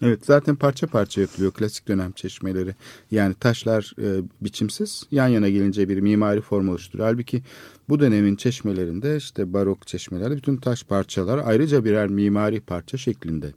Evet 0.01 0.25
zaten 0.25 0.55
parça 0.55 0.87
parça 0.87 1.21
yapılıyor 1.21 1.51
klasik 1.51 1.87
dönem 1.87 2.11
çeşmeleri. 2.11 2.75
Yani 3.11 3.33
taşlar 3.33 3.93
e, 4.01 4.21
biçimsiz 4.41 5.03
yan 5.11 5.27
yana 5.27 5.49
gelince 5.49 5.89
bir 5.89 5.99
mimari 5.99 6.41
form 6.41 6.69
oluşturuyor. 6.69 7.09
Halbuki 7.09 7.43
bu 7.89 7.99
dönemin 7.99 8.35
çeşmelerinde 8.35 9.17
işte 9.17 9.53
barok 9.53 9.87
çeşmelerde 9.87 10.35
bütün 10.35 10.57
taş 10.57 10.83
parçalar 10.83 11.41
ayrıca 11.45 11.85
birer 11.85 12.07
mimari 12.07 12.59
parça 12.59 12.97
şeklinde. 12.97 13.51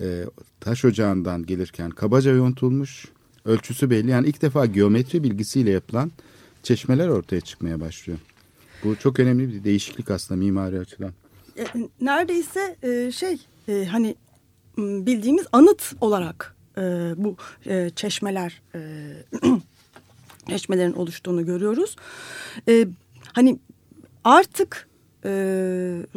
E, 0.00 0.24
taş 0.60 0.84
ocağından 0.84 1.46
gelirken 1.46 1.90
kabaca 1.90 2.30
yontulmuş 2.30 3.04
ölçüsü 3.44 3.90
belli. 3.90 4.10
Yani 4.10 4.28
ilk 4.28 4.42
defa 4.42 4.66
geometri 4.66 5.22
bilgisiyle 5.22 5.70
yapılan 5.70 6.12
çeşmeler 6.62 7.08
ortaya 7.08 7.40
çıkmaya 7.40 7.80
başlıyor. 7.80 8.18
Bu 8.84 8.96
çok 8.96 9.20
önemli 9.20 9.48
bir 9.48 9.64
değişiklik 9.64 10.10
aslında 10.10 10.38
mimari 10.38 10.78
açıdan. 10.78 11.12
E, 11.58 11.64
neredeyse 12.00 12.76
e, 12.82 13.12
şey 13.12 13.36
e, 13.68 13.84
hani 13.84 14.16
bildiğimiz 14.78 15.46
anıt 15.52 15.92
olarak 16.00 16.56
e, 16.76 16.82
bu 17.16 17.36
e, 17.66 17.90
çeşmeler 17.96 18.62
e, 18.74 18.80
çeşmelerin 20.48 20.92
oluştuğunu 20.92 21.46
görüyoruz. 21.46 21.96
E, 22.68 22.86
hani 23.32 23.58
artık 24.24 24.88
e, 25.24 25.30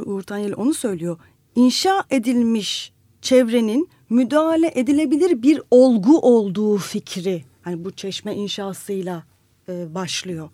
Uğur 0.06 0.22
Tanyeli 0.22 0.56
onu 0.56 0.74
söylüyor. 0.74 1.18
İnşa 1.56 2.03
edilmiş 2.10 2.93
çevrenin 3.22 3.89
müdahale 4.10 4.72
edilebilir 4.76 5.41
bir 5.41 5.62
olgu 5.72 6.20
olduğu 6.20 6.78
fikri 6.78 7.45
hani 7.62 7.86
bu 7.86 7.91
çeşme 7.91 8.36
inşasıyla 8.36 9.24
e, 9.70 9.95
başlıyor. 9.95 10.49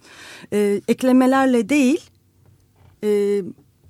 E, 0.54 0.82
eklemelerle 0.88 1.70
değil 1.70 2.10
e, 3.04 3.42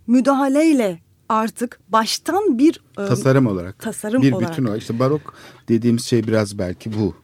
müdahaleyle 0.07 0.99
artık 1.32 1.79
baştan 1.89 2.57
bir 2.57 2.82
e, 2.91 2.95
Tasarım 2.95 3.47
olarak. 3.47 3.79
tasarım 3.79 4.21
bir 4.21 4.32
olarak. 4.32 4.51
bütün 4.51 4.65
olarak. 4.65 4.82
İşte 4.82 4.99
barok 4.99 5.34
dediğimiz 5.69 6.05
şey 6.05 6.27
biraz 6.27 6.57
belki 6.57 6.93
bu. 6.99 7.15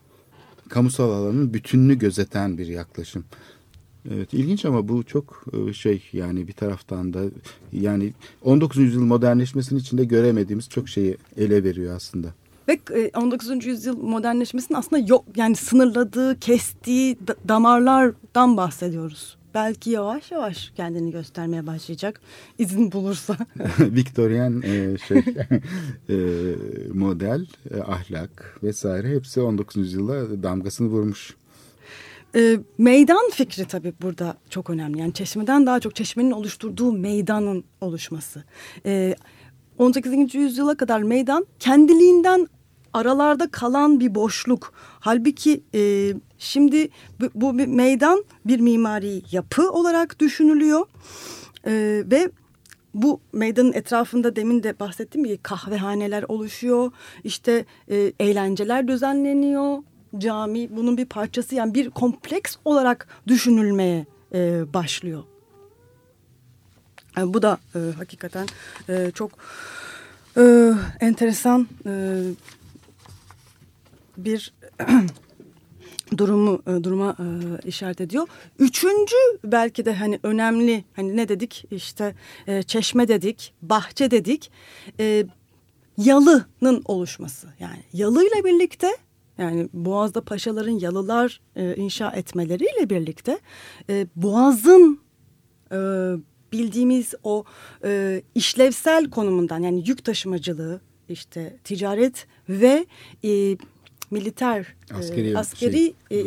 Kamusal 0.69 1.11
alanın 1.11 1.53
bütününü 1.53 1.97
gözeten 1.99 2.57
bir 2.57 2.67
yaklaşım. 2.67 3.25
Evet 4.13 4.33
ilginç 4.33 4.65
ama 4.65 4.87
bu 4.87 5.03
çok 5.03 5.43
e, 5.69 5.73
şey 5.73 6.03
yani 6.13 6.47
bir 6.47 6.53
taraftan 6.53 7.13
da 7.13 7.19
yani 7.71 8.13
19. 8.41 8.77
yüzyıl 8.77 9.01
modernleşmesinin 9.03 9.79
içinde 9.79 10.05
göremediğimiz 10.05 10.69
çok 10.69 10.89
şeyi 10.89 11.17
ele 11.37 11.63
veriyor 11.63 11.95
aslında. 11.95 12.27
Ve 12.67 12.79
e, 12.95 13.11
19. 13.17 13.65
yüzyıl 13.65 13.97
modernleşmesinin 13.97 14.77
aslında 14.77 15.03
yok 15.07 15.25
yani 15.35 15.55
sınırladığı, 15.55 16.39
kestiği 16.39 17.17
da- 17.27 17.35
damarlardan 17.47 18.57
bahsediyoruz. 18.57 19.36
Belki 19.57 19.89
yavaş 19.89 20.31
yavaş 20.31 20.71
kendini 20.75 21.11
göstermeye 21.11 21.67
başlayacak 21.67 22.21
izin 22.57 22.91
bulursa. 22.91 23.37
Viktoryen 23.79 24.61
e, 24.65 24.97
şey 24.97 25.17
e, 26.09 26.17
model, 26.93 27.45
e, 27.71 27.81
ahlak 27.81 28.59
vesaire 28.63 29.09
hepsi 29.15 29.41
19. 29.41 29.75
yüzyıla 29.75 30.43
damgasını 30.43 30.87
vurmuş. 30.87 31.35
E, 32.35 32.59
meydan 32.77 33.29
fikri 33.33 33.65
tabii 33.65 33.93
burada 34.01 34.37
çok 34.49 34.69
önemli. 34.69 34.99
Yani 34.99 35.13
çeşmeden 35.13 35.65
daha 35.65 35.79
çok 35.79 35.95
çeşmenin 35.95 36.31
oluşturduğu 36.31 36.91
meydanın 36.91 37.63
oluşması. 37.81 38.43
E, 38.85 39.15
18. 39.77 40.35
yüzyıla 40.35 40.77
kadar 40.77 41.01
meydan 41.01 41.45
kendiliğinden 41.59 42.47
aralarda 42.97 43.47
kalan 43.51 43.99
bir 43.99 44.15
boşluk. 44.15 44.73
Halbuki 44.99 45.63
e, 45.73 46.13
şimdi 46.37 46.89
bu, 47.19 47.29
bu 47.35 47.57
bir 47.57 47.67
meydan 47.67 48.23
bir 48.45 48.59
mimari 48.59 49.21
yapı 49.31 49.71
olarak 49.71 50.19
düşünülüyor. 50.19 50.85
E, 51.65 52.03
ve 52.11 52.31
bu 52.93 53.19
meydanın 53.33 53.73
etrafında 53.73 54.35
demin 54.35 54.63
de 54.63 54.79
bahsettiğim 54.79 55.27
gibi 55.27 55.37
kahvehaneler 55.37 56.23
oluşuyor. 56.27 56.91
İşte 57.23 57.65
e, 57.89 58.13
eğlenceler 58.19 58.87
düzenleniyor. 58.87 59.77
Cami 60.17 60.75
bunun 60.75 60.97
bir 60.97 61.05
parçası 61.05 61.55
yani 61.55 61.73
bir 61.73 61.89
kompleks 61.89 62.55
olarak 62.65 63.07
düşünülmeye 63.27 64.05
e, 64.33 64.73
başlıyor. 64.73 65.23
Yani 67.17 67.33
bu 67.33 67.41
da 67.41 67.57
e, 67.75 67.79
hakikaten 67.97 68.47
e, 68.89 69.11
çok 69.13 69.31
e, 70.37 70.73
enteresan 70.99 71.67
e, 71.85 72.21
bir 74.17 74.53
durumu 76.17 76.61
e, 76.67 76.83
duruma 76.83 77.15
e, 77.19 77.67
işaret 77.67 78.01
ediyor. 78.01 78.27
Üçüncü 78.59 79.15
belki 79.43 79.85
de 79.85 79.93
hani 79.93 80.19
önemli 80.23 80.83
hani 80.93 81.17
ne 81.17 81.29
dedik 81.29 81.65
işte 81.71 82.15
e, 82.47 82.63
çeşme 82.63 83.07
dedik, 83.07 83.53
bahçe 83.61 84.11
dedik. 84.11 84.51
Yalının 85.97 86.81
oluşması. 86.85 87.47
Yani 87.59 87.83
yalıyla 87.93 88.43
birlikte 88.45 88.97
yani 89.37 89.69
Boğaz'da 89.73 90.21
paşaların 90.21 90.79
yalılar 90.79 91.41
inşa 91.55 92.11
etmeleriyle 92.11 92.89
birlikte 92.89 93.39
Boğaz'ın 94.15 94.99
bildiğimiz 96.51 97.13
o 97.23 97.43
işlevsel 98.35 99.09
konumundan 99.09 99.59
yani 99.59 99.83
yük 99.87 100.05
taşımacılığı 100.05 100.81
işte 101.09 101.57
ticaret 101.63 102.27
ve 102.49 102.85
militer 104.11 104.75
Askeri 104.93 105.29
e, 105.31 105.37
askeri 105.37 105.93
e, 106.11 106.19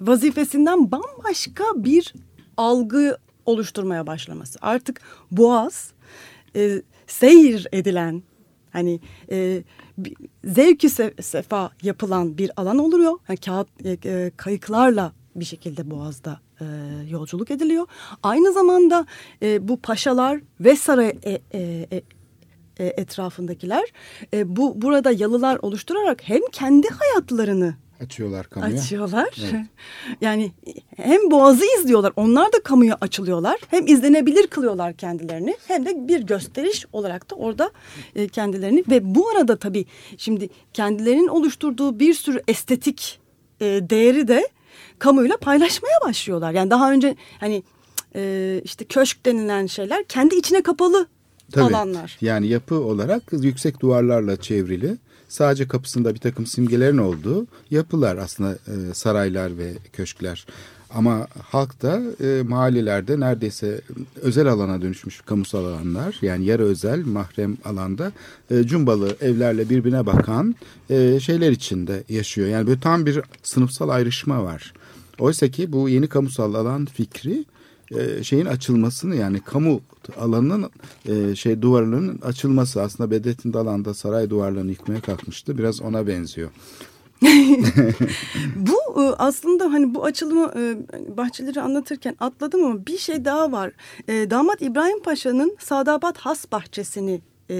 vazifesinden 0.00 0.92
bambaşka 0.92 1.64
bir 1.76 2.14
algı 2.56 3.18
oluşturmaya 3.46 4.06
başlaması. 4.06 4.58
Artık 4.62 5.00
Boğaz 5.30 5.92
e, 6.56 6.82
seyir 7.06 7.66
edilen 7.72 8.22
hani 8.70 9.00
e, 9.30 9.62
zevki 10.44 10.86
se- 10.88 11.22
sefa 11.22 11.70
yapılan 11.82 12.38
bir 12.38 12.50
alan 12.56 12.78
oluyor. 12.78 13.18
Yani 13.28 13.36
kağıt 13.38 13.68
e, 13.84 13.98
e, 14.04 14.30
kayıklarla 14.36 15.12
bir 15.36 15.44
şekilde 15.44 15.90
Boğaz'da 15.90 16.40
e, 16.60 16.64
yolculuk 17.08 17.50
ediliyor. 17.50 17.86
Aynı 18.22 18.52
zamanda 18.52 19.06
e, 19.42 19.68
bu 19.68 19.80
paşalar 19.80 20.40
ve 20.60 20.76
saray 20.76 21.18
e, 21.24 21.40
e, 21.54 22.02
e, 22.80 22.86
etrafındakiler 22.86 23.84
e, 24.34 24.56
bu 24.56 24.82
burada 24.82 25.10
yalılar 25.12 25.58
oluşturarak 25.62 26.28
hem 26.28 26.40
kendi 26.52 26.88
hayatlarını 26.88 27.74
Açıyorlar 28.00 28.46
kamuya. 28.46 28.78
açıyorlar. 28.78 29.36
Evet. 29.52 29.66
Yani 30.20 30.52
hem 30.96 31.30
boğazı 31.30 31.64
izliyorlar, 31.78 32.12
onlar 32.16 32.52
da 32.52 32.62
kamuya 32.64 32.98
açılıyorlar. 33.00 33.60
Hem 33.68 33.86
izlenebilir 33.86 34.46
kılıyorlar 34.46 34.92
kendilerini 34.92 35.56
hem 35.68 35.86
de 35.86 36.08
bir 36.08 36.20
gösteriş 36.20 36.86
olarak 36.92 37.30
da 37.30 37.34
orada 37.34 37.70
e, 38.16 38.28
kendilerini 38.28 38.84
ve 38.90 39.14
bu 39.14 39.28
arada 39.28 39.56
tabii 39.56 39.86
şimdi 40.16 40.48
kendilerinin 40.72 41.28
oluşturduğu 41.28 41.98
bir 41.98 42.14
sürü 42.14 42.42
estetik 42.48 43.20
e, 43.60 43.64
değeri 43.64 44.28
de 44.28 44.48
kamuyla 44.98 45.36
paylaşmaya 45.36 46.00
başlıyorlar. 46.06 46.52
Yani 46.52 46.70
daha 46.70 46.92
önce 46.92 47.16
hani 47.40 47.62
e, 48.14 48.60
işte 48.64 48.84
köşk 48.84 49.26
denilen 49.26 49.66
şeyler 49.66 50.04
kendi 50.04 50.34
içine 50.34 50.62
kapalı 50.62 51.06
Tabii. 51.52 51.76
alanlar. 51.76 52.18
Yani 52.20 52.46
yapı 52.46 52.74
olarak 52.74 53.22
yüksek 53.32 53.80
duvarlarla 53.80 54.36
çevrili 54.36 54.96
sadece 55.28 55.68
kapısında 55.68 56.14
bir 56.14 56.20
takım 56.20 56.46
simgelerin 56.46 56.98
olduğu 56.98 57.46
yapılar 57.70 58.16
aslında 58.16 58.52
e, 58.52 58.94
saraylar 58.94 59.58
ve 59.58 59.72
köşkler. 59.92 60.46
Ama 60.94 61.26
halk 61.42 61.82
da 61.82 62.00
e, 62.24 62.42
mahallelerde 62.42 63.20
neredeyse 63.20 63.80
özel 64.22 64.46
alana 64.46 64.82
dönüşmüş 64.82 65.20
kamusal 65.20 65.64
alanlar 65.64 66.18
yani 66.22 66.44
yarı 66.44 66.62
özel 66.62 67.04
mahrem 67.06 67.56
alanda 67.64 68.12
e, 68.50 68.62
cumbalı 68.62 69.16
evlerle 69.20 69.70
birbirine 69.70 70.06
bakan 70.06 70.54
e, 70.90 71.20
şeyler 71.20 71.50
içinde 71.50 72.04
yaşıyor. 72.08 72.48
Yani 72.48 72.66
böyle 72.66 72.80
tam 72.80 73.06
bir 73.06 73.20
sınıfsal 73.42 73.88
ayrışma 73.88 74.44
var. 74.44 74.72
Oysa 75.18 75.48
ki 75.48 75.72
bu 75.72 75.88
yeni 75.88 76.08
kamusal 76.08 76.54
alan 76.54 76.86
fikri 76.86 77.44
e, 77.94 78.24
şeyin 78.24 78.46
açılmasını 78.46 79.16
yani 79.16 79.40
kamu 79.40 79.80
alanının 80.20 80.70
e, 81.08 81.34
şey 81.34 81.62
duvarlarının 81.62 82.20
açılması 82.22 82.82
aslında 82.82 83.10
Bedrettin 83.10 83.52
Dalan 83.52 83.84
da 83.84 83.94
saray 83.94 84.30
duvarlarını 84.30 84.70
yıkmaya 84.70 85.00
kalkmıştı. 85.00 85.58
Biraz 85.58 85.80
ona 85.80 86.06
benziyor. 86.06 86.50
Bu 88.56 89.02
e, 89.02 89.14
aslında 89.18 89.64
hani 89.64 89.94
bu 89.94 90.04
açılımı 90.04 90.52
bahçeleri 91.16 91.60
anlatırken 91.60 92.16
atladım 92.20 92.64
ama 92.64 92.86
bir 92.86 92.98
şey 92.98 93.24
daha 93.24 93.52
var. 93.52 93.72
Damat 94.08 94.62
İbrahim 94.62 95.02
Paşa'nın 95.02 95.56
Sadabat 95.58 96.18
Has 96.18 96.52
bahçesini 96.52 97.20
e, 97.50 97.56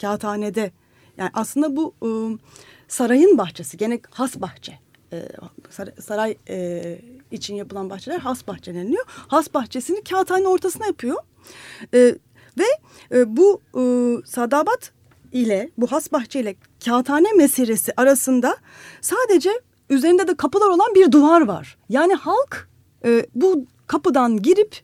kağıthanede 0.00 0.70
yani 1.16 1.30
aslında 1.34 1.76
bu 1.76 1.94
sarayın 2.88 3.38
bahçesi 3.38 3.76
gene 3.76 4.00
has 4.10 4.40
bahçe. 4.40 4.78
Saray, 6.00 6.36
için 7.30 7.54
yapılan 7.54 7.90
bahçeler 7.90 8.18
has 8.18 8.46
bahçe 8.46 8.74
deniliyor. 8.74 9.04
Has 9.08 9.54
bahçesini 9.54 10.04
kağıthanenin 10.04 10.46
ortasına 10.46 10.86
yapıyor. 10.86 11.16
E, 11.94 12.14
ve 12.58 12.64
e, 13.12 13.36
bu 13.36 13.60
e, 13.74 13.82
Sadabat 14.26 14.92
ile 15.32 15.70
bu 15.78 15.86
has 15.86 16.12
bahçe 16.12 16.40
ile 16.40 16.54
kağıthane 16.84 17.32
mesiresi 17.32 17.92
arasında 17.96 18.56
sadece 19.00 19.50
üzerinde 19.90 20.28
de 20.28 20.34
kapılar 20.34 20.68
olan 20.68 20.94
bir 20.94 21.12
duvar 21.12 21.40
var. 21.40 21.78
Yani 21.88 22.14
halk 22.14 22.68
e, 23.04 23.26
bu 23.34 23.64
kapıdan 23.86 24.42
girip 24.42 24.80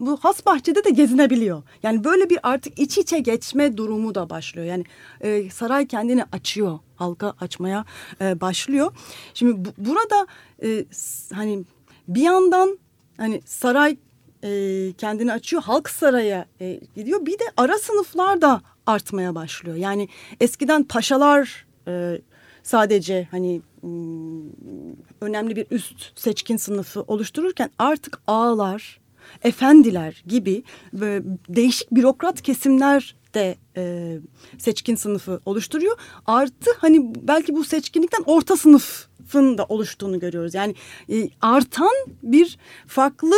bu 0.00 0.16
has 0.16 0.46
bahçede 0.46 0.84
de 0.84 0.90
gezinebiliyor. 0.90 1.62
Yani 1.82 2.04
böyle 2.04 2.30
bir 2.30 2.38
artık 2.42 2.78
iç 2.78 2.98
içe 2.98 3.18
geçme 3.18 3.76
durumu 3.76 4.14
da 4.14 4.30
başlıyor. 4.30 4.66
Yani 4.66 4.84
e, 5.20 5.50
saray 5.50 5.86
kendini 5.86 6.24
açıyor, 6.32 6.78
halka 7.02 7.34
açmaya 7.40 7.84
e, 8.20 8.40
başlıyor. 8.40 8.92
Şimdi 9.34 9.64
bu, 9.64 9.68
burada 9.78 10.26
e, 10.62 10.84
hani 11.34 11.64
bir 12.08 12.22
yandan 12.22 12.78
hani 13.16 13.42
saray 13.44 13.96
e, 14.44 14.92
kendini 14.98 15.32
açıyor, 15.32 15.62
halk 15.62 15.90
saraya 15.90 16.46
e, 16.60 16.80
gidiyor. 16.96 17.26
Bir 17.26 17.38
de 17.38 17.44
ara 17.56 17.78
sınıflar 17.78 18.42
da 18.42 18.62
artmaya 18.86 19.34
başlıyor. 19.34 19.76
Yani 19.76 20.08
eskiden 20.40 20.84
paşalar 20.84 21.66
e, 21.88 22.20
sadece 22.62 23.28
hani 23.30 23.62
mm, 23.82 24.50
önemli 25.20 25.56
bir 25.56 25.66
üst 25.70 26.18
seçkin 26.18 26.56
sınıfı 26.56 27.02
oluştururken 27.02 27.70
artık 27.78 28.22
ağalar, 28.26 29.00
efendiler 29.42 30.22
gibi 30.26 30.62
değişik 31.48 31.90
bürokrat 31.90 32.42
kesimler 32.42 33.16
de 33.34 33.56
e, 33.76 34.18
seçkin 34.58 34.96
sınıfı 34.96 35.40
oluşturuyor. 35.46 35.96
Artı 36.26 36.70
hani 36.78 37.12
belki 37.22 37.54
bu 37.54 37.64
seçkinlikten 37.64 38.22
orta 38.26 38.56
sınıfın 38.56 39.58
da 39.58 39.64
oluştuğunu 39.64 40.20
görüyoruz. 40.20 40.54
Yani 40.54 40.74
e, 41.12 41.28
artan 41.40 41.92
bir 42.22 42.58
farklı 42.86 43.34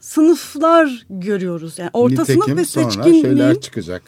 sınıflar 0.00 1.06
görüyoruz. 1.10 1.78
Yani 1.78 1.90
orta 1.92 2.22
Nitekim 2.22 2.42
sınıf 2.42 2.58
ve 2.58 2.64
sonra 2.64 2.90
seçkinliğin 2.90 3.22
şeyler 3.22 3.60
çıkacak. 3.60 4.02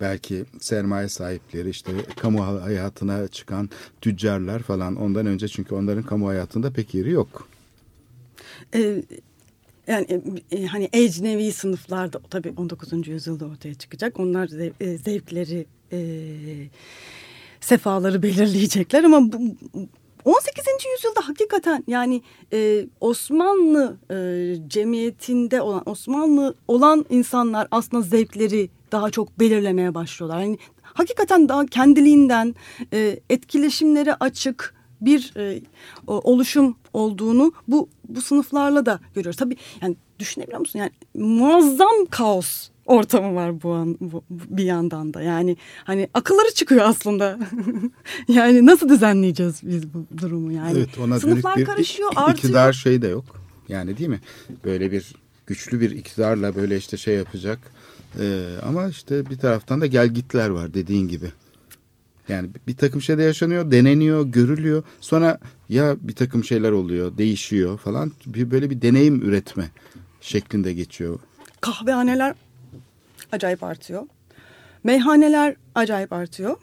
Belki 0.00 0.44
sermaye 0.60 1.08
sahipleri 1.08 1.70
işte 1.70 1.92
kamu 2.20 2.46
hayatına 2.46 3.28
çıkan 3.28 3.70
tüccarlar 4.00 4.62
falan 4.62 4.96
ondan 4.96 5.26
önce 5.26 5.48
çünkü 5.48 5.74
onların 5.74 6.02
kamu 6.02 6.28
hayatında 6.28 6.72
pek 6.72 6.94
yeri 6.94 7.10
yok. 7.10 7.48
e, 8.74 9.02
yani 9.90 10.06
e, 10.50 10.56
e, 10.56 10.66
hani 10.66 10.88
ecnevi 10.92 11.52
sınıflar 11.52 12.12
da 12.12 12.20
tabii 12.30 12.54
19. 12.56 13.08
yüzyılda 13.08 13.46
ortaya 13.46 13.74
çıkacak. 13.74 14.20
Onlar 14.20 14.48
e, 14.80 14.98
zevkleri, 14.98 15.66
e, 15.92 16.00
sefaları 17.60 18.22
belirleyecekler 18.22 19.04
ama 19.04 19.32
bu 19.32 19.38
18. 20.24 20.64
yüzyılda 20.96 21.28
hakikaten 21.28 21.84
yani 21.86 22.22
e, 22.52 22.86
Osmanlı 23.00 23.96
e, 24.10 24.68
cemiyetinde 24.68 25.62
olan 25.62 25.82
Osmanlı 25.86 26.54
olan 26.68 27.06
insanlar 27.10 27.68
aslında 27.70 28.02
zevkleri 28.02 28.70
daha 28.92 29.10
çok 29.10 29.40
belirlemeye 29.40 29.94
başlıyorlar. 29.94 30.40
Yani 30.40 30.58
hakikaten 30.82 31.48
daha 31.48 31.66
kendiliğinden 31.66 32.54
e, 32.92 33.20
etkileşimlere 33.30 34.14
açık 34.14 34.79
bir 35.00 35.32
e, 35.36 35.60
oluşum 36.06 36.76
olduğunu 36.92 37.52
bu 37.68 37.88
bu 38.08 38.22
sınıflarla 38.22 38.86
da 38.86 39.00
görüyoruz. 39.14 39.36
Tabii 39.36 39.56
yani 39.82 39.96
düşünebiliyor 40.18 40.60
musun? 40.60 40.78
Yani 40.78 40.90
muazzam 41.14 42.06
kaos 42.10 42.68
ortamı 42.86 43.34
var 43.34 43.62
bu, 43.62 43.72
an, 43.72 43.96
bu 44.00 44.22
bir 44.30 44.64
yandan 44.64 45.14
da. 45.14 45.22
Yani 45.22 45.56
hani 45.84 46.08
akılları 46.14 46.54
çıkıyor 46.54 46.84
aslında. 46.84 47.38
yani 48.28 48.66
nasıl 48.66 48.88
düzenleyeceğiz 48.88 49.60
biz 49.62 49.94
bu 49.94 50.04
durumu 50.18 50.52
yani? 50.52 50.78
Evet 50.78 50.98
ona 50.98 51.20
Sınıflar 51.20 51.56
bir 51.56 51.64
karışıyor, 51.64 52.10
artıyor. 52.16 52.36
iktidar 52.36 52.72
şey 52.72 53.02
de 53.02 53.08
yok. 53.08 53.24
Yani 53.68 53.98
değil 53.98 54.10
mi? 54.10 54.20
Böyle 54.64 54.92
bir 54.92 55.14
güçlü 55.46 55.80
bir 55.80 55.90
iktidarla 55.90 56.54
böyle 56.54 56.76
işte 56.76 56.96
şey 56.96 57.14
yapacak. 57.14 57.58
Ee, 58.20 58.44
ama 58.62 58.88
işte 58.88 59.30
bir 59.30 59.38
taraftan 59.38 59.80
da 59.80 59.86
gelgitler 59.86 60.48
var 60.48 60.74
dediğin 60.74 61.08
gibi. 61.08 61.32
Yani 62.30 62.50
bir 62.66 62.76
takım 62.76 63.02
şeyler 63.02 63.26
yaşanıyor, 63.26 63.70
deneniyor, 63.70 64.26
görülüyor. 64.26 64.82
Sonra 65.00 65.38
ya 65.68 65.96
bir 66.00 66.14
takım 66.14 66.44
şeyler 66.44 66.72
oluyor, 66.72 67.18
değişiyor 67.18 67.78
falan. 67.78 68.12
Bir 68.26 68.50
böyle 68.50 68.70
bir 68.70 68.82
deneyim 68.82 69.22
üretme 69.22 69.70
şeklinde 70.20 70.72
geçiyor. 70.72 71.18
Kahvehaneler 71.60 72.34
acayip 73.32 73.62
artıyor. 73.62 74.02
Meyhaneler 74.84 75.56
acayip 75.74 76.12
artıyor. 76.12 76.56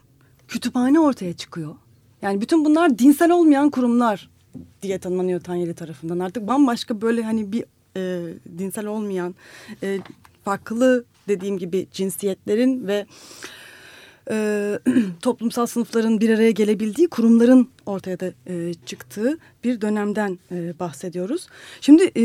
Kütüphane 0.47 0.99
ortaya 0.99 1.33
çıkıyor. 1.33 1.75
Yani 2.21 2.41
bütün 2.41 2.65
bunlar 2.65 2.99
dinsel 2.99 3.31
olmayan 3.31 3.69
kurumlar 3.69 4.29
diye 4.81 4.99
tanımlanıyor 4.99 5.39
Tanyeli 5.41 5.73
tarafından. 5.73 6.19
Artık 6.19 6.47
bambaşka 6.47 7.01
böyle 7.01 7.23
hani 7.23 7.51
bir 7.51 7.65
e, 7.97 8.33
dinsel 8.57 8.85
olmayan 8.85 9.35
e, 9.83 9.99
farklı 10.45 11.05
dediğim 11.27 11.57
gibi 11.57 11.87
cinsiyetlerin 11.91 12.87
ve 12.87 13.05
e, 14.31 14.79
toplumsal 15.21 15.65
sınıfların 15.65 16.21
bir 16.21 16.29
araya 16.29 16.51
gelebildiği 16.51 17.07
kurumların 17.07 17.69
ortaya 17.85 18.19
da 18.19 18.33
e, 18.47 18.73
çıktığı 18.85 19.37
bir 19.63 19.81
dönemden 19.81 20.39
e, 20.51 20.79
bahsediyoruz. 20.79 21.47
Şimdi 21.81 22.03
e, 22.15 22.23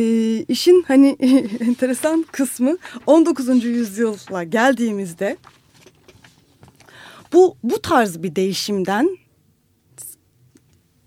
işin 0.49 0.85
hani 0.89 1.09
enteresan 1.61 2.25
kısmı 2.33 2.79
19. 3.07 3.65
yüzyıla 3.65 4.45
geldiğimizde 4.45 5.37
bu 7.33 7.57
bu 7.63 7.83
tarz 7.83 8.23
bir 8.23 8.37
değişimden 8.37 9.19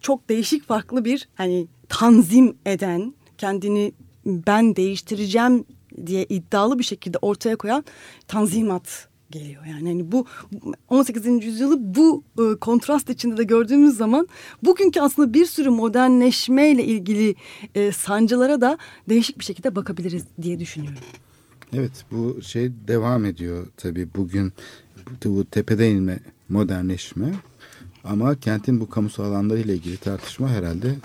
çok 0.01 0.29
değişik 0.29 0.67
farklı 0.67 1.05
bir 1.05 1.27
hani 1.35 1.67
tanzim 1.89 2.57
eden 2.65 3.13
kendini 3.37 3.93
ben 4.25 4.75
değiştireceğim 4.75 5.65
diye 6.05 6.25
iddialı 6.25 6.79
bir 6.79 6.83
şekilde 6.83 7.17
ortaya 7.21 7.55
koyan 7.55 7.85
tanzimat 8.27 9.07
geliyor. 9.31 9.65
Yani 9.65 9.89
hani 9.89 10.11
bu 10.11 10.25
18. 10.89 11.45
yüzyılı 11.45 11.95
bu 11.95 12.23
e, 12.39 12.59
kontrast 12.59 13.09
içinde 13.09 13.37
de 13.37 13.43
gördüğümüz 13.43 13.97
zaman 13.97 14.27
bugünkü 14.63 14.99
aslında 15.01 15.33
bir 15.33 15.45
sürü 15.45 15.69
modernleşmeyle 15.69 16.83
ilgili 16.83 17.35
e, 17.75 17.91
sancılara 17.91 18.61
da 18.61 18.77
değişik 19.09 19.39
bir 19.39 19.43
şekilde 19.43 19.75
bakabiliriz 19.75 20.23
diye 20.41 20.59
düşünüyorum. 20.59 20.99
Evet 21.73 22.05
bu 22.11 22.41
şey 22.41 22.71
devam 22.87 23.25
ediyor 23.25 23.67
tabii 23.77 24.07
bugün 24.15 24.53
bu 25.25 25.45
tepede 25.45 25.91
inme 25.91 26.19
modernleşme 26.49 27.33
ama 28.03 28.39
kentin 28.39 28.79
bu 28.79 28.89
kamusal 28.89 29.23
alanlarıyla 29.23 29.73
ilgili 29.73 29.97
tartışma 29.97 30.49
herhalde 30.49 30.95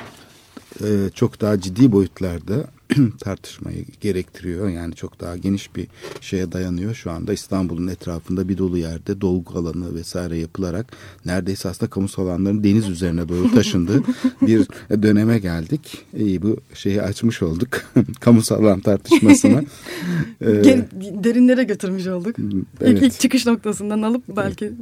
e, 0.82 1.10
çok 1.14 1.40
daha 1.40 1.60
ciddi 1.60 1.92
boyutlarda 1.92 2.66
tartışmayı 3.20 3.84
gerektiriyor. 4.00 4.68
Yani 4.68 4.94
çok 4.94 5.20
daha 5.20 5.36
geniş 5.36 5.76
bir 5.76 5.86
şeye 6.20 6.52
dayanıyor. 6.52 6.94
Şu 6.94 7.10
anda 7.10 7.32
İstanbul'un 7.32 7.86
etrafında 7.86 8.48
bir 8.48 8.58
dolu 8.58 8.78
yerde 8.78 9.20
dolgu 9.20 9.58
alanı 9.58 9.94
vesaire 9.94 10.38
yapılarak 10.38 10.86
neredeyse 11.24 11.68
aslında 11.68 11.90
kamusal 11.90 12.26
alanların 12.26 12.64
deniz 12.64 12.88
üzerine 12.88 13.28
doğru 13.28 13.50
taşındığı 13.54 14.02
bir 14.42 14.66
döneme 15.02 15.38
geldik. 15.38 15.98
İyi 16.16 16.42
bu 16.42 16.56
şeyi 16.74 17.02
açmış 17.02 17.42
olduk. 17.42 17.68
kamusal 18.20 18.64
alan 18.64 18.80
tartışmasını. 18.80 19.64
ee, 20.42 20.84
derinlere 21.24 21.64
götürmüş 21.64 22.06
olduk. 22.06 22.36
Evet. 22.80 22.92
İlk, 22.96 23.02
ilk 23.02 23.20
çıkış 23.20 23.46
noktasından 23.46 24.02
alıp 24.02 24.22
belki 24.36 24.72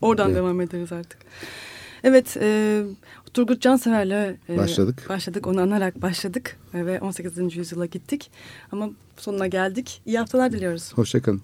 oradan 0.00 0.26
evet. 0.26 0.36
devam 0.36 0.60
ederiz 0.60 0.92
artık. 0.92 1.18
Evet, 2.06 2.36
e, 2.40 2.82
Turgut 3.34 3.62
Cansever'le 3.62 4.36
e, 4.48 4.58
başladık. 4.58 5.06
başladık. 5.08 5.46
Onu 5.46 5.60
anarak 5.60 6.02
başladık 6.02 6.56
e, 6.74 6.86
ve 6.86 7.00
18. 7.00 7.56
yüzyıla 7.56 7.86
gittik. 7.86 8.30
Ama 8.72 8.90
sonuna 9.16 9.46
geldik. 9.46 10.02
İyi 10.06 10.18
haftalar 10.18 10.52
diliyoruz. 10.52 10.92
Hoşçakalın. 10.94 11.42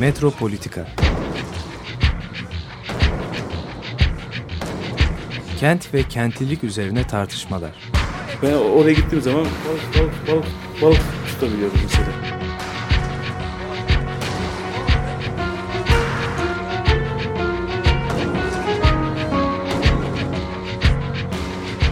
Metropolitika 0.00 0.88
Kent 5.60 5.94
ve 5.94 6.02
kentlilik 6.02 6.64
üzerine 6.64 7.06
tartışmalar. 7.06 8.01
Ben 8.42 8.52
oraya 8.52 8.92
gittiğim 8.92 9.22
zaman 9.22 9.40
balık 9.44 9.98
balık 9.98 10.28
balık 10.28 10.46
balık 10.82 11.00
tutabiliyorum 11.28 11.78
mesela. 11.82 12.06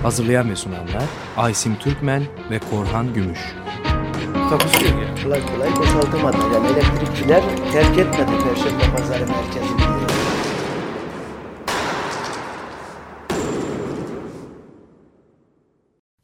Hazırlayan 0.03 0.51
ve 0.51 0.57
sunanlar 0.57 1.05
Aysim 1.36 1.76
Türkmen 1.76 2.22
ve 2.51 2.59
Korhan 2.70 3.14
Gümüş. 3.14 3.40
Takusuyor 4.51 4.92
yani. 5.03 5.22
Kolay 5.24 5.40
kolay 5.46 5.76
boşaltamadı. 5.76 6.36
Yani 6.55 6.66
elektrikçiler 6.66 7.42
terk 7.72 7.98
etmedi 7.98 8.30
Perşembe 8.44 8.96
Pazarı 8.96 9.26
merkezini. 9.26 9.89